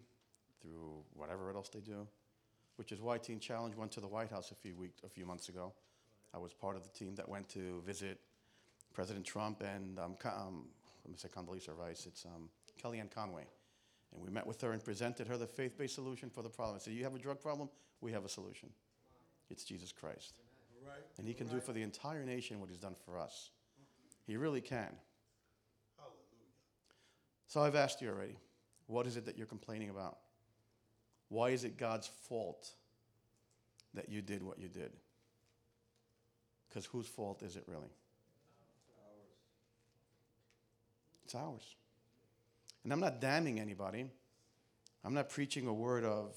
through 0.62 1.02
whatever 1.14 1.50
else 1.52 1.68
they 1.68 1.80
do, 1.80 2.06
which 2.76 2.92
is 2.92 3.00
why 3.00 3.18
Teen 3.18 3.40
Challenge 3.40 3.76
went 3.76 3.92
to 3.92 4.00
the 4.00 4.08
White 4.08 4.30
House 4.30 4.50
a 4.50 4.54
few 4.54 4.74
weeks, 4.74 5.02
a 5.04 5.08
few 5.08 5.26
months 5.26 5.48
ago. 5.48 5.72
I 6.34 6.38
was 6.38 6.52
part 6.52 6.76
of 6.76 6.82
the 6.82 6.90
team 6.90 7.14
that 7.16 7.28
went 7.28 7.48
to 7.50 7.82
visit 7.86 8.20
President 8.92 9.24
Trump 9.24 9.62
and 9.62 9.98
um, 9.98 10.16
um, 10.24 10.64
let 11.04 11.12
me 11.12 11.16
say 11.16 11.28
Condoleezza 11.28 11.76
Rice. 11.76 12.06
It's 12.06 12.24
um, 12.26 12.50
Kellyanne 12.82 13.10
Conway, 13.10 13.44
and 14.12 14.22
we 14.22 14.30
met 14.30 14.46
with 14.46 14.60
her 14.60 14.72
and 14.72 14.84
presented 14.84 15.26
her 15.26 15.36
the 15.36 15.46
faith-based 15.46 15.94
solution 15.94 16.28
for 16.28 16.42
the 16.42 16.48
problem. 16.50 16.76
I 16.76 16.80
said, 16.80 16.92
"You 16.92 17.04
have 17.04 17.14
a 17.14 17.18
drug 17.18 17.40
problem? 17.40 17.70
We 18.00 18.12
have 18.12 18.24
a 18.24 18.28
solution. 18.28 18.68
It's 19.50 19.64
Jesus 19.64 19.92
Christ, 19.92 20.34
right. 20.86 20.98
and 21.16 21.26
He 21.26 21.32
can 21.32 21.46
right. 21.46 21.56
do 21.56 21.60
for 21.60 21.72
the 21.72 21.82
entire 21.82 22.24
nation 22.24 22.60
what 22.60 22.68
He's 22.68 22.78
done 22.78 22.94
for 23.06 23.18
us. 23.18 23.50
He 24.26 24.36
really 24.36 24.60
can." 24.60 24.92
Hallelujah. 25.96 26.48
So 27.46 27.62
I've 27.62 27.74
asked 27.74 28.02
you 28.02 28.10
already. 28.10 28.36
What 28.86 29.06
is 29.06 29.16
it 29.16 29.24
that 29.26 29.38
you're 29.38 29.46
complaining 29.46 29.90
about? 29.90 30.18
Why 31.28 31.50
is 31.50 31.64
it 31.64 31.76
God's 31.76 32.06
fault 32.28 32.70
that 33.94 34.08
you 34.08 34.22
did 34.22 34.42
what 34.42 34.58
you 34.58 34.68
did? 34.68 34.92
Because 36.68 36.86
whose 36.86 37.06
fault 37.06 37.42
is 37.42 37.56
it 37.56 37.64
really? 37.66 37.90
It's 41.24 41.34
ours. 41.34 41.76
And 42.84 42.92
I'm 42.92 43.00
not 43.00 43.20
damning 43.20 43.60
anybody. 43.60 44.10
I'm 45.04 45.12
not 45.12 45.28
preaching 45.28 45.66
a 45.66 45.72
word 45.72 46.04
of, 46.04 46.34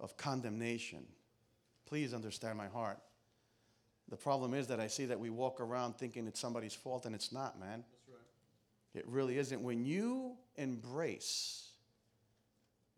of 0.00 0.16
condemnation. 0.16 1.04
Please 1.86 2.14
understand 2.14 2.56
my 2.56 2.68
heart. 2.68 2.98
The 4.08 4.16
problem 4.16 4.54
is 4.54 4.66
that 4.68 4.80
I 4.80 4.86
see 4.86 5.04
that 5.06 5.20
we 5.20 5.30
walk 5.30 5.60
around 5.60 5.96
thinking 5.96 6.26
it's 6.26 6.40
somebody's 6.40 6.74
fault, 6.74 7.06
and 7.06 7.14
it's 7.14 7.32
not, 7.32 7.60
man. 7.60 7.84
Right. 8.08 8.18
It 8.94 9.06
really 9.06 9.38
isn't. 9.38 9.62
When 9.62 9.84
you 9.84 10.36
embrace 10.56 11.71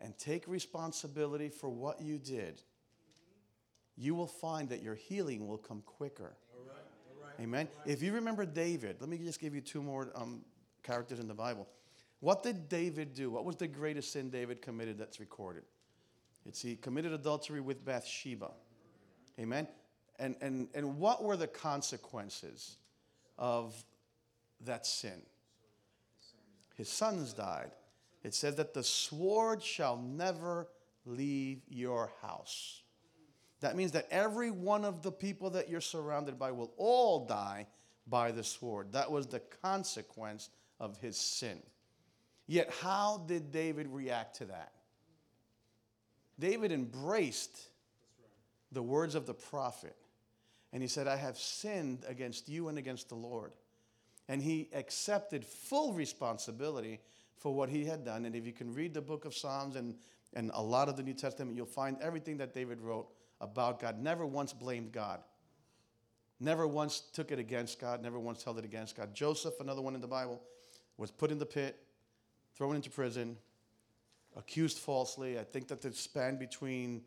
and 0.00 0.16
take 0.18 0.46
responsibility 0.46 1.48
for 1.48 1.68
what 1.68 2.00
you 2.00 2.18
did, 2.18 2.62
you 3.96 4.14
will 4.14 4.26
find 4.26 4.68
that 4.68 4.82
your 4.82 4.94
healing 4.94 5.46
will 5.46 5.58
come 5.58 5.82
quicker. 5.86 6.36
All 6.52 6.64
right, 6.66 6.76
all 7.08 7.26
right, 7.26 7.40
Amen. 7.40 7.68
If 7.86 8.02
you 8.02 8.12
remember 8.12 8.44
David, 8.44 8.96
let 9.00 9.08
me 9.08 9.18
just 9.18 9.40
give 9.40 9.54
you 9.54 9.60
two 9.60 9.82
more 9.82 10.10
um, 10.14 10.42
characters 10.82 11.20
in 11.20 11.28
the 11.28 11.34
Bible. 11.34 11.68
What 12.20 12.42
did 12.42 12.68
David 12.68 13.14
do? 13.14 13.30
What 13.30 13.44
was 13.44 13.56
the 13.56 13.68
greatest 13.68 14.12
sin 14.12 14.30
David 14.30 14.62
committed 14.62 14.98
that's 14.98 15.20
recorded? 15.20 15.64
It's 16.46 16.60
he 16.60 16.76
committed 16.76 17.12
adultery 17.12 17.60
with 17.60 17.84
Bathsheba. 17.84 18.50
Amen. 19.38 19.66
And, 20.18 20.36
and, 20.40 20.68
and 20.74 20.98
what 20.98 21.24
were 21.24 21.36
the 21.36 21.46
consequences 21.46 22.76
of 23.38 23.74
that 24.60 24.86
sin? 24.86 25.22
His 26.76 26.88
sons 26.88 27.32
died 27.32 27.70
it 28.24 28.34
says 28.34 28.56
that 28.56 28.74
the 28.74 28.82
sword 28.82 29.62
shall 29.62 29.98
never 29.98 30.66
leave 31.04 31.60
your 31.68 32.10
house. 32.22 32.82
That 33.60 33.76
means 33.76 33.92
that 33.92 34.08
every 34.10 34.50
one 34.50 34.84
of 34.84 35.02
the 35.02 35.12
people 35.12 35.50
that 35.50 35.68
you're 35.68 35.80
surrounded 35.80 36.38
by 36.38 36.50
will 36.50 36.72
all 36.76 37.26
die 37.26 37.66
by 38.06 38.32
the 38.32 38.42
sword. 38.42 38.92
That 38.92 39.10
was 39.10 39.26
the 39.26 39.40
consequence 39.62 40.50
of 40.80 40.96
his 40.98 41.16
sin. 41.16 41.60
Yet, 42.46 42.72
how 42.80 43.24
did 43.26 43.52
David 43.52 43.88
react 43.88 44.36
to 44.36 44.46
that? 44.46 44.72
David 46.38 46.72
embraced 46.72 47.58
the 48.72 48.82
words 48.82 49.14
of 49.14 49.26
the 49.26 49.34
prophet. 49.34 49.96
And 50.72 50.82
he 50.82 50.88
said, 50.88 51.06
I 51.06 51.16
have 51.16 51.38
sinned 51.38 52.04
against 52.08 52.48
you 52.48 52.68
and 52.68 52.76
against 52.76 53.08
the 53.08 53.14
Lord. 53.14 53.52
And 54.28 54.42
he 54.42 54.68
accepted 54.74 55.44
full 55.44 55.92
responsibility 55.92 57.00
for 57.44 57.54
what 57.54 57.68
he 57.68 57.84
had 57.84 58.06
done. 58.06 58.24
And 58.24 58.34
if 58.34 58.46
you 58.46 58.54
can 58.54 58.72
read 58.72 58.94
the 58.94 59.02
book 59.02 59.26
of 59.26 59.34
Psalms 59.34 59.76
and, 59.76 59.94
and 60.32 60.50
a 60.54 60.62
lot 60.62 60.88
of 60.88 60.96
the 60.96 61.02
New 61.02 61.12
Testament, 61.12 61.54
you'll 61.54 61.66
find 61.66 61.98
everything 62.00 62.38
that 62.38 62.54
David 62.54 62.80
wrote 62.80 63.06
about 63.38 63.78
God. 63.78 64.02
Never 64.02 64.24
once 64.24 64.54
blamed 64.54 64.92
God. 64.92 65.20
Never 66.40 66.66
once 66.66 67.00
took 67.12 67.30
it 67.32 67.38
against 67.38 67.78
God, 67.78 68.02
never 68.02 68.18
once 68.18 68.42
held 68.42 68.58
it 68.58 68.64
against 68.64 68.96
God. 68.96 69.12
Joseph, 69.12 69.60
another 69.60 69.82
one 69.82 69.94
in 69.94 70.00
the 70.00 70.08
Bible, 70.08 70.40
was 70.96 71.10
put 71.10 71.30
in 71.30 71.38
the 71.38 71.44
pit, 71.44 71.78
thrown 72.56 72.76
into 72.76 72.88
prison, 72.88 73.36
accused 74.38 74.78
falsely. 74.78 75.38
I 75.38 75.44
think 75.44 75.68
that 75.68 75.82
the 75.82 75.92
span 75.92 76.38
between 76.38 77.02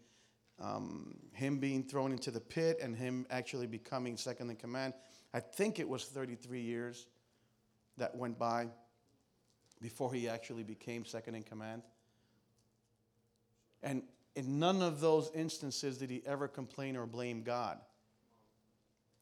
um, 0.62 1.16
him 1.34 1.58
being 1.58 1.82
thrown 1.82 2.12
into 2.12 2.30
the 2.30 2.40
pit 2.40 2.78
and 2.80 2.96
him 2.96 3.26
actually 3.32 3.66
becoming 3.66 4.18
second 4.18 4.52
in 4.52 4.56
command, 4.56 4.94
I 5.34 5.40
think 5.40 5.80
it 5.80 5.90
was 5.90 6.06
33 6.06 6.62
years 6.62 7.08
that 7.98 8.16
went 8.16 8.38
by 8.38 8.68
before 9.82 10.14
he 10.14 10.28
actually 10.28 10.64
became 10.64 11.06
second 11.06 11.36
in 11.36 11.44
command. 11.44 11.84
And 13.84 14.02
in 14.36 14.60
none 14.60 14.82
of 14.82 15.00
those 15.00 15.32
instances 15.34 15.98
did 15.98 16.10
he 16.10 16.22
ever 16.26 16.48
complain 16.48 16.96
or 16.96 17.06
blame 17.06 17.44
God. 17.44 17.80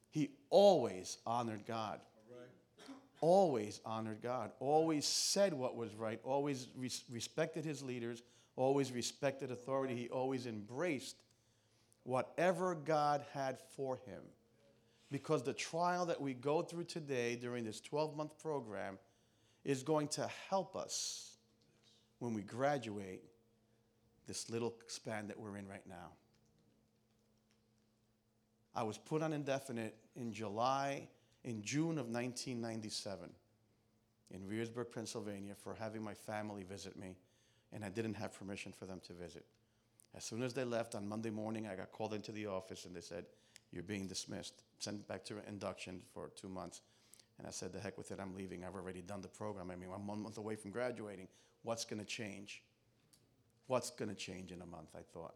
He 0.09 0.31
always 0.49 1.17
honored 1.25 1.65
God. 1.65 1.99
Always 3.21 3.81
honored 3.85 4.21
God. 4.21 4.51
Always 4.59 5.05
said 5.05 5.53
what 5.53 5.75
was 5.75 5.95
right. 5.95 6.19
Always 6.23 6.67
res- 6.75 7.03
respected 7.09 7.65
his 7.65 7.81
leaders. 7.81 8.23
Always 8.55 8.91
respected 8.91 9.51
authority. 9.51 9.95
He 9.95 10.09
always 10.09 10.45
embraced 10.45 11.15
whatever 12.03 12.75
God 12.75 13.25
had 13.33 13.57
for 13.75 13.97
him. 14.05 14.21
Because 15.11 15.43
the 15.43 15.53
trial 15.53 16.05
that 16.07 16.21
we 16.21 16.33
go 16.33 16.61
through 16.61 16.85
today 16.85 17.35
during 17.35 17.63
this 17.63 17.79
12 17.79 18.15
month 18.15 18.37
program 18.37 18.97
is 19.65 19.83
going 19.83 20.07
to 20.07 20.29
help 20.49 20.75
us 20.75 21.37
when 22.19 22.33
we 22.33 22.43
graduate 22.43 23.23
this 24.27 24.49
little 24.49 24.75
span 24.87 25.27
that 25.27 25.39
we're 25.39 25.57
in 25.57 25.67
right 25.67 25.85
now. 25.87 26.11
I 28.73 28.83
was 28.83 28.97
put 28.97 29.21
on 29.21 29.33
indefinite 29.33 29.95
in 30.15 30.31
July, 30.31 31.07
in 31.43 31.61
June 31.61 31.97
of 31.97 32.07
1997 32.07 33.29
in 34.31 34.41
Rehrersburg, 34.41 34.91
Pennsylvania 34.91 35.53
for 35.55 35.75
having 35.75 36.03
my 36.03 36.13
family 36.13 36.63
visit 36.63 36.97
me, 36.97 37.15
and 37.71 37.83
I 37.83 37.89
didn't 37.89 38.15
have 38.15 38.37
permission 38.37 38.71
for 38.71 38.85
them 38.85 38.99
to 39.07 39.13
visit. 39.13 39.45
As 40.15 40.23
soon 40.23 40.43
as 40.43 40.53
they 40.53 40.63
left 40.63 40.95
on 40.95 41.07
Monday 41.07 41.29
morning, 41.29 41.67
I 41.67 41.75
got 41.75 41.91
called 41.91 42.13
into 42.13 42.31
the 42.31 42.47
office 42.47 42.85
and 42.85 42.95
they 42.95 43.01
said, 43.01 43.25
You're 43.71 43.83
being 43.83 44.07
dismissed, 44.07 44.63
sent 44.79 45.07
back 45.07 45.25
to 45.25 45.35
induction 45.47 46.01
for 46.13 46.31
two 46.35 46.49
months. 46.49 46.81
And 47.37 47.47
I 47.47 47.51
said, 47.51 47.73
The 47.73 47.79
heck 47.79 47.97
with 47.97 48.11
it, 48.11 48.19
I'm 48.21 48.35
leaving. 48.35 48.63
I've 48.63 48.75
already 48.75 49.01
done 49.01 49.21
the 49.21 49.27
program. 49.27 49.71
I 49.71 49.75
mean, 49.75 49.89
I'm 49.93 50.07
one 50.07 50.21
month 50.21 50.37
away 50.37 50.55
from 50.55 50.71
graduating. 50.71 51.27
What's 51.63 51.85
going 51.85 51.99
to 51.99 52.05
change? 52.05 52.61
What's 53.67 53.89
going 53.89 54.09
to 54.09 54.15
change 54.15 54.51
in 54.51 54.61
a 54.61 54.65
month? 54.65 54.89
I 54.95 55.01
thought. 55.13 55.35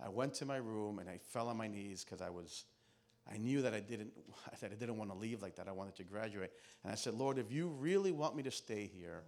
I 0.00 0.08
went 0.08 0.34
to 0.34 0.46
my 0.46 0.56
room 0.56 0.98
and 1.00 1.08
I 1.08 1.18
fell 1.18 1.48
on 1.48 1.56
my 1.56 1.68
knees 1.68 2.04
because 2.04 2.22
I 2.22 2.30
was, 2.30 2.64
I 3.30 3.36
knew 3.36 3.62
that 3.62 3.74
I 3.74 3.80
didn't, 3.80 4.12
that 4.60 4.70
I 4.72 4.74
didn't 4.74 4.96
want 4.96 5.10
to 5.10 5.16
leave 5.16 5.42
like 5.42 5.56
that. 5.56 5.68
I 5.68 5.72
wanted 5.72 5.96
to 5.96 6.04
graduate. 6.04 6.52
And 6.82 6.92
I 6.92 6.94
said, 6.94 7.14
Lord, 7.14 7.38
if 7.38 7.52
you 7.52 7.68
really 7.68 8.12
want 8.12 8.36
me 8.36 8.42
to 8.44 8.50
stay 8.50 8.90
here, 8.94 9.22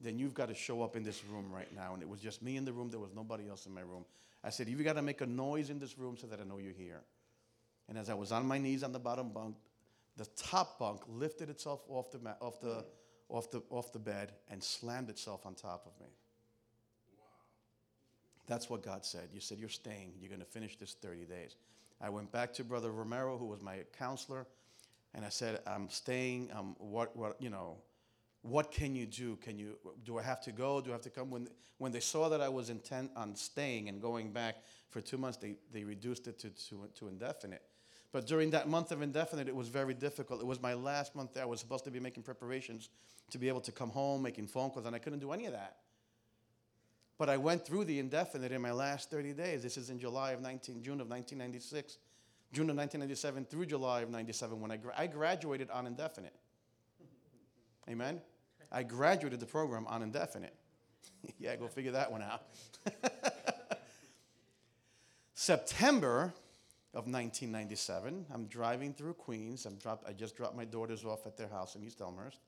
then 0.00 0.18
you've 0.18 0.34
got 0.34 0.48
to 0.48 0.54
show 0.54 0.82
up 0.82 0.96
in 0.96 1.02
this 1.02 1.24
room 1.24 1.50
right 1.50 1.74
now. 1.74 1.94
And 1.94 2.02
it 2.02 2.08
was 2.08 2.20
just 2.20 2.42
me 2.42 2.56
in 2.56 2.64
the 2.64 2.72
room. 2.72 2.90
There 2.90 3.00
was 3.00 3.14
nobody 3.14 3.48
else 3.48 3.66
in 3.66 3.72
my 3.72 3.80
room. 3.80 4.04
I 4.44 4.50
said, 4.50 4.68
You've 4.68 4.84
got 4.84 4.96
to 4.96 5.02
make 5.02 5.22
a 5.22 5.26
noise 5.26 5.70
in 5.70 5.78
this 5.78 5.98
room 5.98 6.16
so 6.16 6.26
that 6.26 6.40
I 6.40 6.44
know 6.44 6.58
you're 6.58 6.72
here. 6.72 7.00
And 7.88 7.96
as 7.96 8.10
I 8.10 8.14
was 8.14 8.32
on 8.32 8.46
my 8.46 8.58
knees 8.58 8.82
on 8.82 8.92
the 8.92 8.98
bottom 8.98 9.30
bunk, 9.30 9.56
the 10.16 10.26
top 10.36 10.78
bunk 10.78 11.02
lifted 11.08 11.50
itself 11.50 11.80
off 11.88 12.10
the, 12.10 12.18
off 12.40 12.60
the, 12.60 12.84
off 13.28 13.50
the, 13.50 13.62
off 13.70 13.92
the 13.92 13.98
bed 13.98 14.32
and 14.50 14.62
slammed 14.62 15.10
itself 15.10 15.46
on 15.46 15.54
top 15.54 15.86
of 15.86 16.00
me. 16.00 16.12
That's 18.46 18.70
what 18.70 18.82
God 18.82 19.04
said. 19.04 19.28
You 19.32 19.40
said, 19.40 19.58
You're 19.58 19.68
staying. 19.68 20.12
You're 20.20 20.28
going 20.28 20.40
to 20.40 20.46
finish 20.46 20.76
this 20.76 20.94
30 21.02 21.24
days. 21.24 21.56
I 22.00 22.10
went 22.10 22.30
back 22.30 22.52
to 22.54 22.64
Brother 22.64 22.90
Romero, 22.92 23.36
who 23.38 23.46
was 23.46 23.60
my 23.60 23.78
counselor, 23.98 24.46
and 25.14 25.24
I 25.24 25.30
said, 25.30 25.60
I'm 25.66 25.88
staying. 25.88 26.50
Um, 26.54 26.76
what, 26.78 27.16
what, 27.16 27.40
you 27.40 27.50
know, 27.50 27.78
what 28.42 28.70
can 28.70 28.94
you 28.94 29.06
do? 29.06 29.36
Can 29.36 29.58
you, 29.58 29.78
do 30.04 30.18
I 30.18 30.22
have 30.22 30.40
to 30.42 30.52
go? 30.52 30.80
Do 30.80 30.90
I 30.90 30.92
have 30.92 31.02
to 31.02 31.10
come? 31.10 31.30
When, 31.30 31.48
when 31.78 31.90
they 31.90 32.00
saw 32.00 32.28
that 32.28 32.40
I 32.40 32.48
was 32.48 32.70
intent 32.70 33.10
on 33.16 33.34
staying 33.34 33.88
and 33.88 34.00
going 34.00 34.30
back 34.30 34.56
for 34.90 35.00
two 35.00 35.16
months, 35.16 35.38
they, 35.38 35.56
they 35.72 35.84
reduced 35.84 36.28
it 36.28 36.38
to, 36.40 36.50
to, 36.50 36.88
to 36.96 37.08
indefinite. 37.08 37.62
But 38.16 38.26
during 38.26 38.48
that 38.52 38.66
month 38.66 38.92
of 38.92 39.02
indefinite, 39.02 39.46
it 39.46 39.54
was 39.54 39.68
very 39.68 39.92
difficult. 39.92 40.40
It 40.40 40.46
was 40.46 40.58
my 40.58 40.72
last 40.72 41.14
month 41.14 41.34
there. 41.34 41.42
I 41.42 41.46
was 41.46 41.60
supposed 41.60 41.84
to 41.84 41.90
be 41.90 42.00
making 42.00 42.22
preparations 42.22 42.88
to 43.28 43.36
be 43.36 43.46
able 43.46 43.60
to 43.60 43.72
come 43.72 43.90
home, 43.90 44.22
making 44.22 44.46
phone 44.46 44.70
calls, 44.70 44.86
and 44.86 44.96
I 44.96 44.98
couldn't 44.98 45.18
do 45.18 45.32
any 45.32 45.44
of 45.44 45.52
that. 45.52 45.76
But 47.18 47.28
I 47.28 47.36
went 47.36 47.66
through 47.66 47.84
the 47.84 47.98
indefinite 47.98 48.52
in 48.52 48.62
my 48.62 48.72
last 48.72 49.10
30 49.10 49.34
days. 49.34 49.62
This 49.62 49.76
is 49.76 49.90
in 49.90 49.98
July 49.98 50.32
of 50.32 50.40
19, 50.40 50.82
June 50.82 51.02
of 51.02 51.10
1996, 51.10 51.98
June 52.54 52.70
of 52.70 52.76
1997 52.76 53.44
through 53.44 53.66
July 53.66 54.00
of 54.00 54.08
97 54.08 54.62
when 54.62 54.70
I, 54.70 54.78
gra- 54.78 54.94
I 54.96 55.08
graduated 55.08 55.68
on 55.68 55.86
indefinite. 55.86 56.32
Amen? 57.86 58.22
I 58.72 58.82
graduated 58.82 59.40
the 59.40 59.46
program 59.46 59.86
on 59.88 60.00
indefinite. 60.00 60.54
yeah, 61.38 61.54
go 61.56 61.68
figure 61.68 61.92
that 61.92 62.10
one 62.10 62.22
out. 62.22 62.44
September 65.34 66.32
of 66.96 67.04
1997, 67.04 68.24
I'm 68.32 68.46
driving 68.46 68.94
through 68.94 69.12
Queens. 69.14 69.66
I'm 69.66 69.74
drop, 69.74 70.02
I 70.08 70.14
just 70.14 70.34
dropped 70.34 70.56
my 70.56 70.64
daughters 70.64 71.04
off 71.04 71.26
at 71.26 71.36
their 71.36 71.48
house 71.48 71.76
in 71.76 71.84
East 71.84 72.00
Elmhurst. 72.00 72.40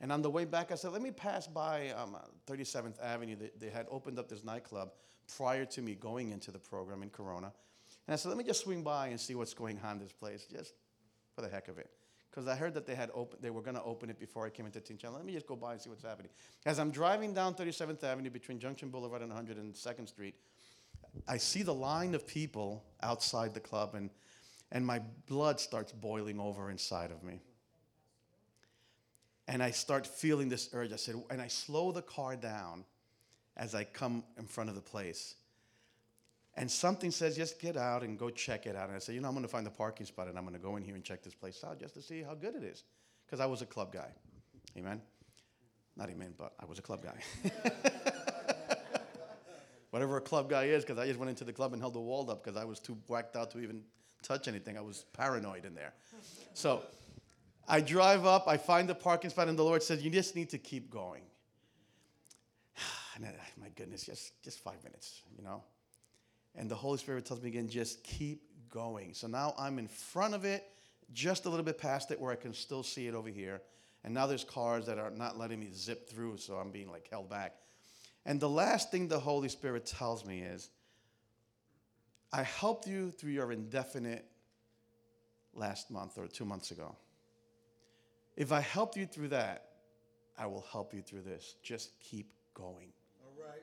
And 0.00 0.10
on 0.10 0.22
the 0.22 0.30
way 0.30 0.46
back, 0.46 0.72
I 0.72 0.76
said, 0.76 0.92
let 0.92 1.02
me 1.02 1.10
pass 1.10 1.46
by 1.46 1.90
um, 1.90 2.16
37th 2.46 2.98
Avenue. 3.02 3.36
They, 3.36 3.50
they 3.58 3.68
had 3.68 3.86
opened 3.90 4.18
up 4.18 4.30
this 4.30 4.42
nightclub 4.44 4.92
prior 5.36 5.66
to 5.66 5.82
me 5.82 5.94
going 5.94 6.30
into 6.30 6.50
the 6.50 6.58
program 6.58 7.02
in 7.02 7.10
Corona. 7.10 7.52
And 8.06 8.14
I 8.14 8.16
said, 8.16 8.30
let 8.30 8.38
me 8.38 8.44
just 8.44 8.60
swing 8.60 8.82
by 8.82 9.08
and 9.08 9.20
see 9.20 9.34
what's 9.34 9.52
going 9.52 9.78
on 9.84 9.96
in 9.96 10.02
this 10.02 10.12
place, 10.12 10.46
just 10.50 10.72
for 11.34 11.42
the 11.42 11.48
heck 11.48 11.68
of 11.68 11.76
it. 11.76 11.90
Because 12.30 12.48
I 12.48 12.56
heard 12.56 12.72
that 12.74 12.86
they, 12.86 12.94
had 12.94 13.10
open, 13.12 13.38
they 13.42 13.50
were 13.50 13.62
going 13.62 13.76
to 13.76 13.82
open 13.82 14.08
it 14.08 14.18
before 14.18 14.46
I 14.46 14.50
came 14.50 14.64
into 14.64 14.80
Teen 14.80 14.96
Challenge. 14.96 15.18
Let 15.18 15.26
me 15.26 15.34
just 15.34 15.46
go 15.46 15.56
by 15.56 15.72
and 15.72 15.82
see 15.82 15.90
what's 15.90 16.02
happening. 16.02 16.30
As 16.64 16.78
I'm 16.78 16.90
driving 16.90 17.34
down 17.34 17.54
37th 17.54 18.02
Avenue 18.04 18.30
between 18.30 18.58
Junction 18.58 18.88
Boulevard 18.88 19.20
and 19.20 19.30
102nd 19.30 20.08
Street, 20.08 20.34
I 21.26 21.38
see 21.38 21.62
the 21.62 21.74
line 21.74 22.14
of 22.14 22.26
people 22.26 22.84
outside 23.02 23.54
the 23.54 23.60
club, 23.60 23.94
and, 23.94 24.10
and 24.72 24.86
my 24.86 25.00
blood 25.26 25.60
starts 25.60 25.92
boiling 25.92 26.40
over 26.40 26.70
inside 26.70 27.10
of 27.10 27.22
me 27.22 27.40
and 29.48 29.62
I 29.62 29.70
start 29.70 30.06
feeling 30.06 30.48
this 30.48 30.70
urge. 30.72 30.92
I 30.92 30.96
said, 30.96 31.16
and 31.30 31.40
I 31.40 31.48
slow 31.48 31.92
the 31.92 32.02
car 32.02 32.36
down 32.36 32.84
as 33.56 33.74
I 33.74 33.84
come 33.84 34.24
in 34.38 34.46
front 34.46 34.68
of 34.68 34.76
the 34.76 34.82
place. 34.82 35.34
And 36.54 36.70
something 36.70 37.10
says, 37.10 37.36
just 37.36 37.60
get 37.60 37.76
out 37.76 38.02
and 38.02 38.18
go 38.18 38.30
check 38.30 38.66
it 38.66 38.74
out. 38.74 38.88
And 38.88 38.96
I 38.96 38.98
said, 38.98 39.14
you 39.14 39.20
know, 39.20 39.28
I'm 39.28 39.34
going 39.34 39.44
to 39.44 39.50
find 39.50 39.66
the 39.66 39.70
parking 39.70 40.06
spot 40.06 40.26
and 40.26 40.38
I'm 40.38 40.44
going 40.44 40.56
to 40.56 40.62
go 40.62 40.76
in 40.76 40.82
here 40.82 40.94
and 40.94 41.04
check 41.04 41.22
this 41.22 41.34
place 41.34 41.62
out 41.64 41.78
just 41.78 41.94
to 41.94 42.02
see 42.02 42.22
how 42.22 42.34
good 42.34 42.54
it 42.54 42.64
is. 42.64 42.82
Because 43.26 43.40
I 43.40 43.46
was 43.46 43.62
a 43.62 43.66
club 43.66 43.92
guy. 43.92 44.08
Amen? 44.76 45.00
Not 45.96 46.10
amen, 46.10 46.34
but 46.36 46.52
I 46.60 46.64
was 46.64 46.78
a 46.78 46.82
club 46.82 47.02
guy. 47.04 47.50
Whatever 49.90 50.16
a 50.16 50.20
club 50.20 50.50
guy 50.50 50.64
is, 50.64 50.84
because 50.84 50.98
I 50.98 51.06
just 51.06 51.18
went 51.18 51.30
into 51.30 51.44
the 51.44 51.52
club 51.52 51.72
and 51.72 51.80
held 51.80 51.94
the 51.94 52.00
wall 52.00 52.28
up 52.30 52.42
because 52.44 52.60
I 52.60 52.64
was 52.64 52.78
too 52.80 52.98
whacked 53.06 53.36
out 53.36 53.50
to 53.52 53.60
even 53.60 53.82
touch 54.22 54.48
anything. 54.48 54.76
I 54.76 54.80
was 54.80 55.04
paranoid 55.12 55.64
in 55.64 55.74
there. 55.74 55.94
So, 56.54 56.82
I 57.68 57.80
drive 57.80 58.24
up, 58.24 58.46
I 58.46 58.56
find 58.56 58.88
the 58.88 58.94
parking 58.94 59.30
spot, 59.30 59.48
and 59.48 59.58
the 59.58 59.64
Lord 59.64 59.82
says, 59.82 60.02
You 60.02 60.10
just 60.10 60.36
need 60.36 60.50
to 60.50 60.58
keep 60.58 60.90
going. 60.90 61.22
And 63.16 63.24
my 63.58 63.68
goodness, 63.74 64.04
just, 64.04 64.42
just 64.42 64.62
five 64.62 64.84
minutes, 64.84 65.22
you 65.38 65.42
know? 65.42 65.62
And 66.54 66.70
the 66.70 66.74
Holy 66.74 66.98
Spirit 66.98 67.24
tells 67.24 67.40
me 67.40 67.48
again, 67.48 67.66
just 67.66 68.04
keep 68.04 68.42
going. 68.70 69.14
So 69.14 69.26
now 69.26 69.54
I'm 69.58 69.78
in 69.78 69.88
front 69.88 70.34
of 70.34 70.44
it, 70.44 70.68
just 71.14 71.46
a 71.46 71.48
little 71.48 71.64
bit 71.64 71.78
past 71.78 72.10
it 72.10 72.20
where 72.20 72.30
I 72.30 72.36
can 72.36 72.52
still 72.52 72.82
see 72.82 73.06
it 73.06 73.14
over 73.14 73.30
here. 73.30 73.62
And 74.04 74.12
now 74.12 74.26
there's 74.26 74.44
cars 74.44 74.84
that 74.86 74.98
are 74.98 75.10
not 75.10 75.38
letting 75.38 75.60
me 75.60 75.70
zip 75.74 76.08
through, 76.08 76.36
so 76.36 76.56
I'm 76.56 76.70
being 76.70 76.90
like 76.90 77.08
held 77.10 77.30
back. 77.30 77.56
And 78.26 78.40
the 78.40 78.48
last 78.48 78.90
thing 78.90 79.06
the 79.06 79.20
Holy 79.20 79.48
Spirit 79.48 79.86
tells 79.86 80.26
me 80.26 80.40
is, 80.40 80.68
I 82.32 82.42
helped 82.42 82.88
you 82.88 83.12
through 83.12 83.30
your 83.30 83.52
indefinite 83.52 84.26
last 85.54 85.92
month 85.92 86.18
or 86.18 86.26
two 86.26 86.44
months 86.44 86.72
ago. 86.72 86.96
If 88.36 88.50
I 88.50 88.60
helped 88.60 88.96
you 88.96 89.06
through 89.06 89.28
that, 89.28 89.68
I 90.36 90.46
will 90.46 90.66
help 90.72 90.92
you 90.92 91.02
through 91.02 91.22
this. 91.22 91.54
Just 91.62 91.98
keep 92.00 92.32
going. 92.52 92.88
All 93.24 93.32
right. 93.40 93.62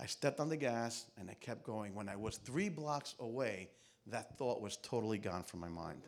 I 0.00 0.06
stepped 0.06 0.40
on 0.40 0.48
the 0.48 0.56
gas 0.56 1.06
and 1.16 1.30
I 1.30 1.34
kept 1.34 1.62
going. 1.62 1.94
When 1.94 2.08
I 2.08 2.16
was 2.16 2.38
three 2.38 2.68
blocks 2.68 3.14
away, 3.20 3.70
that 4.08 4.36
thought 4.36 4.60
was 4.60 4.78
totally 4.78 5.18
gone 5.18 5.44
from 5.44 5.60
my 5.60 5.68
mind. 5.68 6.02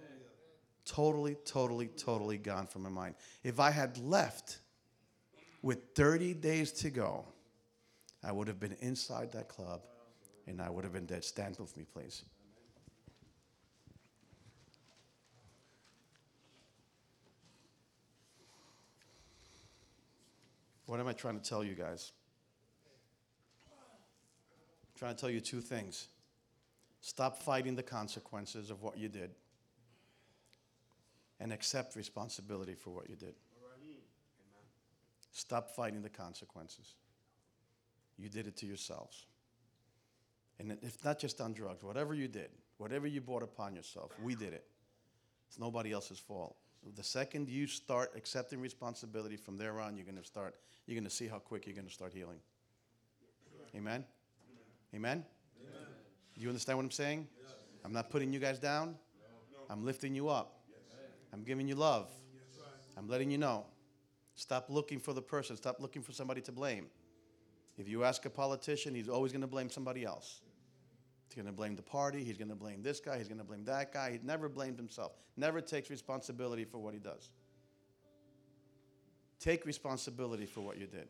Totally, 0.85 1.37
totally, 1.45 1.87
totally 1.87 2.39
gone 2.39 2.67
from 2.67 2.83
my 2.83 2.91
mind. 2.91 3.15
If 3.45 3.61
I 3.61 3.71
had 3.71 3.97
left 3.99 4.59
with 5.63 5.95
30 5.95 6.35
days 6.35 6.73
to 6.73 6.91
go, 6.91 7.25
I 8.23 8.33
would 8.33 8.49
have 8.49 8.61
been 8.61 8.77
inside 8.81 9.33
that 9.33 9.49
club 9.49 9.83
and 10.47 10.61
I 10.61 10.71
would 10.71 10.85
have 10.85 10.93
been 10.93 11.07
dead. 11.07 11.25
Stand 11.25 11.57
with 11.59 11.77
me, 11.77 11.85
please. 11.93 12.25
What 20.87 20.99
am 20.99 21.07
I 21.07 21.13
trying 21.13 21.39
to 21.39 21.49
tell 21.49 21.63
you 21.63 21.75
guys? 21.75 22.11
I'm 23.71 24.99
trying 24.99 25.15
to 25.15 25.21
tell 25.21 25.31
you 25.31 25.41
two 25.41 25.61
things. 25.61 26.09
Stop 27.01 27.43
fighting 27.43 27.77
the 27.77 27.83
consequences 27.83 28.71
of 28.71 28.83
what 28.83 28.99
you 28.99 29.09
did 29.09 29.31
and 31.39 31.53
accept 31.53 31.97
responsibility 31.97 32.75
for 32.75 32.91
what 32.91 33.09
you 33.09 33.15
did. 33.17 33.35
Stop 35.33 35.71
fighting 35.71 36.03
the 36.03 36.09
consequences. 36.09 36.95
You 38.19 38.29
did 38.29 38.47
it 38.47 38.57
to 38.59 38.67
yourselves. 38.67 39.27
And 40.59 40.77
if 40.83 41.03
not 41.05 41.19
just 41.19 41.41
on 41.41 41.55
drugs, 41.55 41.83
whatever 41.83 42.13
you 42.15 42.29
did, 42.29 42.51
whatever 42.77 43.07
you 43.07 43.21
brought 43.21 43.43
upon 43.43 43.75
yourself, 43.75 44.11
we 44.23 44.35
did 44.35 44.53
it. 44.53 44.65
It's 45.49 45.59
nobody 45.59 45.93
else's 45.93 46.19
fault. 46.19 46.57
The 46.97 47.03
second 47.03 47.49
you 47.49 47.67
start 47.67 48.13
accepting 48.15 48.61
responsibility 48.61 49.37
from 49.37 49.57
there 49.57 49.81
on, 49.81 49.97
you're 49.97 50.05
going 50.05 50.19
to 50.19 50.25
start, 50.25 50.57
you're 50.87 50.95
going 50.95 51.05
to 51.05 51.11
see 51.11 51.29
how 51.29 51.39
quick 51.39 51.67
you're 51.67 51.75
going 51.75 51.87
to 51.87 51.93
start 51.93 52.13
healing. 52.13 52.39
Amen? 53.75 54.05
Amen? 54.95 55.25
Do 56.35 56.41
you 56.41 56.49
understand 56.49 56.79
what 56.79 56.85
I'm 56.85 56.91
saying? 56.91 57.27
I'm 57.85 57.93
not 57.93 58.11
putting 58.11 58.33
you 58.33 58.39
guys 58.39 58.59
down. 58.59 58.97
I'm 59.69 59.85
lifting 59.85 60.15
you 60.15 60.29
up. 60.29 60.61
I'm 61.33 61.43
giving 61.43 61.69
you 61.69 61.75
love. 61.75 62.11
I'm 62.97 63.09
letting 63.09 63.31
you 63.31 63.39
know. 63.39 63.67
Stop 64.41 64.71
looking 64.71 64.99
for 64.99 65.13
the 65.13 65.21
person. 65.21 65.55
Stop 65.55 65.81
looking 65.81 66.01
for 66.01 66.13
somebody 66.13 66.41
to 66.41 66.51
blame. 66.51 66.87
If 67.77 67.91
you 67.91 68.05
ask 68.05 68.25
a 68.25 68.31
politician, 68.31 68.95
he's 68.95 69.07
always 69.07 69.33
going 69.33 69.43
to 69.43 69.47
blame 69.47 69.69
somebody 69.69 70.03
else. 70.03 70.41
He's 71.29 71.35
going 71.35 71.47
to 71.47 71.53
blame 71.53 71.77
the 71.77 71.83
party. 71.83 72.25
He's 72.25 72.39
going 72.39 72.49
to 72.49 72.55
blame 72.55 72.83
this 72.83 73.01
guy. 73.01 73.19
He's 73.19 73.29
going 73.29 73.37
to 73.37 73.45
blame 73.45 73.67
that 73.67 73.93
guy. 73.93 74.13
He 74.13 74.19
never 74.23 74.49
blamed 74.49 74.79
himself. 74.79 75.13
Never 75.37 75.61
takes 75.61 75.91
responsibility 75.91 76.65
for 76.65 76.79
what 76.79 76.95
he 76.95 77.01
does. 77.01 77.29
Take 79.41 79.67
responsibility 79.67 80.47
for 80.47 80.63
what 80.63 80.79
you 80.79 80.87
did. 80.87 81.09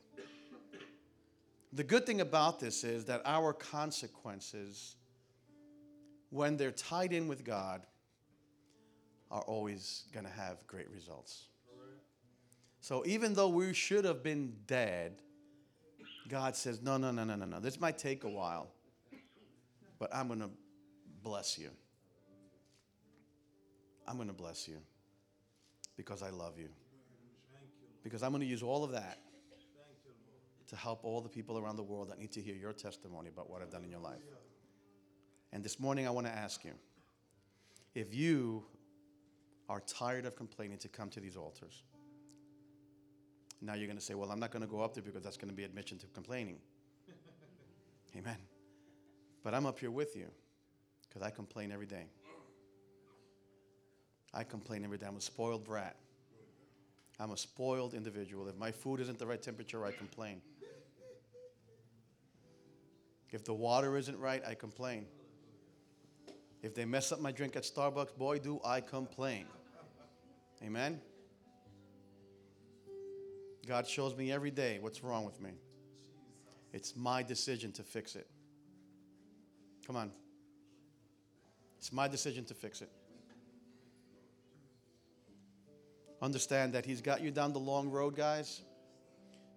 The 1.73 1.85
good 1.85 2.07
thing 2.07 2.21
about 2.23 2.59
this 2.59 2.83
is 2.83 3.05
that 3.05 3.23
our 3.25 3.53
consequences, 3.53 4.97
when 6.31 6.57
they're 6.57 6.73
tied 6.73 7.13
in 7.13 7.29
with 7.29 7.45
God, 7.45 7.83
are 9.31 9.43
always 9.43 10.07
going 10.13 10.27
to 10.27 10.33
have 10.33 10.67
great 10.67 10.91
results. 10.91 11.45
So 12.81 13.05
even 13.07 13.35
though 13.35 13.49
we 13.49 13.73
should 13.75 14.05
have 14.05 14.23
been 14.23 14.55
dead, 14.67 15.21
God 16.29 16.57
says, 16.57 16.81
no, 16.81 16.97
no, 16.97 17.11
no, 17.11 17.25
no, 17.25 17.37
no, 17.37 17.45
no. 17.45 17.61
This 17.61 17.81
might 17.81 17.99
take 17.99 18.25
a 18.25 18.29
while, 18.29 18.69
but 19.99 20.15
I'm 20.15 20.29
going 20.29 20.41
to 20.41 20.51
bless 21.23 21.59
you. 21.59 21.71
I'm 24.09 24.17
going 24.17 24.29
to 24.29 24.35
bless 24.35 24.67
you 24.67 24.79
because 25.97 26.23
I 26.23 26.31
love 26.31 26.59
you. 26.59 26.69
Because 28.03 28.23
I'm 28.23 28.31
going 28.31 28.41
to 28.41 28.47
use 28.47 28.63
all 28.63 28.83
of 28.83 28.93
that 28.93 29.19
to 30.69 30.77
help 30.77 31.05
all 31.05 31.21
the 31.21 31.29
people 31.29 31.59
around 31.59 31.77
the 31.77 31.83
world 31.83 32.11
that 32.11 32.19
need 32.19 32.33
to 32.33 32.41
hear 32.41 32.55
your 32.55 32.73
testimony 32.73 33.29
about 33.29 33.51
what 33.51 33.61
I've 33.61 33.71
done 33.71 33.85
in 33.85 33.91
your 33.91 34.01
life. 34.01 34.23
And 35.53 35.63
this 35.63 35.79
morning, 35.79 36.07
I 36.07 36.11
want 36.11 36.27
to 36.27 36.33
ask 36.33 36.65
you 36.65 36.73
if 37.95 38.15
you 38.15 38.65
are 39.69 39.81
tired 39.81 40.25
of 40.27 40.37
complaining 40.37 40.79
to 40.79 40.89
come 40.89 41.11
to 41.11 41.21
these 41.21 41.37
altars. 41.37 41.83
Now 43.63 43.75
you're 43.75 43.87
going 43.87 43.99
to 43.99 44.05
say, 44.05 44.15
Well, 44.15 44.31
I'm 44.31 44.41
not 44.41 44.51
going 44.51 44.63
to 44.63 44.69
go 44.69 44.81
up 44.81 44.95
there 44.95 45.03
because 45.03 45.23
that's 45.23 45.37
going 45.37 45.51
to 45.51 45.55
be 45.55 45.65
admission 45.65 45.99
to 45.99 46.07
complaining. 46.09 46.59
Amen. 48.17 48.37
But 49.43 49.55
I'm 49.55 49.67
up 49.67 49.79
here 49.79 49.91
with 49.91 50.17
you 50.17 50.27
because 51.09 51.23
I 51.23 51.31
complain 51.31 51.73
every 51.73 51.87
day. 51.87 52.07
I 54.33 54.45
complain 54.45 54.85
every 54.85 54.99
day. 54.99 55.07
I'm 55.07 55.17
a 55.17 55.21
spoiled 55.21 55.65
brat. 55.65 55.97
I'm 57.19 57.33
a 57.33 57.37
spoiled 57.37 57.95
individual. 57.95 58.49
If 58.49 58.57
my 58.57 58.71
food 58.71 59.01
isn't 59.01 59.19
the 59.19 59.27
right 59.27 59.43
temperature, 59.43 59.85
I 59.85 59.93
complain. 59.93 60.41
If 63.31 63.45
the 63.45 63.55
water 63.55 63.97
isn't 63.97 64.19
right, 64.19 64.43
I 64.47 64.55
complain. 64.55 65.07
If 66.63 66.75
they 66.75 66.85
mess 66.85 67.13
up 67.13 67.21
my 67.21 67.33
drink 67.33 67.57
at 67.57 67.63
Starbucks, 67.63 68.17
boy, 68.17 68.39
do 68.39 68.61
I 68.65 68.81
complain. 68.81 69.47
Amen? 70.63 71.01
God 73.67 73.87
shows 73.87 74.17
me 74.17 74.33
every 74.33 74.51
day 74.51 74.79
what's 74.81 75.03
wrong 75.05 75.25
with 75.25 75.41
me. 75.41 75.51
It's 76.73 76.97
my 76.97 77.23
decision 77.23 77.73
to 77.73 77.83
fix 77.83 78.17
it. 78.17 78.27
Come 79.87 79.97
on. 79.97 80.11
It's 81.79 81.93
my 81.93 82.09
decision 82.09 82.45
to 82.47 82.55
fix 82.55 82.83
it. 82.83 82.91
Understand 86.23 86.75
that 86.75 86.85
He's 86.85 87.01
got 87.01 87.23
you 87.23 87.31
down 87.31 87.53
the 87.53 87.59
long 87.59 87.89
road, 87.89 88.15
guys, 88.15 88.61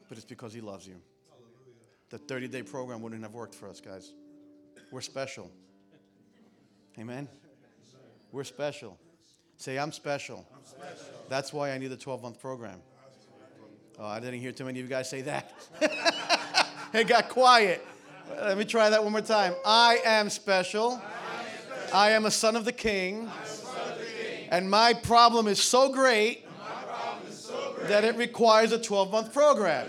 but 0.08 0.18
it's 0.18 0.26
because 0.26 0.54
He 0.54 0.62
loves 0.62 0.88
you. 0.88 0.96
The 2.10 2.18
30 2.18 2.48
day 2.48 2.64
program 2.64 3.02
wouldn't 3.02 3.22
have 3.24 3.34
worked 3.34 3.56
for 3.56 3.68
us, 3.68 3.82
guys. 3.82 4.14
We're 4.92 5.02
special. 5.02 5.52
Amen? 6.98 7.28
We're 8.32 8.44
special. 8.44 8.98
Say, 9.58 9.78
I'm 9.78 9.92
special. 9.92 10.46
I'm 10.56 10.64
special. 10.64 11.14
That's 11.30 11.52
why 11.52 11.72
I 11.72 11.78
need 11.78 11.92
a 11.92 11.98
12 11.98 12.22
month 12.22 12.40
program. 12.40 12.80
Oh, 14.00 14.06
I 14.06 14.20
didn't 14.20 14.40
hear 14.40 14.52
too 14.52 14.66
many 14.66 14.80
of 14.80 14.86
you 14.86 14.90
guys 14.90 15.10
say 15.10 15.22
that. 15.22 15.54
it 16.94 17.08
got 17.08 17.30
quiet. 17.30 17.86
Let 18.36 18.58
me 18.58 18.66
try 18.66 18.90
that 18.90 19.04
one 19.04 19.12
more 19.12 19.22
time. 19.22 19.54
I 19.66 20.00
am 20.04 20.30
special. 20.30 21.00
I 21.94 22.12
am 22.12 22.26
a 22.26 22.32
son 22.32 22.56
of 22.56 22.66
the 22.66 22.72
king. 22.72 23.30
And 24.50 24.70
my 24.70 24.94
problem 24.94 25.48
is 25.48 25.62
so 25.62 25.90
great 25.90 26.46
that 27.84 28.04
it 28.04 28.16
requires 28.16 28.72
a 28.72 28.80
12 28.80 29.12
month 29.12 29.34
program. 29.34 29.88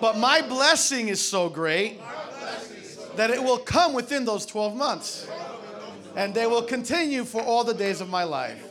But 0.00 0.18
my 0.18 0.42
blessing 0.42 1.08
is 1.08 1.26
so 1.26 1.48
great 1.48 2.00
that 3.16 3.30
it 3.30 3.42
will 3.42 3.58
come 3.58 3.94
within 3.94 4.26
those 4.26 4.44
12 4.44 4.76
months. 4.76 5.26
And 6.16 6.34
they 6.34 6.46
will 6.46 6.62
continue 6.62 7.24
for 7.24 7.40
all 7.40 7.64
the 7.64 7.74
days 7.74 8.02
of 8.02 8.10
my 8.10 8.24
life. 8.24 8.62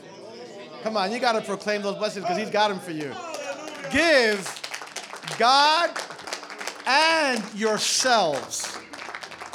Come 0.84 0.96
on, 0.96 1.10
you 1.10 1.18
got 1.18 1.32
to 1.32 1.40
proclaim 1.40 1.82
those 1.82 1.96
blessings 1.96 2.24
because 2.24 2.38
He's 2.38 2.50
got 2.50 2.68
them 2.68 2.78
for 2.78 2.92
you. 2.92 3.12
Give 3.94 5.36
God 5.38 5.96
and 6.84 7.40
yourselves 7.54 8.76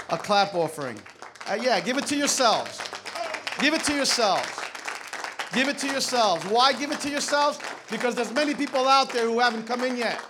a 0.10 0.18
clap 0.18 0.56
offering. 0.56 0.98
Uh, 1.46 1.58
yeah, 1.62 1.82
give 1.82 1.98
it 1.98 2.06
to 2.08 2.16
yourselves. 2.16 2.80
Give 3.60 3.74
it 3.74 3.84
to 3.84 3.94
yourselves. 3.94 4.48
Give 5.52 5.68
it 5.68 5.78
to 5.80 5.88
yourselves. 5.88 6.46
Why 6.46 6.72
give 6.72 6.90
it 6.90 7.02
to 7.02 7.10
yourselves? 7.10 7.60
Because 7.92 8.16
there's 8.16 8.32
many 8.32 8.56
people 8.56 8.88
out 8.88 9.10
there 9.10 9.26
who 9.26 9.40
haven't 9.40 9.68
come 9.68 9.84
in 9.84 9.98
yet. 9.98 10.22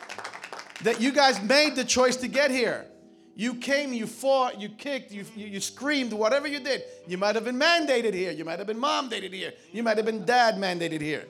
That 0.81 0.99
you 0.99 1.11
guys 1.11 1.39
made 1.43 1.75
the 1.75 1.85
choice 1.85 2.15
to 2.15 2.27
get 2.27 2.49
here. 2.49 2.87
You 3.35 3.53
came, 3.53 3.93
you 3.93 4.07
fought, 4.07 4.59
you 4.59 4.69
kicked, 4.69 5.11
you, 5.11 5.23
you, 5.35 5.45
you, 5.45 5.59
screamed, 5.59 6.13
whatever 6.13 6.47
you 6.47 6.59
did. 6.59 6.81
You 7.07 7.19
might 7.19 7.35
have 7.35 7.45
been 7.45 7.59
mandated 7.59 8.15
here. 8.15 8.31
You 8.31 8.43
might 8.43 8.57
have 8.57 8.67
been 8.67 8.79
mom 8.79 9.09
dated 9.09 9.33
here. 9.33 9.53
You 9.71 9.83
might 9.83 9.97
have 9.97 10.05
been 10.07 10.25
dad 10.25 10.55
mandated 10.55 10.99
here. 10.99 11.27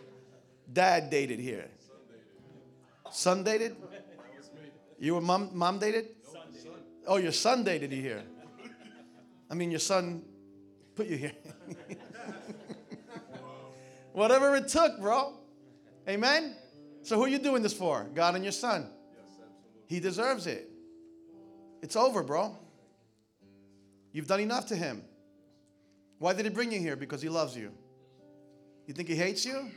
Dad 0.71 1.09
dated 1.09 1.41
here. 1.41 1.67
Son 3.11 3.43
dated? 3.43 3.75
You 4.99 5.15
were 5.15 5.21
mom, 5.21 5.49
mom 5.53 5.79
dated? 5.79 6.09
Oh, 7.07 7.17
your 7.17 7.31
son 7.31 7.63
dated 7.63 7.91
you 7.91 8.01
here. 8.01 8.23
I 9.49 9.55
mean, 9.55 9.71
your 9.71 9.79
son 9.79 10.23
put 10.95 11.07
you 11.07 11.17
here. 11.17 11.31
Whatever 14.13 14.55
it 14.55 14.67
took, 14.67 14.99
bro. 14.99 15.33
Amen? 16.07 16.55
So, 17.03 17.15
who 17.15 17.23
are 17.23 17.29
you 17.29 17.39
doing 17.39 17.63
this 17.63 17.73
for? 17.73 18.07
God 18.13 18.35
and 18.35 18.43
your 18.43 18.51
son. 18.51 18.89
He 19.87 19.99
deserves 19.99 20.45
it. 20.45 20.69
It's 21.81 21.95
over, 21.95 22.21
bro. 22.21 22.55
You've 24.11 24.27
done 24.27 24.41
enough 24.41 24.67
to 24.67 24.75
him. 24.75 25.03
Why 26.19 26.33
did 26.33 26.45
he 26.45 26.51
bring 26.51 26.71
you 26.71 26.79
here? 26.79 26.95
Because 26.95 27.21
he 27.21 27.29
loves 27.29 27.55
you. 27.55 27.71
You 28.85 28.93
think 28.93 29.07
he 29.07 29.15
hates 29.15 29.45
you? 29.45 29.69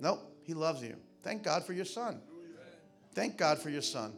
No, 0.00 0.20
he 0.42 0.54
loves 0.54 0.82
you. 0.82 0.96
Thank 1.22 1.42
God 1.42 1.64
for 1.64 1.72
your 1.72 1.84
son. 1.84 2.20
Thank 3.14 3.36
God 3.36 3.58
for 3.58 3.70
your 3.70 3.82
son. 3.82 4.12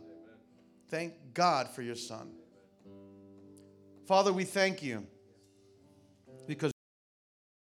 Thank 0.88 1.12
God 1.34 1.68
for 1.68 1.82
your 1.82 1.96
son. 1.96 2.32
Father, 4.06 4.32
we 4.32 4.44
thank 4.44 4.82
you 4.82 5.06
because 6.46 6.72